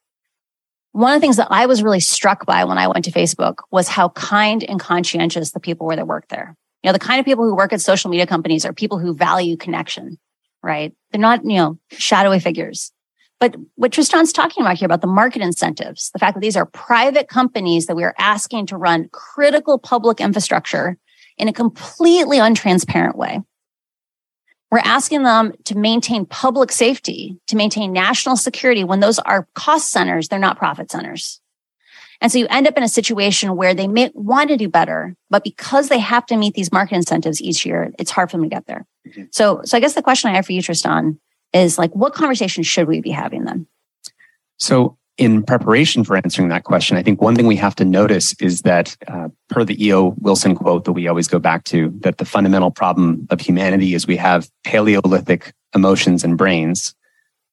One 0.93 1.13
of 1.13 1.21
the 1.21 1.21
things 1.21 1.39
that 1.39 1.49
I 1.51 1.67
was 1.67 1.83
really 1.83 2.01
struck 2.01 2.47
by 2.47 2.65
when 2.65 2.79
I 2.79 2.87
went 2.87 3.05
to 3.07 3.11
Facebook 3.11 3.59
was 3.73 3.89
how 3.89 4.11
kind 4.11 4.63
and 4.63 4.79
conscientious 4.79 5.51
the 5.51 5.59
people 5.59 5.87
were 5.87 5.97
that 5.97 6.07
work 6.07 6.29
there. 6.29 6.57
You 6.85 6.89
know, 6.89 6.93
the 6.93 7.01
kind 7.01 7.19
of 7.19 7.27
people 7.27 7.45
who 7.45 7.57
work 7.57 7.73
at 7.73 7.81
social 7.81 8.11
media 8.11 8.27
companies 8.27 8.65
are 8.65 8.73
people 8.73 8.99
who 8.99 9.13
value 9.13 9.57
connection, 9.57 10.19
right? 10.63 10.95
They're 11.11 11.21
not, 11.21 11.45
you 11.45 11.57
know, 11.57 11.79
shadowy 11.91 12.39
figures. 12.39 12.93
But 13.41 13.57
what 13.74 13.93
Tristan's 13.93 14.32
talking 14.32 14.62
about 14.62 14.78
here 14.78 14.87
about 14.87 15.01
the 15.01 15.07
market 15.07 15.43
incentives, 15.43 16.11
the 16.11 16.18
fact 16.18 16.35
that 16.35 16.41
these 16.41 16.57
are 16.57 16.66
private 16.66 17.28
companies 17.28 17.87
that 17.87 17.97
we 17.97 18.05
are 18.05 18.14
asking 18.18 18.66
to 18.66 18.76
run 18.76 19.09
critical 19.12 19.78
public 19.78 20.20
infrastructure 20.20 20.97
in 21.37 21.49
a 21.49 21.53
completely 21.53 22.39
untransparent 22.39 23.16
way. 23.16 23.41
We're 24.70 24.78
asking 24.78 25.22
them 25.22 25.53
to 25.64 25.76
maintain 25.76 26.26
public 26.26 26.72
safety, 26.72 27.39
to 27.49 27.57
maintain 27.57 27.93
national 27.93 28.37
security 28.37 28.82
when 28.82 29.01
those 29.01 29.18
are 29.20 29.49
cost 29.55 29.91
centers, 29.91 30.28
they're 30.28 30.39
not 30.39 30.59
profit 30.59 30.91
centers. 30.91 31.41
And 32.20 32.32
so 32.32 32.39
you 32.39 32.47
end 32.49 32.66
up 32.66 32.76
in 32.76 32.82
a 32.82 32.89
situation 32.89 33.57
where 33.57 33.74
they 33.74 33.87
may 33.87 34.11
want 34.14 34.49
to 34.49 34.57
do 34.57 34.68
better, 34.68 35.14
but 35.30 35.45
because 35.45 35.89
they 35.89 35.99
have 35.99 36.24
to 36.26 36.37
meet 36.37 36.55
these 36.55 36.72
market 36.72 36.97
incentives 36.97 37.43
each 37.43 37.66
year, 37.66 37.93
it's 37.99 38.11
hard 38.11 38.30
for 38.30 38.37
them 38.37 38.49
to 38.49 38.55
get 38.55 38.66
there. 38.66 38.87
Mm-hmm. 39.07 39.24
So, 39.30 39.61
so 39.64 39.76
I 39.76 39.80
guess 39.80 39.95
the 39.95 40.03
question 40.03 40.30
I 40.30 40.35
have 40.35 40.47
for 40.47 40.53
you, 40.53 40.62
Tristan, 40.62 41.20
is 41.55 41.79
like, 41.79 41.95
what 41.95 42.15
conversation 42.15 42.63
should 42.63 42.89
we 42.89 43.01
be 43.01 43.11
having 43.11 43.45
then? 43.45 43.67
So 44.59 44.99
in 45.17 45.45
preparation 45.45 46.03
for 46.03 46.17
answering 46.17 46.49
that 46.49 46.65
question, 46.65 46.97
I 46.97 47.03
think 47.03 47.23
one 47.23 47.37
thing 47.37 47.47
we 47.47 47.57
have 47.57 47.77
to 47.77 47.85
notice 47.85 48.35
is 48.41 48.63
that, 48.63 48.97
uh, 49.07 49.29
per 49.49 49.65
the 49.65 49.87
E.O. 49.87 50.15
Wilson 50.19 50.57
quote 50.57 50.85
that 50.85 50.93
we 50.93 51.07
always 51.07 51.29
go 51.29 51.39
back 51.39 51.65
to, 51.65 51.93
that 52.01 52.19
the 52.19 52.25
fundamental 52.25 52.71
problem 52.71 53.27
of 53.31 53.41
humanity 53.41 53.95
is 53.95 54.07
we 54.07 54.17
have 54.17 54.51
Paleolithic 54.65 55.55
emotions 55.75 56.25
and 56.25 56.37
brains, 56.37 56.95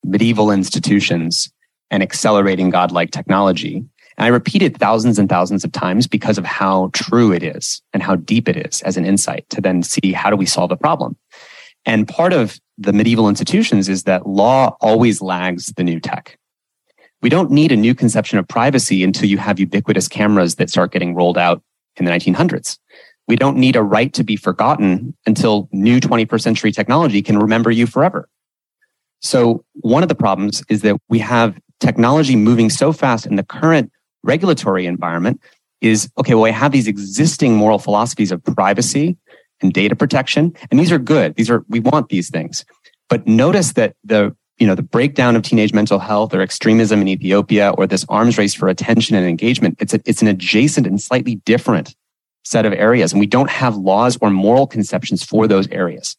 medieval 0.03 0.49
institutions, 0.49 1.51
and 1.91 2.01
accelerating 2.01 2.71
godlike 2.71 3.11
technology. 3.11 3.85
And 4.17 4.25
I 4.25 4.27
repeat 4.27 4.61
it 4.61 4.77
thousands 4.77 5.19
and 5.19 5.29
thousands 5.29 5.63
of 5.63 5.71
times 5.71 6.07
because 6.07 6.37
of 6.37 6.45
how 6.45 6.89
true 6.93 7.31
it 7.31 7.43
is 7.43 7.81
and 7.93 8.01
how 8.01 8.15
deep 8.15 8.49
it 8.49 8.57
is 8.57 8.81
as 8.81 8.97
an 8.97 9.05
insight 9.05 9.47
to 9.49 9.61
then 9.61 9.83
see 9.83 10.13
how 10.13 10.29
do 10.29 10.35
we 10.35 10.45
solve 10.45 10.69
the 10.69 10.77
problem. 10.77 11.15
And 11.85 12.07
part 12.07 12.33
of 12.33 12.59
the 12.77 12.93
medieval 12.93 13.29
institutions 13.29 13.89
is 13.89 14.03
that 14.03 14.27
law 14.27 14.75
always 14.81 15.21
lags 15.21 15.67
the 15.75 15.83
new 15.83 15.99
tech. 15.99 16.37
We 17.21 17.29
don't 17.29 17.51
need 17.51 17.71
a 17.71 17.75
new 17.75 17.93
conception 17.93 18.39
of 18.39 18.47
privacy 18.47 19.03
until 19.03 19.29
you 19.29 19.37
have 19.37 19.59
ubiquitous 19.59 20.07
cameras 20.07 20.55
that 20.55 20.69
start 20.69 20.91
getting 20.91 21.13
rolled 21.13 21.37
out 21.37 21.61
in 21.97 22.05
the 22.05 22.11
1900s. 22.11 22.77
We 23.27 23.35
don't 23.35 23.57
need 23.57 23.75
a 23.75 23.83
right 23.83 24.11
to 24.13 24.23
be 24.23 24.35
forgotten 24.35 25.15
until 25.25 25.69
new 25.71 25.99
21st 25.99 26.41
century 26.41 26.71
technology 26.71 27.21
can 27.21 27.37
remember 27.37 27.69
you 27.69 27.85
forever. 27.85 28.27
So 29.21 29.63
one 29.75 30.01
of 30.01 30.09
the 30.09 30.15
problems 30.15 30.63
is 30.67 30.81
that 30.81 30.97
we 31.09 31.19
have 31.19 31.59
technology 31.79 32.35
moving 32.35 32.69
so 32.69 32.91
fast 32.91 33.25
in 33.25 33.35
the 33.35 33.43
current 33.43 33.91
regulatory 34.23 34.85
environment 34.85 35.39
is 35.81 36.09
okay, 36.17 36.35
well, 36.35 36.45
I 36.45 36.51
have 36.51 36.71
these 36.71 36.87
existing 36.87 37.55
moral 37.55 37.79
philosophies 37.79 38.31
of 38.31 38.43
privacy 38.43 39.17
and 39.61 39.73
data 39.73 39.95
protection, 39.95 40.53
and 40.69 40.79
these 40.79 40.91
are 40.91 40.99
good. 40.99 41.35
These 41.35 41.49
are, 41.49 41.63
we 41.69 41.79
want 41.79 42.09
these 42.09 42.29
things. 42.29 42.65
But 43.09 43.27
notice 43.27 43.73
that 43.73 43.95
the 44.03 44.35
you 44.61 44.67
know, 44.67 44.75
the 44.75 44.83
breakdown 44.83 45.35
of 45.35 45.41
teenage 45.41 45.73
mental 45.73 45.97
health 45.97 46.35
or 46.35 46.41
extremism 46.41 47.01
in 47.01 47.07
Ethiopia 47.07 47.71
or 47.79 47.87
this 47.87 48.05
arms 48.09 48.37
race 48.37 48.53
for 48.53 48.67
attention 48.67 49.15
and 49.15 49.27
engagement, 49.27 49.75
it's, 49.79 49.95
a, 49.95 49.99
it's 50.05 50.21
an 50.21 50.27
adjacent 50.27 50.85
and 50.85 51.01
slightly 51.01 51.37
different 51.37 51.95
set 52.45 52.63
of 52.63 52.71
areas. 52.73 53.11
And 53.11 53.19
we 53.19 53.25
don't 53.25 53.49
have 53.49 53.75
laws 53.75 54.19
or 54.21 54.29
moral 54.29 54.67
conceptions 54.67 55.23
for 55.23 55.47
those 55.47 55.67
areas. 55.69 56.15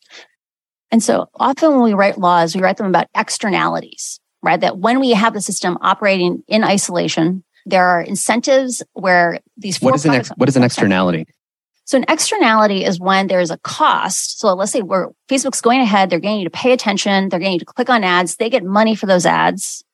And 0.91 1.01
so 1.05 1.29
often 1.37 1.71
when 1.71 1.83
we 1.83 1.95
write 1.95 2.19
laws, 2.19 2.57
we 2.57 2.63
write 2.63 2.79
them 2.79 2.87
about 2.87 3.07
externalities, 3.17 4.19
right? 4.43 4.61
That 4.61 4.79
when 4.79 4.99
we 4.99 5.13
have 5.13 5.35
the 5.35 5.41
system 5.41 5.79
operating 5.81 6.43
in 6.49 6.65
isolation, 6.65 7.45
there 7.65 7.87
are 7.87 8.03
incentives 8.03 8.83
where 8.95 9.39
these 9.57 9.81
what 9.81 9.95
is 9.95 10.05
an 10.05 10.15
ex- 10.15 10.31
what 10.31 10.49
is 10.49 10.57
an 10.57 10.65
externality? 10.65 11.27
So 11.85 11.99
an 11.99 12.05
externality 12.09 12.85
is 12.85 13.01
when 13.01 13.27
there's 13.27 13.51
a 13.51 13.59
cost. 13.59 14.39
So 14.39 14.55
let's 14.55 14.73
say 14.73 14.83
where 14.83 15.11
Facebook's 15.29 15.61
going 15.61 15.81
ahead, 15.81 16.11
they're 16.11 16.21
getting 16.21 16.39
you 16.39 16.45
to 16.45 16.51
pay 16.51 16.73
attention, 16.73 17.29
they're 17.29 17.41
getting 17.41 17.55
you 17.55 17.59
to 17.61 17.65
click 17.65 17.91
on 17.91 18.05
ads, 18.05 18.37
they 18.37 18.49
get 18.49 18.65
money 18.65 18.95
for 18.95 19.07
those 19.07 19.27
ads. 19.27 19.85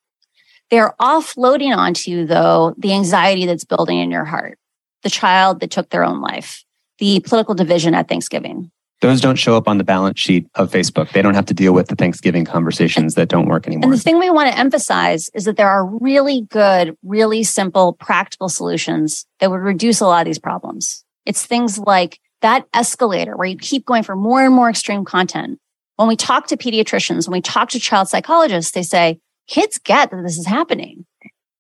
They're 0.70 0.94
offloading 1.00 1.74
onto 1.74 2.10
you 2.10 2.26
though 2.26 2.74
the 2.76 2.92
anxiety 2.92 3.46
that's 3.46 3.64
building 3.64 3.98
in 3.98 4.10
your 4.10 4.24
heart, 4.24 4.58
the 5.02 5.10
child 5.10 5.60
that 5.60 5.70
took 5.70 5.88
their 5.88 6.04
own 6.04 6.20
life, 6.20 6.64
the 6.98 7.20
political 7.20 7.54
division 7.54 7.94
at 7.94 8.08
Thanksgiving. 8.08 8.70
Those 9.00 9.20
don't 9.20 9.36
show 9.36 9.56
up 9.56 9.68
on 9.68 9.78
the 9.78 9.84
balance 9.84 10.18
sheet 10.18 10.48
of 10.56 10.72
Facebook. 10.72 11.12
They 11.12 11.22
don't 11.22 11.34
have 11.34 11.46
to 11.46 11.54
deal 11.54 11.72
with 11.72 11.86
the 11.86 11.94
Thanksgiving 11.94 12.44
conversations 12.44 13.14
that 13.14 13.28
don't 13.28 13.46
work 13.46 13.66
anymore. 13.66 13.84
And 13.84 13.92
the 13.92 13.98
thing 13.98 14.18
we 14.18 14.28
want 14.28 14.50
to 14.52 14.58
emphasize 14.58 15.30
is 15.34 15.44
that 15.44 15.56
there 15.56 15.68
are 15.68 15.86
really 15.86 16.42
good, 16.50 16.96
really 17.04 17.44
simple, 17.44 17.92
practical 17.92 18.48
solutions 18.48 19.24
that 19.38 19.52
would 19.52 19.60
reduce 19.60 20.00
a 20.00 20.06
lot 20.06 20.22
of 20.22 20.26
these 20.26 20.40
problems. 20.40 21.04
It's 21.28 21.44
things 21.44 21.78
like 21.78 22.20
that 22.40 22.66
escalator 22.72 23.36
where 23.36 23.46
you 23.46 23.58
keep 23.58 23.84
going 23.84 24.02
for 24.02 24.16
more 24.16 24.42
and 24.42 24.54
more 24.54 24.70
extreme 24.70 25.04
content. 25.04 25.60
When 25.96 26.08
we 26.08 26.16
talk 26.16 26.46
to 26.46 26.56
pediatricians, 26.56 27.28
when 27.28 27.36
we 27.36 27.42
talk 27.42 27.68
to 27.70 27.78
child 27.78 28.08
psychologists, 28.08 28.72
they 28.72 28.82
say 28.82 29.20
kids 29.46 29.78
get 29.78 30.10
that 30.10 30.22
this 30.22 30.38
is 30.38 30.46
happening. 30.46 31.04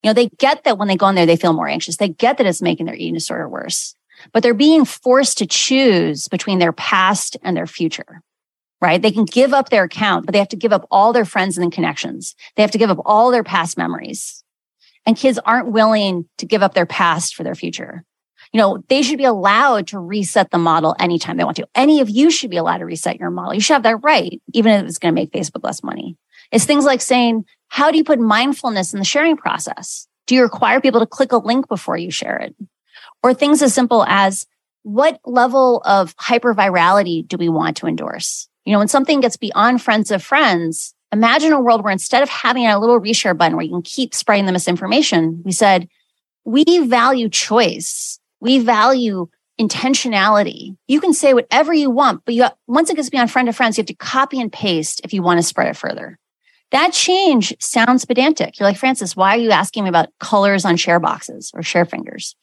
You 0.02 0.10
know, 0.10 0.14
they 0.14 0.30
get 0.38 0.64
that 0.64 0.78
when 0.78 0.88
they 0.88 0.96
go 0.96 1.08
in 1.08 1.16
there, 1.16 1.26
they 1.26 1.36
feel 1.36 1.52
more 1.52 1.68
anxious. 1.68 1.98
They 1.98 2.08
get 2.08 2.38
that 2.38 2.46
it's 2.46 2.62
making 2.62 2.86
their 2.86 2.94
eating 2.94 3.12
disorder 3.12 3.46
worse, 3.46 3.94
but 4.32 4.42
they're 4.42 4.54
being 4.54 4.86
forced 4.86 5.36
to 5.38 5.46
choose 5.46 6.28
between 6.28 6.60
their 6.60 6.72
past 6.72 7.36
and 7.42 7.54
their 7.54 7.66
future, 7.66 8.22
right? 8.80 9.02
They 9.02 9.10
can 9.10 9.26
give 9.26 9.52
up 9.52 9.68
their 9.68 9.84
account, 9.84 10.24
but 10.24 10.32
they 10.32 10.38
have 10.38 10.48
to 10.48 10.56
give 10.56 10.72
up 10.72 10.86
all 10.90 11.12
their 11.12 11.26
friends 11.26 11.58
and 11.58 11.70
connections. 11.70 12.34
They 12.56 12.62
have 12.62 12.70
to 12.70 12.78
give 12.78 12.90
up 12.90 13.02
all 13.04 13.30
their 13.30 13.44
past 13.44 13.76
memories. 13.76 14.42
And 15.04 15.14
kids 15.14 15.38
aren't 15.44 15.72
willing 15.72 16.26
to 16.38 16.46
give 16.46 16.62
up 16.62 16.72
their 16.72 16.86
past 16.86 17.34
for 17.34 17.42
their 17.42 17.54
future 17.54 18.04
you 18.52 18.58
know, 18.58 18.82
they 18.88 19.02
should 19.02 19.18
be 19.18 19.24
allowed 19.24 19.88
to 19.88 19.98
reset 19.98 20.50
the 20.50 20.58
model 20.58 20.96
anytime 20.98 21.36
they 21.36 21.44
want 21.44 21.56
to. 21.56 21.68
Any 21.74 22.00
of 22.00 22.08
you 22.08 22.30
should 22.30 22.50
be 22.50 22.56
allowed 22.56 22.78
to 22.78 22.86
reset 22.86 23.18
your 23.18 23.30
model. 23.30 23.54
You 23.54 23.60
should 23.60 23.74
have 23.74 23.82
that 23.82 24.02
right, 24.02 24.40
even 24.54 24.72
if 24.72 24.86
it's 24.86 24.98
going 24.98 25.14
to 25.14 25.20
make 25.20 25.32
Facebook 25.32 25.64
less 25.64 25.82
money. 25.82 26.16
It's 26.50 26.64
things 26.64 26.84
like 26.84 27.00
saying, 27.00 27.44
how 27.68 27.90
do 27.90 27.98
you 27.98 28.04
put 28.04 28.18
mindfulness 28.18 28.92
in 28.92 28.98
the 28.98 29.04
sharing 29.04 29.36
process? 29.36 30.08
Do 30.26 30.34
you 30.34 30.42
require 30.42 30.80
people 30.80 31.00
to 31.00 31.06
click 31.06 31.32
a 31.32 31.36
link 31.38 31.68
before 31.68 31.96
you 31.96 32.10
share 32.10 32.36
it? 32.38 32.54
Or 33.22 33.34
things 33.34 33.62
as 33.62 33.74
simple 33.74 34.04
as 34.06 34.46
what 34.82 35.20
level 35.24 35.82
of 35.84 36.16
hypervirality 36.16 37.26
do 37.26 37.36
we 37.36 37.48
want 37.48 37.76
to 37.78 37.86
endorse? 37.86 38.48
You 38.64 38.72
know, 38.72 38.78
when 38.78 38.88
something 38.88 39.20
gets 39.20 39.36
beyond 39.36 39.82
friends 39.82 40.10
of 40.10 40.22
friends, 40.22 40.94
imagine 41.12 41.52
a 41.52 41.60
world 41.60 41.82
where 41.82 41.92
instead 41.92 42.22
of 42.22 42.28
having 42.28 42.66
a 42.66 42.78
little 42.78 43.00
reshare 43.00 43.36
button 43.36 43.56
where 43.56 43.64
you 43.64 43.72
can 43.72 43.82
keep 43.82 44.14
spreading 44.14 44.46
the 44.46 44.52
misinformation, 44.52 45.42
we 45.44 45.52
said, 45.52 45.88
we 46.44 46.64
value 46.86 47.28
choice 47.28 48.17
we 48.40 48.58
value 48.58 49.28
intentionality. 49.60 50.76
You 50.86 51.00
can 51.00 51.12
say 51.12 51.34
whatever 51.34 51.72
you 51.72 51.90
want, 51.90 52.22
but 52.24 52.34
you, 52.34 52.46
once 52.66 52.90
it 52.90 52.96
gets 52.96 53.10
beyond 53.10 53.30
friend 53.30 53.46
to 53.46 53.52
friends, 53.52 53.76
you 53.76 53.82
have 53.82 53.86
to 53.86 53.94
copy 53.94 54.40
and 54.40 54.52
paste 54.52 55.00
if 55.04 55.12
you 55.12 55.22
want 55.22 55.38
to 55.38 55.42
spread 55.42 55.68
it 55.68 55.76
further. 55.76 56.18
That 56.70 56.92
change 56.92 57.54
sounds 57.60 58.04
pedantic. 58.04 58.58
You're 58.58 58.68
like, 58.68 58.76
Frances, 58.76 59.16
why 59.16 59.36
are 59.36 59.40
you 59.40 59.50
asking 59.50 59.84
me 59.84 59.88
about 59.88 60.10
colors 60.20 60.64
on 60.64 60.76
share 60.76 61.00
boxes 61.00 61.50
or 61.54 61.62
share 61.62 61.86
fingers? 61.86 62.36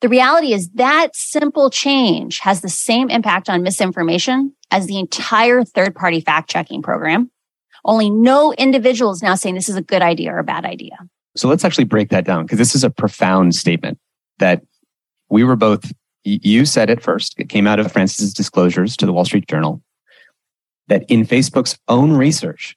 The 0.00 0.08
reality 0.08 0.54
is 0.54 0.70
that 0.70 1.14
simple 1.14 1.68
change 1.68 2.38
has 2.40 2.62
the 2.62 2.70
same 2.70 3.10
impact 3.10 3.50
on 3.50 3.62
misinformation 3.62 4.54
as 4.70 4.86
the 4.86 4.98
entire 4.98 5.62
third 5.62 5.94
party 5.94 6.20
fact 6.20 6.48
checking 6.48 6.80
program. 6.80 7.30
Only 7.84 8.08
no 8.08 8.52
individual 8.54 9.12
is 9.12 9.22
now 9.22 9.34
saying 9.34 9.54
this 9.54 9.68
is 9.68 9.76
a 9.76 9.82
good 9.82 10.02
idea 10.02 10.32
or 10.32 10.38
a 10.38 10.44
bad 10.44 10.64
idea. 10.64 10.96
So 11.36 11.48
let's 11.48 11.64
actually 11.64 11.84
break 11.84 12.08
that 12.10 12.24
down 12.24 12.44
because 12.44 12.58
this 12.58 12.74
is 12.74 12.82
a 12.82 12.90
profound 12.90 13.54
statement 13.54 13.98
that 14.38 14.62
we 15.30 15.44
were 15.44 15.56
both, 15.56 15.92
you 16.24 16.66
said 16.66 16.90
it 16.90 17.02
first, 17.02 17.34
it 17.38 17.48
came 17.48 17.66
out 17.66 17.80
of 17.80 17.90
Frances's 17.90 18.34
disclosures 18.34 18.96
to 18.98 19.06
the 19.06 19.12
Wall 19.12 19.24
Street 19.24 19.46
Journal 19.48 19.82
that 20.88 21.04
in 21.08 21.24
Facebook's 21.24 21.78
own 21.88 22.12
research, 22.12 22.76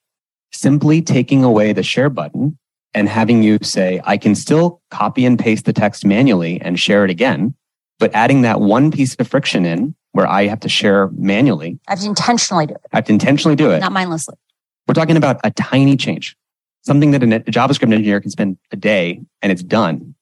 simply 0.52 1.02
taking 1.02 1.44
away 1.44 1.74
the 1.74 1.84
share 1.84 2.10
button 2.10 2.58
and 2.94 3.10
having 3.10 3.42
you 3.42 3.58
say, 3.64 4.00
I 4.04 4.18
can 4.18 4.36
still 4.36 4.82
copy 4.92 5.26
and 5.26 5.38
paste 5.38 5.66
the 5.66 5.74
text 5.74 6.06
manually 6.06 6.62
and 6.62 6.80
share 6.80 7.04
it 7.04 7.10
again, 7.10 7.56
but 8.00 8.14
adding 8.14 8.44
that 8.44 8.62
one 8.62 8.92
piece 8.92 9.16
of 9.16 9.28
friction 9.28 9.66
in 9.66 9.96
where 10.12 10.28
I 10.28 10.46
have 10.46 10.60
to 10.60 10.70
share 10.70 11.10
manually. 11.16 11.80
I 11.88 11.94
have 11.94 12.02
to 12.02 12.06
intentionally 12.06 12.68
do 12.68 12.76
it. 12.76 12.82
I 12.92 12.98
have 12.98 13.06
to 13.06 13.14
intentionally 13.14 13.56
do 13.56 13.72
it. 13.72 13.80
Not 13.80 13.92
mindlessly. 13.92 14.36
We're 14.88 14.94
talking 14.94 15.18
about 15.18 15.40
a 15.44 15.50
tiny 15.50 15.98
change, 15.98 16.38
something 16.84 17.12
that 17.12 17.24
a 17.24 17.28
JavaScript 17.28 17.92
engineer 17.92 18.22
can 18.22 18.30
spend 18.30 18.58
a 18.72 18.76
day 18.76 19.22
and 19.42 19.52
it's 19.52 19.64
done. 19.64 20.14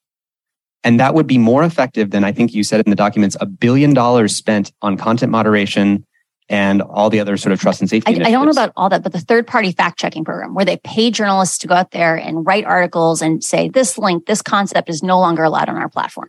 And 0.84 0.98
that 0.98 1.14
would 1.14 1.26
be 1.26 1.38
more 1.38 1.62
effective 1.62 2.10
than 2.10 2.24
I 2.24 2.32
think 2.32 2.54
you 2.54 2.64
said 2.64 2.84
in 2.84 2.90
the 2.90 2.96
documents, 2.96 3.36
a 3.40 3.46
billion 3.46 3.94
dollars 3.94 4.34
spent 4.34 4.72
on 4.82 4.96
content 4.96 5.30
moderation 5.30 6.04
and 6.48 6.82
all 6.82 7.08
the 7.08 7.20
other 7.20 7.36
sort 7.36 7.52
of 7.52 7.60
trust 7.60 7.80
and 7.80 7.88
safety. 7.88 8.20
I, 8.20 8.28
I, 8.28 8.30
don't 8.30 8.44
know 8.44 8.50
about 8.50 8.72
all 8.76 8.88
that, 8.90 9.02
but 9.02 9.12
the 9.12 9.20
third 9.20 9.46
party 9.46 9.72
fact 9.72 9.98
checking 9.98 10.24
program 10.24 10.54
where 10.54 10.64
they 10.64 10.76
pay 10.78 11.10
journalists 11.10 11.58
to 11.58 11.68
go 11.68 11.74
out 11.74 11.92
there 11.92 12.16
and 12.16 12.44
write 12.44 12.64
articles 12.64 13.22
and 13.22 13.42
say 13.42 13.68
this 13.68 13.96
link, 13.96 14.26
this 14.26 14.42
concept 14.42 14.90
is 14.90 15.02
no 15.02 15.18
longer 15.18 15.44
allowed 15.44 15.68
on 15.68 15.76
our 15.76 15.88
platform. 15.88 16.28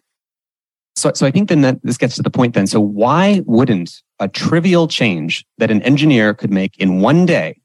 So, 0.96 1.12
so 1.14 1.26
I 1.26 1.32
think 1.32 1.50
then 1.50 1.62
that 1.62 1.80
this 1.84 1.98
gets 1.98 2.16
to 2.16 2.22
the 2.22 2.30
point 2.30 2.54
then. 2.54 2.68
So 2.68 2.80
why 2.80 3.42
wouldn't 3.46 4.02
a 4.20 4.28
trivial 4.28 4.88
change 4.88 5.46
that 5.58 5.72
an 5.72 5.82
engineer 5.82 6.34
could 6.34 6.52
make 6.52 6.78
in 6.78 7.02
one 7.02 7.26
day, 7.26 7.60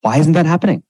why 0.00 0.18
isn't 0.18 0.32
that 0.32 0.46
happening? 0.46 0.82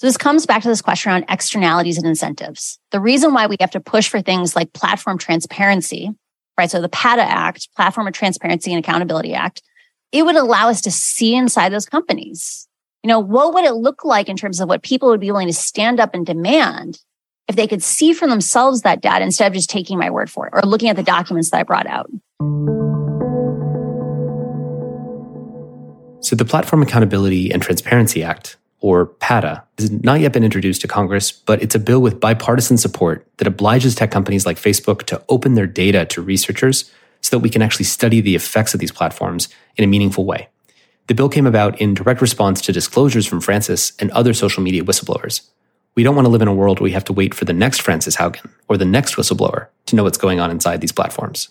So 0.00 0.06
this 0.06 0.16
comes 0.16 0.46
back 0.46 0.62
to 0.62 0.68
this 0.68 0.80
question 0.80 1.12
around 1.12 1.26
externalities 1.28 1.98
and 1.98 2.06
incentives. 2.06 2.78
The 2.90 3.00
reason 3.00 3.34
why 3.34 3.46
we 3.46 3.58
have 3.60 3.72
to 3.72 3.80
push 3.80 4.08
for 4.08 4.22
things 4.22 4.56
like 4.56 4.72
platform 4.72 5.18
transparency, 5.18 6.08
right? 6.56 6.70
So 6.70 6.80
the 6.80 6.88
PATA 6.88 7.20
Act, 7.20 7.68
Platform 7.76 8.06
of 8.06 8.14
Transparency 8.14 8.72
and 8.72 8.82
Accountability 8.82 9.34
Act, 9.34 9.60
it 10.10 10.24
would 10.24 10.36
allow 10.36 10.70
us 10.70 10.80
to 10.80 10.90
see 10.90 11.34
inside 11.34 11.70
those 11.70 11.84
companies. 11.84 12.66
You 13.02 13.08
know, 13.08 13.20
what 13.20 13.52
would 13.52 13.64
it 13.64 13.74
look 13.74 14.02
like 14.02 14.30
in 14.30 14.38
terms 14.38 14.58
of 14.58 14.70
what 14.70 14.82
people 14.82 15.10
would 15.10 15.20
be 15.20 15.30
willing 15.30 15.48
to 15.48 15.52
stand 15.52 16.00
up 16.00 16.14
and 16.14 16.24
demand 16.24 16.98
if 17.46 17.56
they 17.56 17.66
could 17.66 17.82
see 17.82 18.14
for 18.14 18.26
themselves 18.26 18.80
that 18.80 19.02
data 19.02 19.22
instead 19.22 19.48
of 19.48 19.52
just 19.52 19.68
taking 19.68 19.98
my 19.98 20.08
word 20.08 20.30
for 20.30 20.46
it 20.46 20.54
or 20.54 20.62
looking 20.62 20.88
at 20.88 20.96
the 20.96 21.02
documents 21.02 21.50
that 21.50 21.58
I 21.58 21.62
brought 21.64 21.86
out? 21.86 22.10
So 26.22 26.36
the 26.36 26.46
Platform 26.46 26.80
Accountability 26.80 27.52
and 27.52 27.60
Transparency 27.60 28.22
Act, 28.22 28.56
or 28.80 29.06
PATA, 29.06 29.62
has 29.78 29.90
not 29.90 30.20
yet 30.20 30.32
been 30.32 30.44
introduced 30.44 30.80
to 30.80 30.88
Congress, 30.88 31.32
but 31.32 31.62
it's 31.62 31.74
a 31.74 31.78
bill 31.78 32.00
with 32.00 32.20
bipartisan 32.20 32.78
support 32.78 33.26
that 33.36 33.46
obliges 33.46 33.94
tech 33.94 34.10
companies 34.10 34.46
like 34.46 34.56
Facebook 34.56 35.02
to 35.04 35.22
open 35.28 35.54
their 35.54 35.66
data 35.66 36.06
to 36.06 36.22
researchers 36.22 36.90
so 37.20 37.36
that 37.36 37.42
we 37.42 37.50
can 37.50 37.62
actually 37.62 37.84
study 37.84 38.20
the 38.20 38.34
effects 38.34 38.72
of 38.72 38.80
these 38.80 38.92
platforms 38.92 39.48
in 39.76 39.84
a 39.84 39.86
meaningful 39.86 40.24
way. 40.24 40.48
The 41.06 41.14
bill 41.14 41.28
came 41.28 41.46
about 41.46 41.80
in 41.80 41.94
direct 41.94 42.20
response 42.20 42.60
to 42.62 42.72
disclosures 42.72 43.26
from 43.26 43.40
Frances 43.40 43.92
and 43.98 44.10
other 44.12 44.32
social 44.32 44.62
media 44.62 44.82
whistleblowers. 44.82 45.42
We 45.94 46.02
don't 46.02 46.14
want 46.14 46.26
to 46.26 46.30
live 46.30 46.42
in 46.42 46.48
a 46.48 46.54
world 46.54 46.80
where 46.80 46.84
we 46.84 46.92
have 46.92 47.04
to 47.06 47.12
wait 47.12 47.34
for 47.34 47.44
the 47.44 47.52
next 47.52 47.82
Frances 47.82 48.16
Haugen 48.16 48.50
or 48.68 48.76
the 48.76 48.84
next 48.84 49.16
whistleblower 49.16 49.66
to 49.86 49.96
know 49.96 50.04
what's 50.04 50.18
going 50.18 50.40
on 50.40 50.50
inside 50.50 50.80
these 50.80 50.92
platforms. 50.92 51.48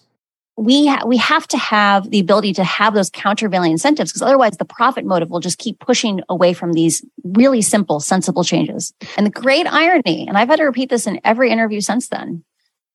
We, 0.62 0.88
ha- 0.88 1.06
we 1.06 1.16
have 1.16 1.48
to 1.48 1.58
have 1.58 2.10
the 2.10 2.20
ability 2.20 2.52
to 2.54 2.66
have 2.66 2.94
those 2.94 3.10
countervailing 3.10 3.72
incentives 3.72 4.12
because 4.12 4.22
otherwise 4.22 4.58
the 4.58 4.66
profit 4.66 5.06
motive 5.06 5.30
will 5.30 5.40
just 5.40 5.58
keep 5.58 5.80
pushing 5.80 6.20
away 6.28 6.52
from 6.54 6.74
these 6.74 7.02
really 7.24 7.62
simple, 7.62 8.02
sensible 8.02 8.44
changes. 8.44 8.94
And 9.16 9.26
the 9.26 9.32
great 9.32 9.68
irony, 9.68 10.28
and 10.28 10.38
I've 10.38 10.50
had 10.50 10.58
to 10.58 10.66
repeat 10.66 10.90
this 10.90 11.08
in 11.08 11.22
every 11.24 11.50
interview 11.50 11.80
since 11.80 12.10
then, 12.10 12.44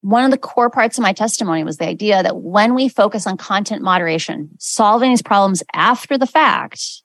one 0.03 0.27
of 0.27 0.31
the 0.31 0.37
core 0.37 0.69
parts 0.69 0.99
of 0.99 1.03
my 1.03 1.15
testimony 1.15 1.65
was 1.65 1.79
the 1.79 1.89
idea 1.89 2.23
that 2.23 2.37
when 2.37 2.75
we 2.75 2.91
focus 2.91 3.27
on 3.27 3.39
content 3.39 3.81
moderation, 3.81 4.51
solving 4.59 5.09
these 5.09 5.23
problems 5.23 5.63
after 5.73 6.19
the 6.19 6.27
fact, 6.27 7.03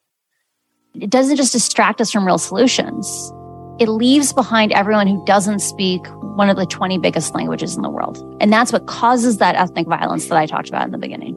it 0.93 1.10
doesn't 1.10 1.38
just 1.38 1.53
distract 1.53 2.01
us 2.01 2.12
from 2.12 2.26
real 2.26 2.38
solutions 2.38 3.32
it 3.80 3.88
leaves 3.88 4.34
behind 4.34 4.74
everyone 4.74 5.07
who 5.07 5.24
doesn't 5.26 5.60
speak 5.60 6.05
one 6.40 6.50
of 6.50 6.56
the 6.56 6.66
20 6.66 6.98
biggest 7.00 7.36
languages 7.36 7.76
in 7.76 7.82
the 7.82 7.90
world. 7.90 8.18
And 8.40 8.52
that's 8.52 8.72
what 8.72 8.86
causes 8.86 9.40
that 9.40 9.56
ethnic 9.56 9.88
violence 9.88 10.28
that 10.28 10.38
I 10.38 10.46
talked 10.46 10.70
about 10.70 10.86
in 10.86 10.92
the 10.92 10.98
beginning. 10.98 11.36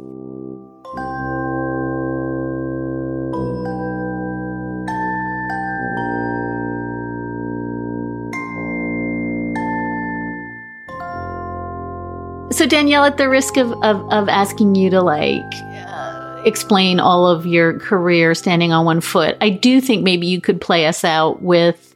So 12.53 12.69
Danielle, 12.69 13.05
at 13.05 13.17
the 13.17 13.29
risk 13.29 13.57
of, 13.57 13.73
of, 13.83 14.09
of 14.13 14.29
asking 14.29 14.77
you 14.77 14.89
to 14.91 15.01
like 15.03 15.43
uh, 15.43 16.43
explain 16.45 17.01
all 17.01 17.27
of 17.27 17.45
your 17.45 17.77
career 17.81 18.37
standing 18.37 18.71
on 18.71 18.85
one 18.85 19.01
foot, 19.01 19.37
I 19.41 19.51
do 19.51 19.81
think 19.81 20.05
maybe 20.05 20.29
you 20.29 20.41
could 20.41 20.61
play 20.61 20.87
us 20.87 21.03
out 21.03 21.43
with 21.43 21.92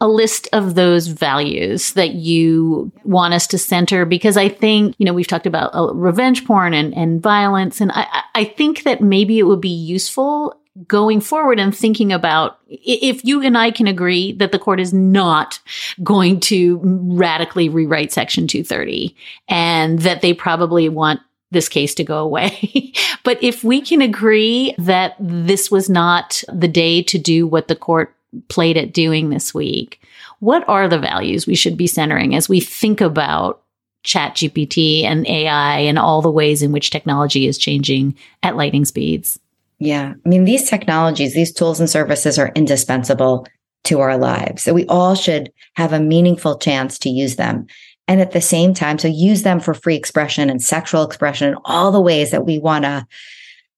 a 0.00 0.08
list 0.08 0.48
of 0.52 0.74
those 0.74 1.08
values 1.08 1.92
that 1.92 2.14
you 2.14 2.90
want 3.04 3.34
us 3.34 3.46
to 3.48 3.58
center 3.58 4.06
because 4.06 4.36
I 4.36 4.48
think, 4.48 4.94
you 4.98 5.04
know, 5.04 5.12
we've 5.12 5.26
talked 5.26 5.46
about 5.46 5.74
uh, 5.74 5.92
revenge 5.92 6.46
porn 6.46 6.72
and, 6.72 6.94
and 6.96 7.22
violence. 7.22 7.80
And 7.80 7.92
I, 7.92 8.22
I 8.34 8.44
think 8.44 8.84
that 8.84 9.02
maybe 9.02 9.38
it 9.38 9.42
would 9.42 9.60
be 9.60 9.68
useful 9.68 10.56
going 10.86 11.20
forward 11.20 11.58
and 11.58 11.76
thinking 11.76 12.12
about 12.12 12.58
if 12.68 13.24
you 13.24 13.42
and 13.42 13.58
I 13.58 13.70
can 13.70 13.86
agree 13.86 14.32
that 14.34 14.52
the 14.52 14.58
court 14.58 14.80
is 14.80 14.94
not 14.94 15.58
going 16.02 16.40
to 16.40 16.80
radically 16.82 17.68
rewrite 17.68 18.12
Section 18.12 18.46
230 18.46 19.14
and 19.48 19.98
that 20.00 20.22
they 20.22 20.32
probably 20.32 20.88
want 20.88 21.20
this 21.50 21.68
case 21.68 21.94
to 21.96 22.04
go 22.04 22.18
away. 22.18 22.92
but 23.24 23.42
if 23.42 23.64
we 23.64 23.80
can 23.80 24.00
agree 24.00 24.74
that 24.78 25.16
this 25.18 25.70
was 25.70 25.90
not 25.90 26.42
the 26.50 26.68
day 26.68 27.02
to 27.02 27.18
do 27.18 27.46
what 27.46 27.68
the 27.68 27.76
court 27.76 28.14
played 28.48 28.76
at 28.76 28.92
doing 28.92 29.30
this 29.30 29.54
week. 29.54 30.02
What 30.40 30.66
are 30.68 30.88
the 30.88 30.98
values 30.98 31.46
we 31.46 31.54
should 31.54 31.76
be 31.76 31.86
centering 31.86 32.34
as 32.34 32.48
we 32.48 32.60
think 32.60 33.00
about 33.00 33.62
ChatGPT 34.04 35.04
and 35.04 35.26
AI 35.26 35.78
and 35.78 35.98
all 35.98 36.22
the 36.22 36.30
ways 36.30 36.62
in 36.62 36.72
which 36.72 36.90
technology 36.90 37.46
is 37.46 37.58
changing 37.58 38.16
at 38.42 38.56
lightning 38.56 38.84
speeds? 38.84 39.38
Yeah. 39.78 40.14
I 40.24 40.28
mean, 40.28 40.44
these 40.44 40.68
technologies, 40.68 41.34
these 41.34 41.52
tools 41.52 41.80
and 41.80 41.88
services 41.88 42.38
are 42.38 42.52
indispensable 42.54 43.46
to 43.84 44.00
our 44.00 44.16
lives. 44.16 44.62
So 44.62 44.74
we 44.74 44.86
all 44.86 45.14
should 45.14 45.52
have 45.76 45.92
a 45.92 46.00
meaningful 46.00 46.58
chance 46.58 46.98
to 47.00 47.10
use 47.10 47.36
them. 47.36 47.66
And 48.06 48.20
at 48.20 48.32
the 48.32 48.40
same 48.40 48.74
time, 48.74 48.98
so 48.98 49.08
use 49.08 49.42
them 49.42 49.60
for 49.60 49.72
free 49.72 49.96
expression 49.96 50.50
and 50.50 50.62
sexual 50.62 51.02
expression 51.02 51.48
and 51.48 51.58
all 51.64 51.92
the 51.92 52.00
ways 52.00 52.30
that 52.30 52.44
we 52.44 52.58
want 52.58 52.84
to 52.84 53.06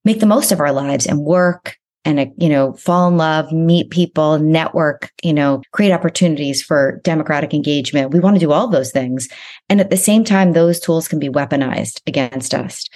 make 0.04 0.20
the 0.20 0.26
most 0.26 0.50
of 0.50 0.60
our 0.60 0.72
lives 0.72 1.06
and 1.06 1.20
work 1.20 1.78
and 2.04 2.32
you 2.36 2.48
know 2.48 2.72
fall 2.74 3.08
in 3.08 3.16
love 3.16 3.52
meet 3.52 3.90
people 3.90 4.38
network 4.38 5.10
you 5.22 5.32
know 5.32 5.62
create 5.72 5.92
opportunities 5.92 6.62
for 6.62 7.00
democratic 7.04 7.54
engagement. 7.54 8.12
We 8.12 8.20
want 8.20 8.36
to 8.36 8.40
do 8.40 8.52
all 8.52 8.68
those 8.68 8.92
things. 8.92 9.28
And 9.68 9.80
at 9.80 9.90
the 9.90 9.96
same 9.96 10.24
time 10.24 10.52
those 10.52 10.80
tools 10.80 11.08
can 11.08 11.18
be 11.18 11.28
weaponized 11.28 12.00
against 12.06 12.54
us. 12.54 12.88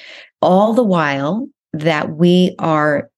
All 0.42 0.74
the 0.74 0.84
while 0.84 1.48
that 1.72 2.10
we 2.16 2.54
are 2.58 3.10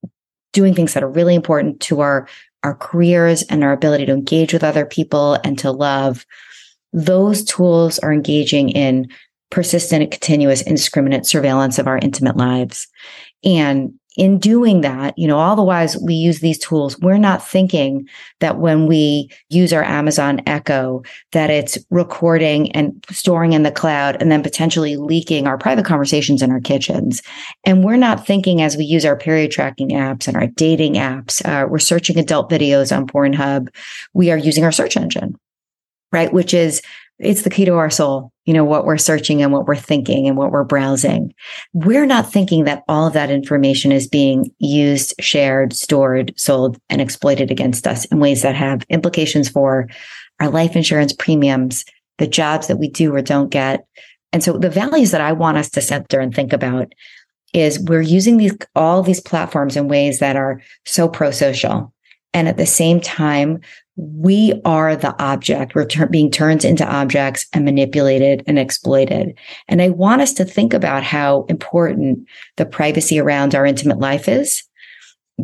doing 0.53 0.73
things 0.73 0.93
that 0.93 1.03
are 1.03 1.11
really 1.11 1.35
important 1.35 1.79
to 1.81 2.01
our 2.01 2.27
our 2.63 2.75
careers 2.75 3.43
and 3.43 3.63
our 3.63 3.71
ability 3.71 4.05
to 4.05 4.11
engage 4.13 4.51
with 4.51 4.63
other 4.63 4.85
people 4.85 5.35
and 5.43 5.57
to 5.59 5.71
love 5.71 6.25
those 6.91 7.43
tools 7.43 7.99
are 7.99 8.11
engaging 8.11 8.69
in 8.69 9.07
persistent 9.51 10.11
continuous 10.11 10.61
indiscriminate 10.61 11.25
surveillance 11.25 11.79
of 11.79 11.87
our 11.87 11.97
intimate 11.99 12.37
lives. 12.37 12.87
And 13.43 13.93
in 14.19 14.37
doing 14.37 14.81
that, 14.81 15.17
you 15.17 15.25
know, 15.25 15.37
all 15.37 15.55
the 15.55 15.63
while 15.63 15.87
we 16.03 16.13
use 16.13 16.41
these 16.41 16.59
tools, 16.59 16.99
we're 16.99 17.17
not 17.17 17.41
thinking 17.41 18.05
that 18.41 18.57
when 18.57 18.85
we 18.85 19.31
use 19.47 19.71
our 19.71 19.83
Amazon 19.83 20.41
Echo, 20.45 21.03
that 21.31 21.49
it's 21.49 21.77
recording 21.89 22.69
and 22.73 23.01
storing 23.09 23.53
in 23.53 23.63
the 23.63 23.71
cloud 23.71 24.21
and 24.21 24.29
then 24.29 24.43
potentially 24.43 24.97
leaking 24.97 25.47
our 25.47 25.57
private 25.57 25.85
conversations 25.85 26.41
in 26.41 26.51
our 26.51 26.59
kitchens. 26.59 27.21
And 27.63 27.81
we're 27.81 27.95
not 27.95 28.27
thinking 28.27 28.61
as 28.61 28.75
we 28.75 28.83
use 28.83 29.05
our 29.05 29.15
period 29.15 29.51
tracking 29.51 29.91
apps 29.91 30.27
and 30.27 30.35
our 30.35 30.47
dating 30.47 30.95
apps, 30.95 31.43
uh, 31.45 31.65
we're 31.69 31.79
searching 31.79 32.19
adult 32.19 32.49
videos 32.49 32.95
on 32.95 33.07
Pornhub. 33.07 33.69
We 34.13 34.31
are 34.31 34.37
using 34.37 34.65
our 34.65 34.73
search 34.73 34.97
engine, 34.97 35.39
right? 36.11 36.33
Which 36.33 36.53
is 36.53 36.81
it's 37.19 37.41
the 37.41 37.49
key 37.49 37.65
to 37.65 37.75
our 37.75 37.89
soul, 37.89 38.31
you 38.45 38.53
know, 38.53 38.63
what 38.63 38.85
we're 38.85 38.97
searching 38.97 39.41
and 39.41 39.51
what 39.51 39.67
we're 39.67 39.75
thinking 39.75 40.27
and 40.27 40.37
what 40.37 40.51
we're 40.51 40.63
browsing. 40.63 41.33
We're 41.73 42.05
not 42.05 42.31
thinking 42.31 42.63
that 42.63 42.83
all 42.87 43.07
of 43.07 43.13
that 43.13 43.29
information 43.29 43.91
is 43.91 44.07
being 44.07 44.51
used, 44.59 45.13
shared, 45.19 45.73
stored, 45.73 46.33
sold, 46.37 46.79
and 46.89 47.01
exploited 47.01 47.51
against 47.51 47.85
us 47.85 48.05
in 48.05 48.19
ways 48.19 48.41
that 48.41 48.55
have 48.55 48.85
implications 48.89 49.49
for 49.49 49.89
our 50.39 50.49
life 50.49 50.75
insurance 50.75 51.11
premiums, 51.11 51.83
the 52.17 52.27
jobs 52.27 52.67
that 52.67 52.77
we 52.77 52.89
do 52.89 53.13
or 53.13 53.21
don't 53.21 53.49
get. 53.49 53.85
And 54.31 54.43
so 54.43 54.57
the 54.57 54.69
values 54.69 55.11
that 55.11 55.21
I 55.21 55.33
want 55.33 55.57
us 55.57 55.69
to 55.71 55.81
center 55.81 56.19
and 56.19 56.33
think 56.33 56.53
about 56.53 56.93
is 57.53 57.79
we're 57.79 58.01
using 58.01 58.37
these 58.37 58.55
all 58.75 59.01
these 59.01 59.19
platforms 59.19 59.75
in 59.75 59.87
ways 59.87 60.19
that 60.19 60.35
are 60.35 60.61
so 60.85 61.09
pro-social. 61.09 61.91
And 62.33 62.47
at 62.47 62.57
the 62.57 62.65
same 62.67 63.01
time, 63.01 63.61
we 63.99 64.53
are 64.63 64.95
the 64.95 65.13
object. 65.21 65.75
We're 65.75 65.85
ter- 65.85 66.07
being 66.07 66.31
turned 66.31 66.63
into 66.63 66.89
objects 66.89 67.45
and 67.51 67.65
manipulated 67.65 68.43
and 68.47 68.57
exploited. 68.57 69.37
And 69.67 69.81
I 69.81 69.89
want 69.89 70.21
us 70.21 70.31
to 70.33 70.45
think 70.45 70.73
about 70.73 71.03
how 71.03 71.43
important 71.49 72.25
the 72.55 72.65
privacy 72.65 73.19
around 73.19 73.55
our 73.55 73.65
intimate 73.65 73.99
life 73.99 74.29
is, 74.29 74.63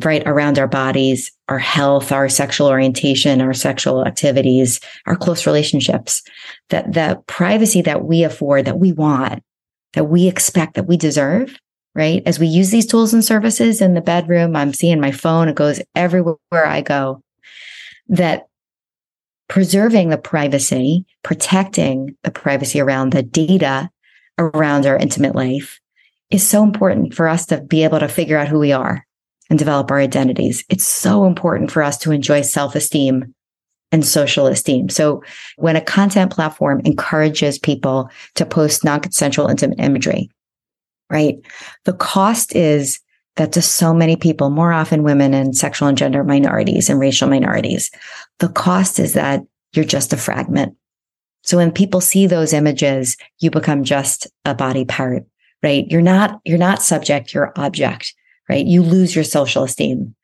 right? 0.04 0.26
Around 0.26 0.58
our 0.58 0.70
bodies, 0.70 1.34
our 1.50 1.60
health, 1.60 2.14
our 2.14 2.30
sexual 2.30 2.68
orientation, 2.68 3.42
our 3.42 3.54
sexual 3.54 4.06
activities, 4.06 4.80
our 5.06 5.18
close 5.18 5.46
relationships, 5.46 6.22
that 6.70 6.94
the 6.94 7.22
privacy 7.28 7.82
that 7.82 8.06
we 8.06 8.24
afford, 8.24 8.64
that 8.66 8.80
we 8.80 8.94
want, 8.94 9.44
that 9.96 10.06
we 10.06 10.30
expect, 10.30 10.76
that 10.76 10.88
we 10.88 10.96
deserve, 10.96 11.60
right? 11.94 12.24
As 12.26 12.40
we 12.40 12.48
use 12.48 12.72
these 12.72 12.86
tools 12.86 13.14
and 13.14 13.24
services 13.24 13.82
in 13.82 13.96
the 13.96 14.02
bedroom, 14.02 14.56
I'm 14.56 14.74
seeing 14.74 15.02
my 15.02 15.12
phone, 15.12 15.50
it 15.50 15.56
goes 15.56 15.82
everywhere 15.94 16.38
I 16.54 16.80
go 16.80 17.22
that 18.08 18.48
preserving 19.48 20.10
the 20.10 20.18
privacy, 20.18 21.06
protecting 21.24 22.16
the 22.24 22.32
privacy 22.32 22.80
around 22.80 23.12
the 23.12 23.24
data 23.24 23.90
around 24.38 24.86
our 24.86 24.98
intimate 24.98 25.36
life 25.36 25.80
is 26.32 26.48
so 26.48 26.64
important 26.64 27.14
for 27.14 27.28
us 27.28 27.46
to 27.46 27.62
be 27.62 27.84
able 27.84 28.00
to 28.00 28.08
figure 28.08 28.38
out 28.38 28.48
who 28.48 28.60
we 28.60 28.72
are 28.72 29.06
and 29.50 29.60
develop 29.60 29.92
our 29.92 30.00
identities. 30.00 30.64
It's 30.70 30.84
so 30.84 31.26
important 31.26 31.72
for 31.72 31.84
us 31.84 31.98
to 32.00 32.12
enjoy 32.12 32.42
self 32.42 32.76
esteem 32.76 33.34
and 33.92 34.06
social 34.06 34.48
esteem. 34.48 34.90
So 34.90 35.24
when 35.58 35.76
a 35.76 35.82
content 35.82 36.32
platform 36.32 36.82
encourages 36.84 37.60
people 37.60 38.10
to 38.36 38.46
post 38.46 38.84
non 38.84 39.00
consensual 39.02 39.48
intimate 39.48 39.80
imagery, 39.80 40.30
right? 41.10 41.38
The 41.86 41.94
cost 41.94 42.56
is 42.56 43.00
that 43.36 43.52
to 43.54 43.62
so 43.62 43.94
many 43.94 44.16
people, 44.16 44.50
more 44.50 44.72
often 44.72 45.04
women 45.04 45.34
and 45.34 45.56
sexual 45.56 45.88
and 45.88 45.98
gender 45.98 46.24
minorities 46.24 46.90
and 46.90 47.00
racial 47.00 47.28
minorities, 47.28 47.92
the 48.40 48.50
cost 48.50 49.00
is 49.00 49.14
that 49.14 49.44
you're 49.74 49.86
just 49.86 50.14
a 50.14 50.18
fragment. 50.18 50.76
So 51.44 51.58
when 51.58 51.72
people 51.72 52.02
see 52.02 52.28
those 52.28 52.54
images, 52.54 53.18
you 53.40 53.52
become 53.52 53.84
just 53.84 54.28
a 54.46 54.56
body 54.56 54.86
part, 54.86 55.26
right? 55.62 55.86
You're 55.90 56.02
not, 56.02 56.40
you're 56.44 56.58
not 56.58 56.82
subject, 56.82 57.34
you're 57.34 57.54
object, 57.56 58.14
right? 58.50 58.66
You 58.66 58.82
lose 58.82 59.14
your 59.14 59.24
social 59.24 59.64
esteem. 59.64 60.16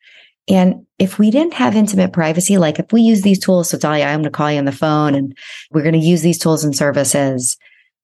And 0.47 0.85
if 0.97 1.19
we 1.19 1.29
didn't 1.29 1.53
have 1.53 1.75
intimate 1.75 2.13
privacy, 2.13 2.57
like 2.57 2.79
if 2.79 2.91
we 2.91 3.01
use 3.01 3.21
these 3.21 3.39
tools, 3.39 3.69
so 3.69 3.77
Dahlia, 3.77 4.05
I'm 4.05 4.21
going 4.21 4.23
to 4.23 4.31
call 4.31 4.51
you 4.51 4.57
on 4.57 4.65
the 4.65 4.71
phone 4.71 5.13
and 5.13 5.37
we're 5.69 5.83
going 5.83 5.93
to 5.93 5.99
use 5.99 6.21
these 6.23 6.39
tools 6.39 6.63
and 6.63 6.75
services 6.75 7.57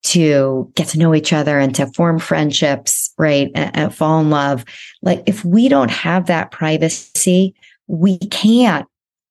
to 0.04 0.72
get 0.76 0.88
to 0.90 1.00
know 1.00 1.16
each 1.16 1.34
other 1.34 1.58
and 1.58 1.74
to 1.76 1.88
form 1.94 2.20
friendships 2.20 3.07
right? 3.18 3.50
And, 3.56 3.94
fall 3.94 4.20
in 4.20 4.30
love. 4.30 4.66
Like 5.02 5.24
if 5.26 5.44
we 5.44 5.70
don't 5.70 5.92
have 5.92 6.28
that 6.28 6.52
privacy, 6.52 7.56
we 7.88 8.18
can't 8.18 8.88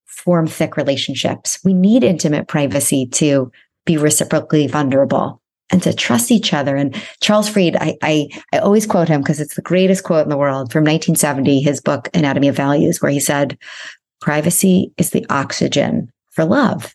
form 0.06 0.46
thick 0.46 0.76
relationships. 0.76 1.58
We 1.64 1.74
need 1.74 2.02
intimate 2.02 2.48
privacy 2.48 3.06
to 3.12 3.50
be 3.84 3.96
reciprocally 3.96 4.66
vulnerable 4.66 5.40
and 5.70 5.82
to 5.82 5.92
trust 5.92 6.30
each 6.30 6.52
other. 6.52 6.76
And 6.76 6.94
Charles 7.20 7.48
Fried, 7.48 7.76
I 7.76 7.96
I, 8.02 8.28
I 8.52 8.58
always 8.58 8.86
quote 8.86 9.08
him 9.08 9.20
because 9.20 9.40
it's 9.40 9.56
the 9.56 9.62
greatest 9.62 10.04
quote 10.04 10.24
in 10.24 10.30
the 10.30 10.36
world 10.36 10.72
from 10.72 10.84
1970, 10.84 11.60
his 11.60 11.80
book 11.80 12.08
Anatomy 12.14 12.48
of 12.48 12.56
Values, 12.56 13.02
where 13.02 13.10
he 13.10 13.20
said, 13.20 13.58
"Privacy 14.20 14.92
is 14.96 15.10
the 15.10 15.26
oxygen 15.28 16.10
for 16.30 16.44
love." 16.44 16.94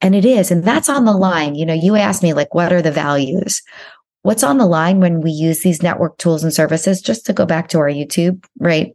And 0.00 0.14
it 0.14 0.24
is, 0.24 0.50
and 0.50 0.62
that's 0.62 0.88
on 0.88 1.04
the 1.04 1.12
line. 1.12 1.56
You 1.56 1.66
know, 1.66 1.74
you 1.74 1.96
asked 1.96 2.22
me 2.22 2.32
like, 2.32 2.54
what 2.54 2.72
are 2.72 2.82
the 2.82 2.92
values? 2.92 3.62
What's 4.22 4.42
on 4.42 4.58
the 4.58 4.66
line 4.66 5.00
when 5.00 5.20
we 5.20 5.30
use 5.30 5.60
these 5.60 5.82
network 5.82 6.18
tools 6.18 6.42
and 6.42 6.52
services? 6.52 7.00
Just 7.00 7.24
to 7.26 7.32
go 7.32 7.46
back 7.46 7.68
to 7.68 7.78
our 7.78 7.88
YouTube, 7.88 8.44
right? 8.58 8.94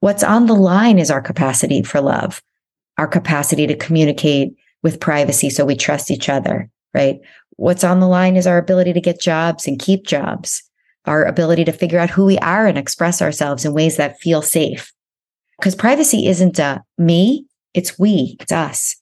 What's 0.00 0.22
on 0.22 0.46
the 0.46 0.54
line 0.54 0.98
is 0.98 1.10
our 1.10 1.20
capacity 1.20 1.82
for 1.82 2.00
love, 2.00 2.42
our 2.98 3.06
capacity 3.06 3.66
to 3.66 3.76
communicate 3.76 4.54
with 4.82 5.00
privacy 5.00 5.50
so 5.50 5.64
we 5.64 5.76
trust 5.76 6.10
each 6.10 6.28
other, 6.28 6.70
right? 6.92 7.18
What's 7.56 7.84
on 7.84 8.00
the 8.00 8.08
line 8.08 8.36
is 8.36 8.46
our 8.46 8.58
ability 8.58 8.92
to 8.92 9.00
get 9.00 9.20
jobs 9.20 9.66
and 9.66 9.78
keep 9.78 10.06
jobs, 10.06 10.62
our 11.06 11.24
ability 11.24 11.64
to 11.64 11.72
figure 11.72 11.98
out 11.98 12.10
who 12.10 12.24
we 12.24 12.38
are 12.38 12.66
and 12.66 12.78
express 12.78 13.22
ourselves 13.22 13.64
in 13.64 13.72
ways 13.72 13.96
that 13.96 14.20
feel 14.20 14.42
safe. 14.42 14.92
Because 15.58 15.74
privacy 15.74 16.26
isn't 16.26 16.58
a 16.58 16.82
me, 16.98 17.46
it's 17.74 17.98
we, 17.98 18.36
it's 18.40 18.52
us. 18.52 18.96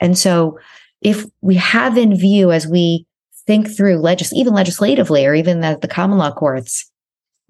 And 0.00 0.16
so 0.16 0.58
if 1.02 1.26
we 1.40 1.56
have 1.56 1.96
in 1.96 2.16
view 2.16 2.52
as 2.52 2.66
we 2.66 3.06
think 3.48 3.74
through 3.74 3.96
legis- 3.96 4.34
even 4.34 4.52
legislatively 4.52 5.24
or 5.24 5.34
even 5.34 5.60
the, 5.60 5.78
the 5.80 5.88
common 5.88 6.18
law 6.18 6.30
courts, 6.30 6.88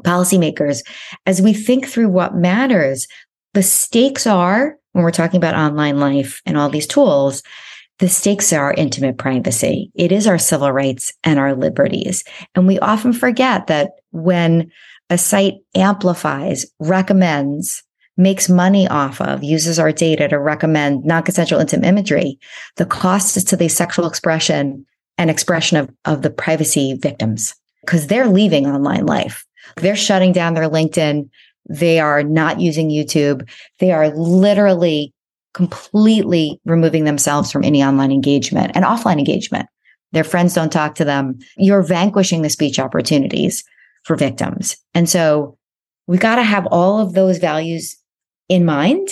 policymakers, 0.05 0.85
as 1.27 1.43
we 1.43 1.53
think 1.53 1.89
through 1.89 2.09
what 2.09 2.37
matters, 2.37 3.09
the 3.53 3.65
stakes 3.65 4.25
are 4.25 4.77
when 4.93 5.03
we're 5.03 5.11
talking 5.11 5.39
about 5.39 5.57
online 5.57 5.99
life 5.99 6.41
and 6.47 6.57
all 6.57 6.71
these 6.71 6.87
tools, 6.87 7.43
the 7.99 8.09
stakes 8.09 8.53
are 8.53 8.67
our 8.67 8.75
intimate 8.75 9.19
privacy. 9.19 9.91
It 9.97 10.13
is 10.13 10.29
our 10.29 10.39
civil 10.39 10.71
rights 10.71 11.13
and 11.25 11.37
our 11.37 11.57
liberties. 11.57 12.23
And 12.55 12.69
we 12.69 12.79
often 12.79 13.13
forget 13.13 13.67
that 13.67 13.91
when 14.13 14.71
a 15.11 15.19
site 15.19 15.55
amplifies, 15.75 16.65
recommends, 16.79 17.83
makes 18.17 18.49
money 18.49 18.87
off 18.87 19.21
of, 19.21 19.43
uses 19.43 19.81
our 19.81 19.91
data 19.91 20.29
to 20.29 20.39
recommend 20.39 21.05
non-consensual 21.05 21.61
intimate 21.61 21.89
imagery, 21.89 22.39
the 22.77 22.87
cost 22.87 23.37
is 23.37 23.43
to 23.45 23.57
the 23.57 23.67
sexual 23.67 24.07
expression 24.07 24.87
and 25.19 25.31
expression 25.31 25.77
of, 25.77 25.91
of 26.05 26.23
the 26.23 26.31
privacy 26.31 26.95
victims 26.95 27.55
because 27.83 28.07
they're 28.07 28.29
leaving 28.29 28.66
online 28.66 29.05
life. 29.05 29.45
They're 29.77 29.97
shutting 29.97 30.33
down 30.33 30.55
their 30.55 30.69
LinkedIn. 30.69 31.29
They 31.69 32.01
are 32.01 32.23
not 32.23 32.61
using 32.61 32.89
YouTube. 32.89 33.49
They 33.79 33.93
are 33.93 34.09
literally 34.16 35.12
completely 35.55 36.61
removing 36.64 37.05
themselves 37.05 37.51
from 37.51 37.64
any 37.64 37.83
online 37.83 38.12
engagement 38.12 38.73
and 38.75 38.85
offline 38.85 39.19
engagement. 39.19 39.66
Their 40.12 40.25
friends 40.25 40.55
don't 40.55 40.73
talk 40.73 40.95
to 40.97 41.05
them. 41.05 41.39
You're 41.57 41.83
vanquishing 41.83 42.43
the 42.43 42.51
speech 42.51 42.79
opportunities 42.79 43.64
for 44.05 44.16
victims. 44.16 44.77
And 44.95 45.09
so 45.09 45.59
we 46.07 46.16
got 46.16 46.37
to 46.37 46.43
have 46.43 46.66
all 46.71 47.01
of 47.01 47.12
those 47.12 47.39
values 47.39 47.97
in 48.49 48.64
mind, 48.64 49.11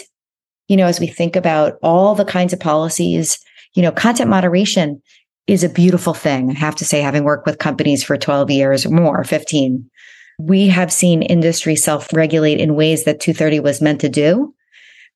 you 0.68 0.76
know, 0.76 0.86
as 0.86 1.00
we 1.00 1.06
think 1.06 1.36
about 1.36 1.74
all 1.82 2.14
the 2.14 2.24
kinds 2.24 2.52
of 2.52 2.60
policies, 2.60 3.38
you 3.74 3.82
know, 3.82 3.92
content 3.92 4.30
moderation 4.30 5.02
is 5.46 5.62
a 5.62 5.68
beautiful 5.68 6.14
thing. 6.14 6.50
I 6.50 6.54
have 6.54 6.76
to 6.76 6.84
say, 6.84 7.00
having 7.00 7.24
worked 7.24 7.46
with 7.46 7.58
companies 7.58 8.02
for 8.02 8.16
12 8.16 8.50
years 8.50 8.86
or 8.86 8.90
more, 8.90 9.22
15, 9.24 9.88
we 10.38 10.68
have 10.68 10.92
seen 10.92 11.22
industry 11.22 11.76
self 11.76 12.12
regulate 12.12 12.60
in 12.60 12.74
ways 12.74 13.04
that 13.04 13.20
230 13.20 13.60
was 13.60 13.80
meant 13.80 14.00
to 14.00 14.08
do 14.08 14.54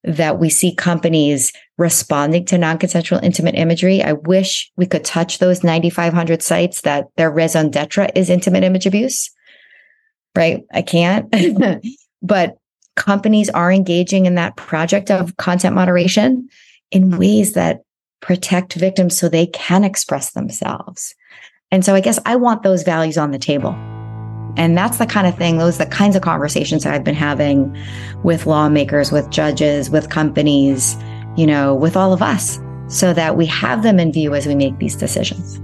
that 0.02 0.38
we 0.38 0.48
see 0.48 0.74
companies 0.74 1.52
responding 1.76 2.44
to 2.46 2.56
non-consensual 2.56 3.20
intimate 3.22 3.54
imagery. 3.54 4.02
I 4.02 4.14
wish 4.14 4.70
we 4.76 4.86
could 4.86 5.04
touch 5.04 5.38
those 5.38 5.62
9,500 5.62 6.42
sites 6.42 6.82
that 6.82 7.08
their 7.16 7.30
raison 7.30 7.70
d'etre 7.70 8.10
is 8.14 8.30
intimate 8.30 8.64
image 8.64 8.86
abuse. 8.86 9.30
Right. 10.34 10.62
I 10.72 10.82
can't, 10.82 11.34
but 12.22 12.56
companies 12.96 13.50
are 13.50 13.70
engaging 13.70 14.26
in 14.26 14.36
that 14.36 14.56
project 14.56 15.10
of 15.10 15.36
content 15.36 15.74
moderation 15.74 16.48
in 16.90 17.18
ways 17.18 17.52
that 17.54 17.80
protect 18.20 18.74
victims 18.74 19.18
so 19.18 19.28
they 19.28 19.46
can 19.46 19.84
express 19.84 20.32
themselves. 20.32 21.14
And 21.70 21.84
so 21.84 21.94
I 21.94 22.00
guess 22.00 22.18
I 22.26 22.36
want 22.36 22.62
those 22.62 22.82
values 22.82 23.16
on 23.16 23.30
the 23.30 23.38
table. 23.38 23.72
And 24.56 24.76
that's 24.76 24.98
the 24.98 25.06
kind 25.06 25.26
of 25.26 25.36
thing, 25.36 25.58
those 25.58 25.78
the 25.78 25.86
kinds 25.86 26.16
of 26.16 26.22
conversations 26.22 26.82
that 26.82 26.92
I've 26.92 27.04
been 27.04 27.14
having 27.14 27.76
with 28.24 28.46
lawmakers, 28.46 29.12
with 29.12 29.30
judges, 29.30 29.90
with 29.90 30.10
companies, 30.10 30.96
you 31.36 31.46
know, 31.46 31.74
with 31.74 31.96
all 31.96 32.12
of 32.12 32.20
us, 32.20 32.58
so 32.88 33.12
that 33.12 33.36
we 33.36 33.46
have 33.46 33.84
them 33.84 34.00
in 34.00 34.12
view 34.12 34.34
as 34.34 34.46
we 34.46 34.56
make 34.56 34.76
these 34.78 34.96
decisions. 34.96 35.60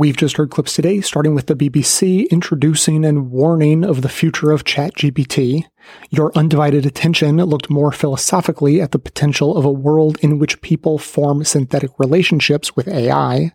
We've 0.00 0.16
just 0.16 0.38
heard 0.38 0.50
clips 0.50 0.72
today, 0.72 1.02
starting 1.02 1.34
with 1.34 1.46
the 1.46 1.54
BBC 1.54 2.26
introducing 2.30 3.04
and 3.04 3.30
warning 3.30 3.84
of 3.84 4.00
the 4.00 4.08
future 4.08 4.50
of 4.50 4.64
ChatGPT. 4.64 5.64
Your 6.08 6.32
undivided 6.34 6.86
attention 6.86 7.36
looked 7.36 7.68
more 7.68 7.92
philosophically 7.92 8.80
at 8.80 8.92
the 8.92 8.98
potential 8.98 9.58
of 9.58 9.66
a 9.66 9.70
world 9.70 10.16
in 10.22 10.38
which 10.38 10.62
people 10.62 10.96
form 10.96 11.44
synthetic 11.44 11.90
relationships 11.98 12.74
with 12.74 12.88
AI. 12.88 13.52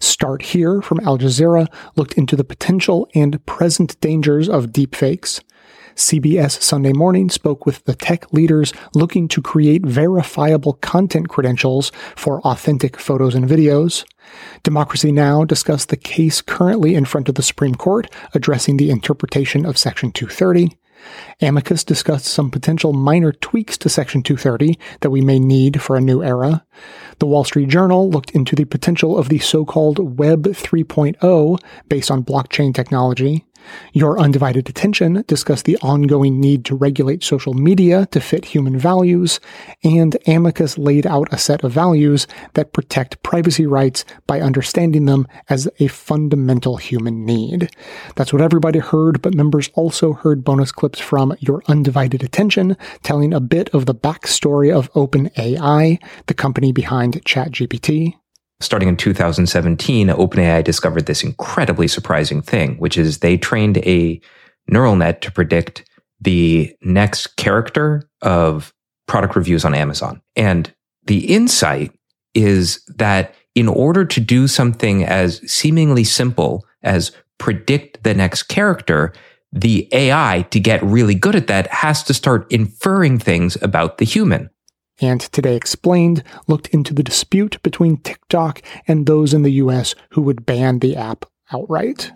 Start 0.00 0.40
Here 0.40 0.80
from 0.80 1.00
Al 1.00 1.18
Jazeera 1.18 1.66
looked 1.96 2.14
into 2.14 2.34
the 2.34 2.44
potential 2.44 3.06
and 3.14 3.44
present 3.44 4.00
dangers 4.00 4.48
of 4.48 4.68
deepfakes. 4.68 5.42
CBS 5.96 6.60
Sunday 6.60 6.92
Morning 6.92 7.30
spoke 7.30 7.66
with 7.66 7.84
the 7.84 7.94
tech 7.94 8.32
leaders 8.32 8.72
looking 8.94 9.28
to 9.28 9.40
create 9.40 9.86
verifiable 9.86 10.74
content 10.74 11.28
credentials 11.28 11.92
for 12.16 12.40
authentic 12.40 12.98
photos 12.98 13.34
and 13.34 13.48
videos. 13.48 14.04
Democracy 14.64 15.12
Now! 15.12 15.44
discussed 15.44 15.90
the 15.90 15.96
case 15.96 16.40
currently 16.40 16.96
in 16.96 17.04
front 17.04 17.28
of 17.28 17.36
the 17.36 17.42
Supreme 17.42 17.76
Court 17.76 18.10
addressing 18.34 18.76
the 18.76 18.90
interpretation 18.90 19.64
of 19.64 19.78
Section 19.78 20.10
230. 20.10 20.76
Amicus 21.40 21.84
discussed 21.84 22.26
some 22.26 22.50
potential 22.50 22.92
minor 22.92 23.30
tweaks 23.30 23.76
to 23.78 23.88
Section 23.88 24.22
230 24.22 24.78
that 25.00 25.10
we 25.10 25.20
may 25.20 25.38
need 25.38 25.80
for 25.80 25.96
a 25.96 26.00
new 26.00 26.22
era. 26.22 26.64
The 27.18 27.26
Wall 27.26 27.44
Street 27.44 27.68
Journal 27.68 28.10
looked 28.10 28.30
into 28.30 28.56
the 28.56 28.64
potential 28.64 29.18
of 29.18 29.28
the 29.28 29.38
so-called 29.38 30.18
Web 30.18 30.44
3.0 30.44 31.58
based 31.88 32.10
on 32.10 32.24
blockchain 32.24 32.74
technology. 32.74 33.44
Your 33.92 34.18
Undivided 34.18 34.68
Attention 34.68 35.24
discussed 35.26 35.64
the 35.64 35.78
ongoing 35.82 36.40
need 36.40 36.64
to 36.66 36.74
regulate 36.74 37.22
social 37.22 37.54
media 37.54 38.06
to 38.06 38.20
fit 38.20 38.46
human 38.46 38.78
values, 38.78 39.40
and 39.82 40.16
Amicus 40.26 40.78
laid 40.78 41.06
out 41.06 41.32
a 41.32 41.38
set 41.38 41.64
of 41.64 41.72
values 41.72 42.26
that 42.54 42.72
protect 42.72 43.22
privacy 43.22 43.66
rights 43.66 44.04
by 44.26 44.40
understanding 44.40 45.06
them 45.06 45.26
as 45.48 45.68
a 45.78 45.86
fundamental 45.88 46.76
human 46.76 47.24
need. 47.24 47.70
That's 48.16 48.32
what 48.32 48.42
everybody 48.42 48.78
heard, 48.78 49.22
but 49.22 49.34
members 49.34 49.70
also 49.74 50.12
heard 50.12 50.44
bonus 50.44 50.72
clips 50.72 51.00
from 51.00 51.34
Your 51.40 51.62
Undivided 51.68 52.22
Attention 52.22 52.76
telling 53.02 53.32
a 53.32 53.40
bit 53.40 53.68
of 53.70 53.86
the 53.86 53.94
backstory 53.94 54.74
of 54.74 54.92
OpenAI, 54.92 56.02
the 56.26 56.34
company 56.34 56.72
behind 56.72 57.24
ChatGPT, 57.24 58.14
starting 58.60 58.88
in 58.88 58.96
2017, 58.96 60.08
OpenAI 60.08 60.62
discovered 60.62 61.06
this 61.06 61.22
incredibly 61.22 61.88
surprising 61.88 62.42
thing, 62.42 62.76
which 62.76 62.96
is 62.96 63.18
they 63.18 63.36
trained 63.36 63.78
a 63.78 64.20
neural 64.68 64.96
net 64.96 65.20
to 65.22 65.30
predict 65.30 65.84
the 66.20 66.74
next 66.82 67.36
character 67.36 68.08
of 68.22 68.72
product 69.06 69.36
reviews 69.36 69.64
on 69.64 69.74
Amazon. 69.74 70.22
And 70.36 70.72
the 71.04 71.26
insight 71.26 71.92
is 72.34 72.82
that 72.96 73.34
in 73.54 73.68
order 73.68 74.04
to 74.04 74.20
do 74.20 74.48
something 74.48 75.04
as 75.04 75.40
seemingly 75.50 76.04
simple 76.04 76.64
as 76.82 77.12
predict 77.38 78.02
the 78.02 78.14
next 78.14 78.44
character, 78.44 79.12
the 79.52 79.88
AI 79.92 80.46
to 80.50 80.58
get 80.58 80.82
really 80.82 81.14
good 81.14 81.36
at 81.36 81.46
that 81.46 81.68
has 81.68 82.02
to 82.04 82.14
start 82.14 82.50
inferring 82.50 83.18
things 83.18 83.56
about 83.62 83.98
the 83.98 84.04
human 84.04 84.50
and 85.00 85.20
Today 85.20 85.56
Explained 85.56 86.22
looked 86.46 86.68
into 86.68 86.94
the 86.94 87.02
dispute 87.02 87.62
between 87.62 87.98
TikTok 87.98 88.62
and 88.86 89.06
those 89.06 89.34
in 89.34 89.42
the 89.42 89.52
US 89.52 89.94
who 90.10 90.22
would 90.22 90.46
ban 90.46 90.78
the 90.78 90.96
app 90.96 91.26
outright. 91.52 92.12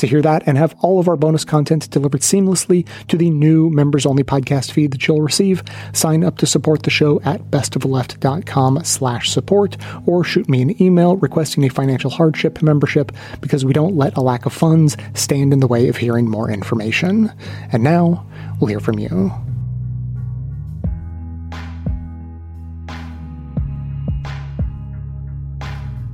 To 0.00 0.06
hear 0.06 0.22
that 0.22 0.44
and 0.46 0.56
have 0.56 0.74
all 0.80 0.98
of 0.98 1.08
our 1.08 1.16
bonus 1.16 1.44
content 1.44 1.90
delivered 1.90 2.22
seamlessly 2.22 2.88
to 3.08 3.18
the 3.18 3.28
new 3.28 3.68
members 3.68 4.06
only 4.06 4.24
podcast 4.24 4.70
feed 4.70 4.92
that 4.92 5.06
you'll 5.06 5.20
receive, 5.20 5.62
sign 5.92 6.24
up 6.24 6.38
to 6.38 6.46
support 6.46 6.84
the 6.84 6.90
show 6.90 7.20
at 7.20 7.50
bestofleft.com 7.50 8.82
slash 8.82 9.28
support 9.28 9.76
or 10.06 10.24
shoot 10.24 10.48
me 10.48 10.62
an 10.62 10.82
email 10.82 11.16
requesting 11.16 11.64
a 11.64 11.68
financial 11.68 12.10
hardship 12.10 12.62
membership 12.62 13.12
because 13.42 13.66
we 13.66 13.74
don't 13.74 13.94
let 13.94 14.16
a 14.16 14.22
lack 14.22 14.46
of 14.46 14.54
funds 14.54 14.96
stand 15.12 15.52
in 15.52 15.60
the 15.60 15.66
way 15.66 15.88
of 15.88 15.98
hearing 15.98 16.30
more 16.30 16.50
information. 16.50 17.30
And 17.70 17.82
now 17.82 18.26
we'll 18.58 18.68
hear 18.68 18.80
from 18.80 18.98
you. 18.98 19.30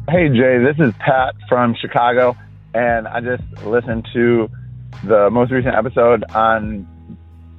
Hey, 0.09 0.29
Jay, 0.29 0.59
this 0.59 0.77
is 0.79 0.95
Pat 1.01 1.35
from 1.49 1.75
Chicago, 1.75 2.37
and 2.73 3.09
I 3.09 3.21
just 3.21 3.43
listened 3.65 4.07
to 4.13 4.49
the 5.03 5.31
most 5.31 5.51
recent 5.51 5.75
episode 5.75 6.23
on 6.33 6.87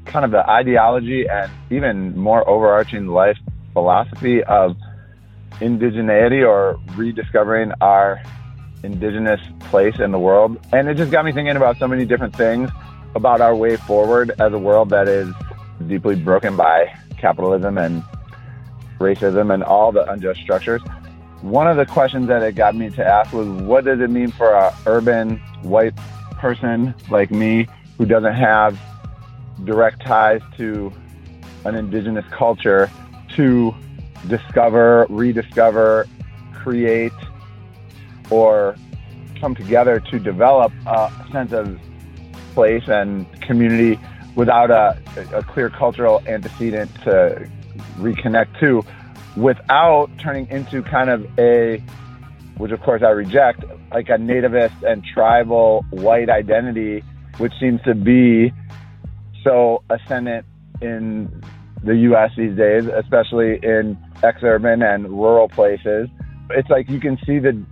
kind 0.06 0.24
of 0.24 0.32
the 0.32 0.50
ideology 0.50 1.28
and 1.28 1.52
even 1.70 2.18
more 2.18 2.50
overarching 2.50 3.08
life 3.08 3.38
philosophy 3.74 4.46
of 4.46 4.78
indigeneity 5.60 6.48
or 6.48 6.80
rediscovering 6.96 7.74
our 7.82 8.22
indigenous 8.82 9.42
place 9.70 10.00
in 10.00 10.14
the 10.14 10.20
world. 10.20 10.58
And 10.72 10.88
it 10.88 10.96
just 10.96 11.12
got 11.12 11.26
me 11.26 11.34
thinking 11.34 11.58
about 11.58 11.78
so 11.80 11.86
many 11.86 12.06
different 12.06 12.34
things 12.34 12.70
about 13.14 13.42
our 13.42 13.58
way 13.58 13.76
forward 13.76 14.32
as 14.40 14.54
a 14.54 14.58
world 14.58 14.92
that 14.92 15.10
is 15.10 15.28
deeply 15.86 16.16
broken 16.16 16.56
by 16.56 16.98
capitalism 17.18 17.78
and 17.78 18.04
racism 19.00 19.54
and 19.54 19.66
all 19.66 19.92
the 19.92 20.10
unjust 20.10 20.40
structures 20.40 20.82
one 21.42 21.68
of 21.68 21.78
the 21.78 21.86
questions 21.86 22.28
that 22.28 22.42
it 22.42 22.56
got 22.56 22.76
me 22.76 22.90
to 22.90 23.06
ask 23.06 23.32
was 23.32 23.48
what 23.48 23.86
does 23.86 24.00
it 24.00 24.10
mean 24.10 24.32
for 24.32 24.52
a 24.54 24.76
urban 24.86 25.38
white 25.62 25.96
person 26.32 26.94
like 27.10 27.32
me 27.32 27.68
who 27.98 28.06
doesn't 28.06 28.34
have 28.34 28.80
direct 29.64 30.02
ties 30.06 30.42
to 30.56 30.92
an 31.66 31.76
indigenous 31.76 32.26
culture 32.32 32.90
to 33.36 33.74
discover, 34.28 35.06
rediscover, 35.10 36.08
create, 36.54 37.14
or 38.30 38.76
come 39.40 39.56
together 39.56 40.00
to 40.00 40.20
develop 40.20 40.72
a 40.86 41.12
sense 41.32 41.54
of 41.54 41.80
place 42.54 42.88
and 42.88 43.30
community 43.42 44.00
without 44.36 44.72
a, 44.72 44.98
a 45.34 45.44
clear 45.44 45.70
cultural 45.70 46.22
antecedent 46.28 46.94
to 47.04 47.48
reconnect 47.98 48.60
to 48.60 48.84
without 49.38 50.10
turning 50.18 50.48
into 50.50 50.82
kind 50.82 51.10
of 51.10 51.26
a, 51.40 51.78
which 52.58 52.72
of 52.72 52.82
course 52.82 53.04
I 53.04 53.10
reject, 53.10 53.64
like 53.92 54.10
a 54.10 54.18
nativist 54.18 54.84
and 54.84 55.04
tribal 55.06 55.86
white 55.92 56.30
identity, 56.30 57.04
which 57.38 57.54
seems 57.60 57.82
to 57.84 57.94
be 57.94 58.52
so 59.44 59.84
ascendant 59.90 60.46
in 60.82 61.44
the 61.84 61.96
US 62.12 62.32
these 62.36 62.58
days, 62.58 62.88
especially 62.88 63.60
in 63.62 63.98
exurban 64.24 64.84
and 64.84 65.08
rural 65.08 65.48
places. 65.48 66.10
It's 66.50 66.70
like 66.70 66.90
you 66.90 67.00
can 67.00 67.18
see 67.26 67.40
the 67.40 67.64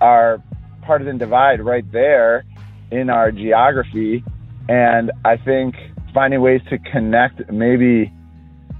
our 0.00 0.42
partisan 0.82 1.18
divide 1.18 1.60
right 1.60 1.90
there 1.92 2.44
in 2.90 3.10
our 3.10 3.30
geography. 3.30 4.24
And 4.68 5.12
I 5.24 5.36
think 5.36 5.74
finding 6.14 6.40
ways 6.40 6.60
to 6.70 6.78
connect 6.78 7.50
maybe 7.52 8.12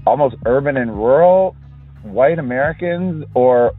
almost 0.05 0.35
urban 0.45 0.77
and 0.77 0.95
rural 0.95 1.55
white 2.13 2.39
Americans 2.39 3.25
or 3.33 3.73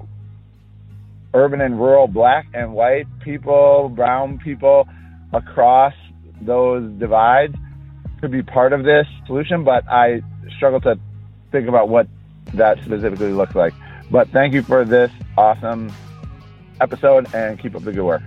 urban 1.35 1.61
and 1.61 1.79
rural 1.79 2.07
black 2.07 2.47
and 2.55 2.73
white 2.73 3.07
people, 3.21 3.89
brown 3.89 4.39
people 4.39 4.89
across 5.33 5.95
those 6.41 6.91
divides 6.99 7.55
could 8.21 8.31
be 8.31 8.43
part 8.43 8.73
of 8.73 8.85
this 8.85 9.07
solution, 9.27 9.65
but 9.65 9.89
I 9.89 10.23
struggle 10.57 10.81
to 10.81 10.99
think 11.53 11.69
about 11.69 11.89
what 11.89 12.09
that 12.55 12.79
specifically 12.85 13.33
looks 13.33 13.55
like. 13.55 13.75
But 14.11 14.29
thank 14.31 14.55
you 14.55 14.63
for 14.63 14.85
this 14.85 15.11
awesome 15.37 15.93
episode 16.81 17.33
and 17.35 17.59
keep 17.59 17.75
up 17.77 17.85
the 17.85 17.93
good 17.93 18.05
work. 18.05 18.23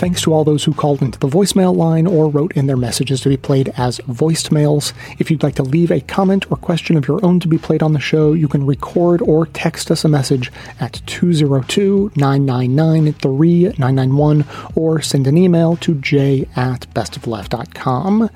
Thanks 0.00 0.22
to 0.22 0.32
all 0.32 0.44
those 0.44 0.64
who 0.64 0.72
called 0.72 1.02
into 1.02 1.18
the 1.18 1.28
voicemail 1.28 1.76
line 1.76 2.06
or 2.06 2.30
wrote 2.30 2.52
in 2.52 2.66
their 2.66 2.78
messages 2.78 3.20
to 3.20 3.28
be 3.28 3.36
played 3.36 3.70
as 3.76 3.98
voicemails. 4.08 4.94
If 5.18 5.30
you'd 5.30 5.42
like 5.42 5.56
to 5.56 5.62
leave 5.62 5.90
a 5.90 6.00
comment 6.00 6.50
or 6.50 6.56
question 6.56 6.96
of 6.96 7.06
your 7.06 7.22
own 7.22 7.38
to 7.40 7.48
be 7.48 7.58
played 7.58 7.82
on 7.82 7.92
the 7.92 8.00
show, 8.00 8.32
you 8.32 8.48
can 8.48 8.64
record 8.64 9.20
or 9.20 9.44
text 9.44 9.90
us 9.90 10.02
a 10.02 10.08
message 10.08 10.50
at 10.80 11.02
202 11.04 12.12
999 12.16 13.12
3991 13.12 14.46
or 14.74 15.02
send 15.02 15.26
an 15.26 15.36
email 15.36 15.76
to 15.76 15.94
j 15.96 16.48
at 16.56 16.86
bestofleft.com. 16.94 18.30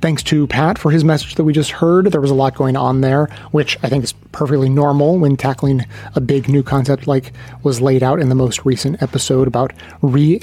Thanks 0.00 0.22
to 0.24 0.46
Pat 0.48 0.76
for 0.76 0.90
his 0.90 1.04
message 1.04 1.36
that 1.36 1.44
we 1.44 1.52
just 1.52 1.70
heard. 1.70 2.06
There 2.06 2.20
was 2.20 2.32
a 2.32 2.34
lot 2.34 2.56
going 2.56 2.76
on 2.76 3.00
there, 3.00 3.26
which 3.52 3.78
I 3.84 3.88
think 3.88 4.02
is 4.02 4.12
perfectly 4.12 4.68
normal 4.68 5.18
when 5.18 5.36
tackling 5.36 5.86
a 6.14 6.20
big 6.20 6.48
new 6.48 6.62
concept 6.62 7.06
like 7.06 7.32
was 7.62 7.80
laid 7.80 8.02
out 8.02 8.20
in 8.20 8.28
the 8.28 8.34
most 8.34 8.66
recent 8.66 9.02
episode 9.02 9.48
about 9.48 9.72
re 10.02 10.38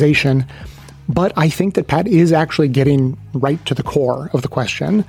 indigenization. 0.00 0.48
But 1.08 1.32
I 1.36 1.48
think 1.48 1.74
that 1.74 1.86
Pat 1.86 2.08
is 2.08 2.32
actually 2.32 2.68
getting 2.68 3.16
right 3.32 3.64
to 3.66 3.74
the 3.74 3.82
core 3.82 4.28
of 4.32 4.42
the 4.42 4.48
question. 4.48 5.04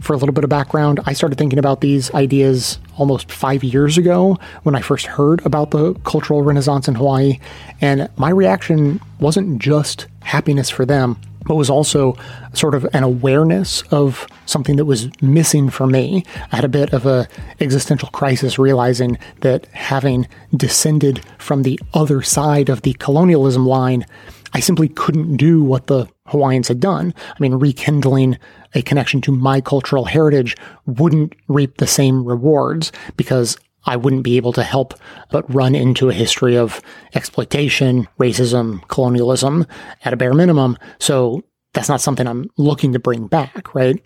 For 0.00 0.14
a 0.14 0.16
little 0.16 0.32
bit 0.32 0.44
of 0.44 0.50
background, 0.50 1.00
I 1.04 1.12
started 1.12 1.36
thinking 1.36 1.58
about 1.58 1.80
these 1.80 2.12
ideas 2.14 2.78
almost 2.96 3.30
five 3.30 3.62
years 3.64 3.98
ago 3.98 4.38
when 4.62 4.74
I 4.74 4.80
first 4.80 5.06
heard 5.06 5.44
about 5.44 5.72
the 5.72 5.94
cultural 6.04 6.42
renaissance 6.42 6.88
in 6.88 6.94
Hawaii. 6.94 7.38
And 7.80 8.08
my 8.16 8.30
reaction 8.30 9.00
wasn't 9.18 9.60
just 9.60 10.06
happiness 10.22 10.70
for 10.70 10.86
them, 10.86 11.20
but 11.44 11.54
was 11.54 11.70
also 11.70 12.16
sort 12.52 12.74
of 12.74 12.86
an 12.92 13.02
awareness 13.02 13.82
of 13.90 14.26
something 14.46 14.76
that 14.76 14.84
was 14.84 15.08
missing 15.22 15.70
for 15.70 15.86
me. 15.86 16.24
I 16.52 16.56
had 16.56 16.64
a 16.64 16.68
bit 16.68 16.92
of 16.92 17.06
a 17.06 17.28
existential 17.60 18.08
crisis 18.10 18.58
realizing 18.58 19.18
that 19.40 19.66
having 19.72 20.28
descended 20.54 21.24
from 21.38 21.62
the 21.62 21.80
other 21.94 22.22
side 22.22 22.68
of 22.68 22.82
the 22.82 22.94
colonialism 22.94 23.66
line, 23.66 24.04
I 24.52 24.60
simply 24.60 24.88
couldn't 24.88 25.36
do 25.36 25.62
what 25.62 25.86
the 25.86 26.08
Hawaiians 26.26 26.68
had 26.68 26.80
done. 26.80 27.14
I 27.28 27.36
mean, 27.40 27.54
rekindling 27.54 28.38
a 28.74 28.82
connection 28.82 29.20
to 29.22 29.32
my 29.32 29.60
cultural 29.60 30.04
heritage 30.04 30.56
wouldn't 30.86 31.34
reap 31.48 31.76
the 31.78 31.86
same 31.86 32.24
rewards 32.24 32.92
because 33.16 33.56
I 33.84 33.96
wouldn't 33.96 34.24
be 34.24 34.36
able 34.36 34.52
to 34.54 34.62
help 34.62 34.94
but 35.30 35.52
run 35.52 35.74
into 35.74 36.08
a 36.08 36.14
history 36.14 36.56
of 36.56 36.80
exploitation, 37.14 38.08
racism, 38.18 38.86
colonialism 38.88 39.66
at 40.04 40.12
a 40.12 40.16
bare 40.16 40.34
minimum. 40.34 40.76
So 40.98 41.42
that's 41.72 41.88
not 41.88 42.00
something 42.00 42.26
I'm 42.26 42.50
looking 42.56 42.92
to 42.92 42.98
bring 42.98 43.26
back, 43.26 43.74
right? 43.74 44.02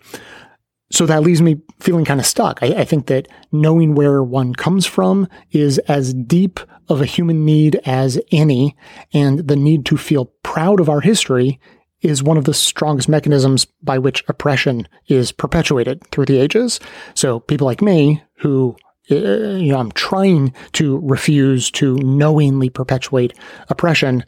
So 0.91 1.05
that 1.07 1.23
leaves 1.23 1.41
me 1.41 1.61
feeling 1.79 2.05
kind 2.05 2.19
of 2.19 2.25
stuck. 2.25 2.59
I, 2.61 2.67
I, 2.67 2.85
think 2.85 3.07
that 3.07 3.27
knowing 3.51 3.95
where 3.95 4.23
one 4.23 4.53
comes 4.53 4.85
from 4.85 5.27
is 5.51 5.79
as 5.79 6.13
deep 6.13 6.59
of 6.87 7.01
a 7.01 7.05
human 7.05 7.43
need 7.43 7.81
as 7.85 8.19
any, 8.31 8.75
and 9.11 9.39
the 9.39 9.55
need 9.55 9.85
to 9.87 9.97
feel 9.97 10.25
proud 10.43 10.79
of 10.79 10.87
our 10.87 11.01
history 11.01 11.59
is 12.01 12.21
one 12.21 12.37
of 12.37 12.45
the 12.45 12.53
strongest 12.53 13.09
mechanisms 13.09 13.65
by 13.81 13.97
which 13.97 14.23
oppression 14.27 14.87
is 15.07 15.31
perpetuated 15.31 16.05
through 16.11 16.25
the 16.25 16.37
ages. 16.37 16.79
So 17.15 17.39
people 17.39 17.65
like 17.65 17.81
me 17.81 18.23
who 18.37 18.75
Uh, 19.11 19.15
you 19.15 19.71
know, 19.71 19.77
I'm 19.77 19.91
trying 19.91 20.53
to 20.73 20.99
refuse 20.99 21.69
to 21.71 21.95
knowingly 21.97 22.69
perpetuate 22.69 23.33
oppression. 23.69 24.23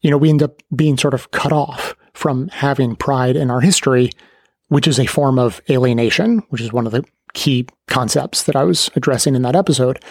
You 0.00 0.10
know, 0.10 0.18
we 0.18 0.30
end 0.30 0.42
up 0.42 0.62
being 0.74 0.96
sort 0.96 1.14
of 1.14 1.30
cut 1.30 1.52
off 1.52 1.96
from 2.12 2.48
having 2.48 2.96
pride 2.96 3.36
in 3.36 3.50
our 3.50 3.60
history, 3.60 4.10
which 4.68 4.86
is 4.86 4.98
a 4.98 5.06
form 5.06 5.38
of 5.38 5.60
alienation, 5.68 6.42
which 6.50 6.60
is 6.60 6.72
one 6.72 6.86
of 6.86 6.92
the 6.92 7.04
key 7.34 7.66
concepts 7.88 8.44
that 8.44 8.56
I 8.56 8.64
was 8.64 8.90
addressing 8.96 9.34
in 9.34 9.42
that 9.42 9.56
episode. 9.56 10.02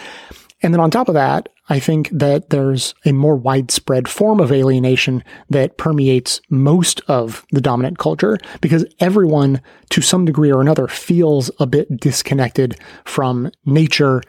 And 0.66 0.74
then 0.74 0.80
on 0.80 0.90
top 0.90 1.06
of 1.06 1.14
that, 1.14 1.48
I 1.68 1.78
think 1.78 2.10
that 2.10 2.50
there's 2.50 2.92
a 3.04 3.12
more 3.12 3.36
widespread 3.36 4.08
form 4.08 4.40
of 4.40 4.50
alienation 4.50 5.22
that 5.48 5.78
permeates 5.78 6.40
most 6.50 7.02
of 7.06 7.46
the 7.52 7.60
dominant 7.60 7.98
culture 7.98 8.36
because 8.60 8.84
everyone, 8.98 9.62
to 9.90 10.02
some 10.02 10.24
degree 10.24 10.50
or 10.50 10.60
another, 10.60 10.88
feels 10.88 11.52
a 11.60 11.68
bit 11.68 12.00
disconnected 12.00 12.80
from 13.04 13.52
nature 13.64 14.22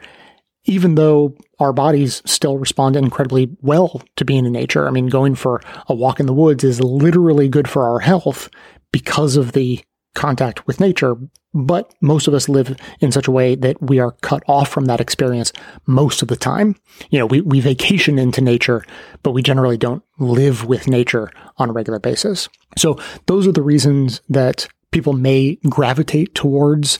even 0.64 0.94
though 0.94 1.34
our 1.58 1.72
bodies 1.72 2.22
still 2.24 2.58
respond 2.58 2.94
incredibly 2.94 3.48
well 3.62 4.02
to 4.16 4.24
being 4.24 4.44
in 4.44 4.52
nature. 4.52 4.86
I 4.86 4.90
mean, 4.90 5.06
going 5.06 5.34
for 5.34 5.60
a 5.88 5.94
walk 5.94 6.20
in 6.20 6.26
the 6.26 6.34
woods 6.34 6.62
is 6.62 6.78
literally 6.80 7.48
good 7.48 7.66
for 7.66 7.88
our 7.88 8.00
health 8.00 8.50
because 8.92 9.36
of 9.36 9.52
the 9.52 9.80
contact 10.18 10.66
with 10.66 10.80
nature. 10.80 11.16
But 11.54 11.94
most 12.02 12.28
of 12.28 12.34
us 12.34 12.48
live 12.48 12.76
in 13.00 13.10
such 13.12 13.26
a 13.26 13.30
way 13.30 13.54
that 13.54 13.80
we 13.80 14.00
are 14.00 14.12
cut 14.20 14.42
off 14.48 14.68
from 14.68 14.84
that 14.84 15.00
experience 15.00 15.52
most 15.86 16.20
of 16.20 16.28
the 16.28 16.36
time. 16.36 16.76
You 17.10 17.20
know, 17.20 17.26
we, 17.26 17.40
we 17.40 17.60
vacation 17.60 18.18
into 18.18 18.42
nature, 18.42 18.84
but 19.22 19.30
we 19.30 19.42
generally 19.42 19.78
don't 19.78 20.02
live 20.18 20.66
with 20.66 20.88
nature 20.88 21.30
on 21.56 21.70
a 21.70 21.72
regular 21.72 22.00
basis. 22.00 22.48
So 22.76 22.98
those 23.26 23.46
are 23.46 23.52
the 23.52 23.62
reasons 23.62 24.20
that 24.28 24.68
people 24.90 25.14
may 25.14 25.56
gravitate 25.68 26.34
towards 26.34 26.98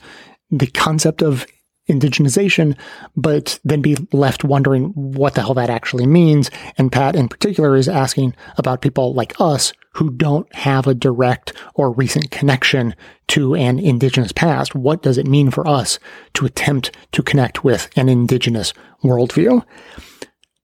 the 0.50 0.66
concept 0.68 1.20
of 1.20 1.46
indigenization, 1.88 2.76
but 3.16 3.58
then 3.64 3.82
be 3.82 3.96
left 4.12 4.44
wondering 4.44 4.86
what 4.94 5.34
the 5.34 5.40
hell 5.40 5.54
that 5.54 5.70
actually 5.70 6.06
means. 6.06 6.50
And 6.76 6.92
Pat 6.92 7.16
in 7.16 7.28
particular 7.28 7.76
is 7.76 7.88
asking 7.88 8.34
about 8.56 8.82
people 8.82 9.14
like 9.14 9.40
us 9.40 9.72
who 9.94 10.10
don't 10.10 10.52
have 10.54 10.86
a 10.86 10.94
direct 10.94 11.52
or 11.74 11.92
recent 11.92 12.30
connection 12.30 12.94
to 13.28 13.54
an 13.54 13.78
indigenous 13.78 14.32
past. 14.32 14.74
What 14.74 15.02
does 15.02 15.18
it 15.18 15.26
mean 15.26 15.50
for 15.50 15.66
us 15.66 15.98
to 16.34 16.46
attempt 16.46 16.96
to 17.12 17.22
connect 17.22 17.64
with 17.64 17.88
an 17.96 18.08
indigenous 18.08 18.72
worldview? 19.02 19.64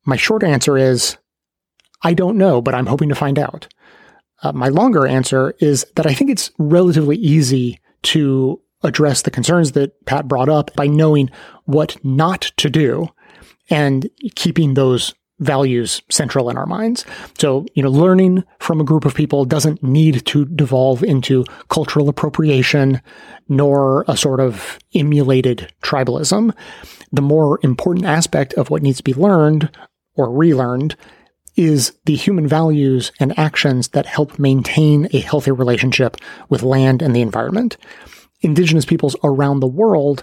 My 0.06 0.16
short 0.16 0.44
answer 0.44 0.78
is 0.78 1.16
I 2.02 2.12
don't 2.12 2.36
know, 2.36 2.60
but 2.60 2.74
I'm 2.74 2.86
hoping 2.86 3.08
to 3.08 3.14
find 3.14 3.38
out. 3.38 3.66
Uh, 4.42 4.52
my 4.52 4.68
longer 4.68 5.06
answer 5.06 5.54
is 5.58 5.86
that 5.96 6.06
I 6.06 6.12
think 6.12 6.30
it's 6.30 6.50
relatively 6.58 7.16
easy 7.16 7.80
to 8.02 8.60
address 8.84 9.22
the 9.22 9.30
concerns 9.30 9.72
that 9.72 10.04
Pat 10.06 10.28
brought 10.28 10.48
up 10.48 10.74
by 10.76 10.86
knowing 10.86 11.30
what 11.64 11.96
not 12.04 12.52
to 12.58 12.70
do 12.70 13.08
and 13.70 14.08
keeping 14.34 14.74
those 14.74 15.14
values 15.40 16.00
central 16.10 16.48
in 16.48 16.56
our 16.56 16.66
minds. 16.66 17.04
So, 17.38 17.66
you 17.74 17.82
know, 17.82 17.90
learning 17.90 18.44
from 18.60 18.80
a 18.80 18.84
group 18.84 19.04
of 19.04 19.14
people 19.14 19.44
doesn't 19.44 19.82
need 19.82 20.24
to 20.26 20.44
devolve 20.44 21.02
into 21.02 21.44
cultural 21.68 22.08
appropriation 22.08 23.00
nor 23.48 24.04
a 24.06 24.16
sort 24.16 24.40
of 24.40 24.78
emulated 24.94 25.72
tribalism. 25.82 26.54
The 27.12 27.22
more 27.22 27.58
important 27.62 28.06
aspect 28.06 28.54
of 28.54 28.70
what 28.70 28.82
needs 28.82 28.98
to 28.98 29.04
be 29.04 29.14
learned 29.14 29.76
or 30.14 30.30
relearned 30.30 30.96
is 31.56 31.92
the 32.04 32.16
human 32.16 32.48
values 32.48 33.12
and 33.20 33.38
actions 33.38 33.88
that 33.88 34.06
help 34.06 34.38
maintain 34.38 35.08
a 35.12 35.20
healthy 35.20 35.50
relationship 35.50 36.16
with 36.48 36.62
land 36.62 37.02
and 37.02 37.14
the 37.14 37.20
environment. 37.20 37.76
Indigenous 38.44 38.84
peoples 38.84 39.16
around 39.24 39.60
the 39.60 39.66
world 39.66 40.22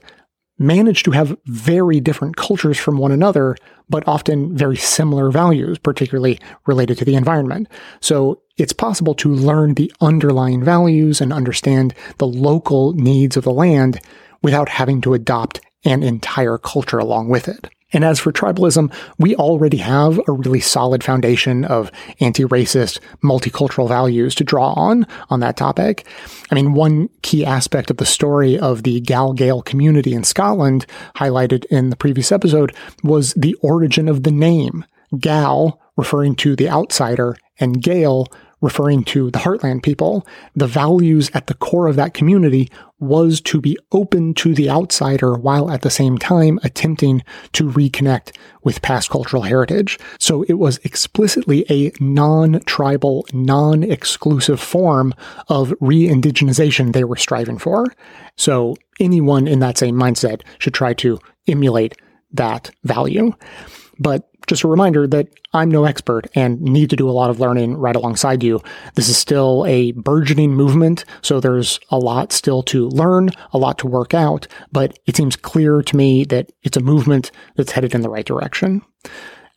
manage 0.60 1.04
to 1.04 1.12
have 1.12 1.36
very 1.46 2.00
different 2.00 2.36
cultures 2.36 2.78
from 2.78 2.98
one 2.98 3.12
another, 3.12 3.56
but 3.90 4.08
often 4.08 4.56
very 4.56 4.78
similar 4.78 5.32
values, 5.32 5.80
particularly 5.80 6.40
related 6.68 6.98
to 7.00 7.06
the 7.06 7.16
environment. 7.16 7.68
So 8.00 8.42
it's 8.58 8.74
possible 8.74 9.16
to 9.16 9.34
learn 9.34 9.74
the 9.74 9.92
underlying 10.02 10.64
values 10.64 11.20
and 11.20 11.34
understand 11.34 11.96
the 12.20 12.28
local 12.28 12.94
needs 12.94 13.36
of 13.36 13.44
the 13.44 13.52
land 13.52 14.00
without 14.44 14.70
having 14.70 15.02
to 15.02 15.16
adopt 15.16 15.62
an 15.84 16.04
entire 16.04 16.60
culture 16.60 17.00
along 17.00 17.30
with 17.30 17.48
it. 17.48 17.70
And 17.94 18.04
as 18.04 18.20
for 18.20 18.32
tribalism, 18.32 18.94
we 19.18 19.36
already 19.36 19.78
have 19.78 20.20
a 20.28 20.32
really 20.32 20.60
solid 20.60 21.04
foundation 21.04 21.66
of 21.66 21.92
anti-racist, 22.20 23.00
multicultural 23.24 23.88
values 23.88 24.36
to 24.36 24.44
draw 24.44 24.74
on 24.74 25.06
on 25.30 25.40
that 25.42 25.58
topic. 25.58 26.06
I 26.52 26.56
mean, 26.56 26.74
one 26.74 27.10
key 27.22 27.46
aspect 27.46 27.92
of 27.92 27.98
the 27.98 28.06
story 28.06 28.58
of 28.58 28.84
the 28.84 29.02
Gal 29.02 29.34
Gael 29.34 29.62
community 29.62 30.14
in 30.14 30.24
Scotland, 30.24 30.86
highlighted 31.16 31.66
in 31.66 31.90
the 31.90 31.96
previous 31.96 32.32
episode, 32.32 32.76
was 33.04 33.34
the 33.34 33.56
origin 33.62 34.08
of 34.08 34.24
the 34.24 34.32
name. 34.32 34.86
Gal, 35.20 35.82
referring 35.98 36.36
to 36.36 36.56
the 36.56 36.70
outsider, 36.70 37.36
and 37.60 37.82
Gael, 37.82 38.28
referring 38.62 39.04
to 39.04 39.32
the 39.32 39.40
Heartland 39.40 39.84
people, 39.84 40.26
the 40.56 40.68
values 40.68 41.30
at 41.34 41.48
the 41.48 41.54
core 41.56 41.88
of 41.88 41.96
that 41.96 42.14
community 42.14 42.70
was 43.00 43.42
to 43.42 43.60
be 43.60 43.76
open 43.92 44.34
to 44.36 44.54
the 44.54 44.70
outsider 44.70 45.36
while 45.36 45.72
at 45.72 45.82
the 45.82 45.90
same 45.90 46.18
time 46.20 46.60
attempting 46.64 47.24
to 47.54 47.68
reconnect 47.70 48.36
with 48.64 48.82
past 48.84 49.10
cultural 49.10 49.42
heritage. 49.42 49.98
So 50.20 50.44
it 50.44 50.54
was 50.54 50.78
explicitly 50.84 51.66
a 51.70 51.92
non-tribal, 52.00 53.26
non-exclusive 53.34 54.60
form 54.60 55.16
of 55.50 55.74
re-indigenization 55.82 56.94
they 56.94 57.04
were 57.04 57.16
striving 57.16 57.58
for. 57.58 57.88
So 58.38 58.76
anyone 59.00 59.48
in 59.48 59.60
that 59.60 59.80
same 59.80 59.96
mindset 59.96 60.44
should 60.60 60.76
try 60.76 60.94
to 60.96 61.20
emulate 61.48 61.98
that 62.32 62.70
value. 62.84 63.34
But 64.00 64.31
just 64.48 64.64
a 64.64 64.68
reminder 64.68 65.08
that 65.08 65.28
I'm 65.54 65.70
no 65.70 65.86
expert 65.86 66.28
and 66.36 66.62
need 66.62 66.90
to 66.90 66.96
do 66.96 67.10
a 67.10 67.12
lot 67.12 67.30
of 67.30 67.40
learning 67.40 67.78
right 67.78 67.96
alongside 67.96 68.44
you. 68.44 68.62
This 68.96 69.10
is 69.10 69.18
still 69.18 69.66
a 69.68 69.92
burgeoning 69.94 70.54
movement, 70.54 71.06
so 71.22 71.40
there's 71.40 71.80
a 71.90 71.98
lot 71.98 72.32
still 72.32 72.64
to 72.64 72.88
learn, 72.90 73.30
a 73.54 73.58
lot 73.58 73.78
to 73.80 73.88
work 73.88 74.14
out, 74.14 74.48
but 74.72 74.98
it 75.06 75.16
seems 75.16 75.36
clear 75.36 75.82
to 75.82 75.96
me 75.96 76.24
that 76.26 76.52
it's 76.64 76.78
a 76.78 76.82
movement 76.82 77.32
that's 77.56 77.72
headed 77.72 77.94
in 77.94 78.02
the 78.02 78.10
right 78.10 78.26
direction. 78.26 78.82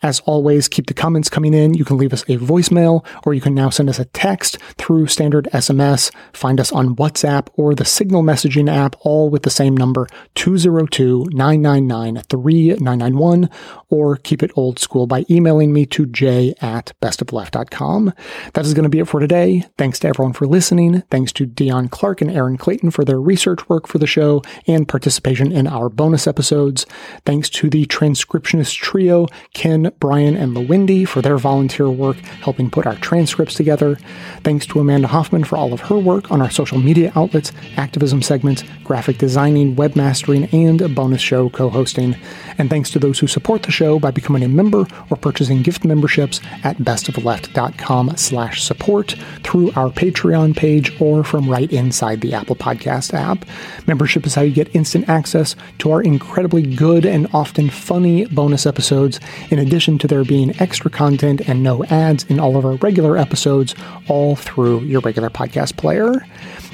As 0.04 0.20
always, 0.26 0.68
keep 0.68 0.86
the 0.86 0.92
comments 0.92 1.30
coming 1.30 1.54
in. 1.54 1.72
You 1.72 1.86
can 1.86 1.96
leave 1.96 2.12
us 2.12 2.24
a 2.24 2.36
voicemail 2.36 3.06
or 3.24 3.32
you 3.32 3.40
can 3.40 3.54
now 3.54 3.70
send 3.70 3.88
us 3.88 3.98
a 3.98 4.04
text 4.04 4.58
through 4.76 5.06
standard 5.06 5.48
SMS. 5.54 6.10
Find 6.34 6.60
us 6.60 6.70
on 6.72 6.94
WhatsApp 6.96 7.48
or 7.54 7.74
the 7.74 7.86
Signal 7.86 8.22
messaging 8.22 8.70
app, 8.70 8.96
all 9.00 9.30
with 9.30 9.44
the 9.44 9.50
same 9.50 9.74
number 9.74 10.06
202 10.34 11.28
999 11.30 12.22
3991, 12.22 13.48
or 13.88 14.16
keep 14.18 14.42
it 14.42 14.50
old 14.56 14.78
school 14.78 15.06
by 15.06 15.24
emailing 15.30 15.72
me 15.72 15.86
to 15.86 16.04
j 16.04 16.52
at 16.60 16.92
bestofleft.com. 17.00 18.12
That 18.52 18.66
is 18.66 18.74
going 18.74 18.82
to 18.82 18.90
be 18.90 18.98
it 18.98 19.08
for 19.08 19.20
today. 19.20 19.64
Thanks 19.78 19.98
to 20.00 20.08
everyone 20.08 20.34
for 20.34 20.46
listening. 20.46 21.00
Thanks 21.10 21.32
to 21.32 21.46
Dion 21.46 21.88
Clark 21.88 22.20
and 22.20 22.30
Aaron 22.30 22.58
Clayton 22.58 22.90
for 22.90 23.06
their 23.06 23.22
research 23.22 23.70
work 23.70 23.86
for 23.86 23.96
the 23.96 24.06
show 24.06 24.42
and 24.66 24.86
participation 24.86 25.50
in 25.50 25.66
our 25.66 25.88
bonus 25.88 26.26
episodes. 26.26 26.84
Thanks 27.24 27.48
to 27.48 27.70
the 27.70 27.86
transcriptionist 27.86 28.76
trio, 28.76 29.28
Ken, 29.54 29.93
Brian, 30.00 30.36
and 30.36 30.56
Lewindy 30.56 31.06
for 31.08 31.22
their 31.22 31.38
volunteer 31.38 31.88
work 31.88 32.16
helping 32.18 32.70
put 32.70 32.86
our 32.86 32.96
transcripts 32.96 33.54
together. 33.54 33.96
Thanks 34.42 34.66
to 34.66 34.80
Amanda 34.80 35.08
Hoffman 35.08 35.44
for 35.44 35.56
all 35.56 35.72
of 35.72 35.80
her 35.80 35.96
work 35.96 36.30
on 36.30 36.42
our 36.42 36.50
social 36.50 36.78
media 36.78 37.12
outlets, 37.16 37.52
activism 37.76 38.22
segments, 38.22 38.64
graphic 38.84 39.18
designing, 39.18 39.76
web 39.76 39.96
mastering, 39.96 40.44
and 40.52 40.80
a 40.80 40.88
bonus 40.88 41.20
show 41.20 41.48
co-hosting. 41.48 42.16
And 42.58 42.68
thanks 42.68 42.90
to 42.90 42.98
those 42.98 43.18
who 43.18 43.26
support 43.26 43.62
the 43.62 43.70
show 43.70 43.98
by 43.98 44.10
becoming 44.10 44.42
a 44.42 44.48
member 44.48 44.86
or 45.10 45.16
purchasing 45.16 45.62
gift 45.62 45.84
memberships 45.84 46.40
at 46.62 46.76
bestofleft.com 46.78 48.16
slash 48.16 48.62
support 48.62 49.16
through 49.42 49.72
our 49.72 49.90
Patreon 49.90 50.56
page 50.56 51.00
or 51.00 51.24
from 51.24 51.48
right 51.48 51.72
inside 51.72 52.20
the 52.20 52.34
Apple 52.34 52.56
Podcast 52.56 53.14
app. 53.14 53.44
Membership 53.86 54.26
is 54.26 54.34
how 54.34 54.42
you 54.42 54.52
get 54.52 54.74
instant 54.74 55.08
access 55.08 55.56
to 55.78 55.90
our 55.90 56.02
incredibly 56.02 56.74
good 56.74 57.06
and 57.06 57.26
often 57.32 57.70
funny 57.70 58.26
bonus 58.26 58.66
episodes, 58.66 59.18
in 59.50 59.58
addition 59.58 59.83
to 59.84 60.06
there 60.06 60.24
being 60.24 60.58
extra 60.60 60.90
content 60.90 61.48
and 61.48 61.62
no 61.62 61.84
ads 61.84 62.24
in 62.24 62.40
all 62.40 62.56
of 62.56 62.64
our 62.64 62.76
regular 62.76 63.18
episodes, 63.18 63.74
all 64.08 64.36
through 64.36 64.80
your 64.80 65.00
regular 65.02 65.30
podcast 65.30 65.76
player 65.76 66.24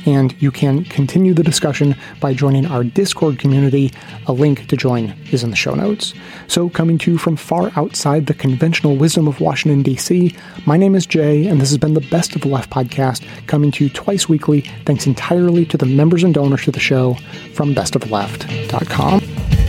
and 0.06 0.40
you 0.40 0.50
can 0.50 0.84
continue 0.84 1.34
the 1.34 1.42
discussion 1.42 1.94
by 2.20 2.34
joining 2.34 2.66
our 2.66 2.84
Discord 2.84 3.38
community. 3.38 3.92
A 4.26 4.32
link 4.32 4.66
to 4.68 4.76
join 4.76 5.14
is 5.30 5.42
in 5.42 5.50
the 5.50 5.56
show 5.56 5.74
notes. 5.74 6.14
So, 6.46 6.68
coming 6.68 6.98
to 6.98 7.12
you 7.12 7.18
from 7.18 7.36
far 7.36 7.70
outside 7.76 8.26
the 8.26 8.34
conventional 8.34 8.96
wisdom 8.96 9.28
of 9.28 9.40
Washington, 9.40 9.82
D.C., 9.82 10.34
my 10.66 10.76
name 10.76 10.94
is 10.94 11.06
Jay, 11.06 11.46
and 11.46 11.60
this 11.60 11.70
has 11.70 11.78
been 11.78 11.94
the 11.94 12.00
Best 12.00 12.34
of 12.34 12.42
the 12.42 12.48
Left 12.48 12.70
podcast, 12.70 13.24
coming 13.46 13.70
to 13.72 13.84
you 13.84 13.90
twice 13.90 14.28
weekly, 14.28 14.62
thanks 14.84 15.06
entirely 15.06 15.64
to 15.66 15.76
the 15.76 15.86
members 15.86 16.24
and 16.24 16.34
donors 16.34 16.64
to 16.64 16.70
the 16.70 16.80
show 16.80 17.14
from 17.54 17.74
bestofleft.com. 17.74 19.59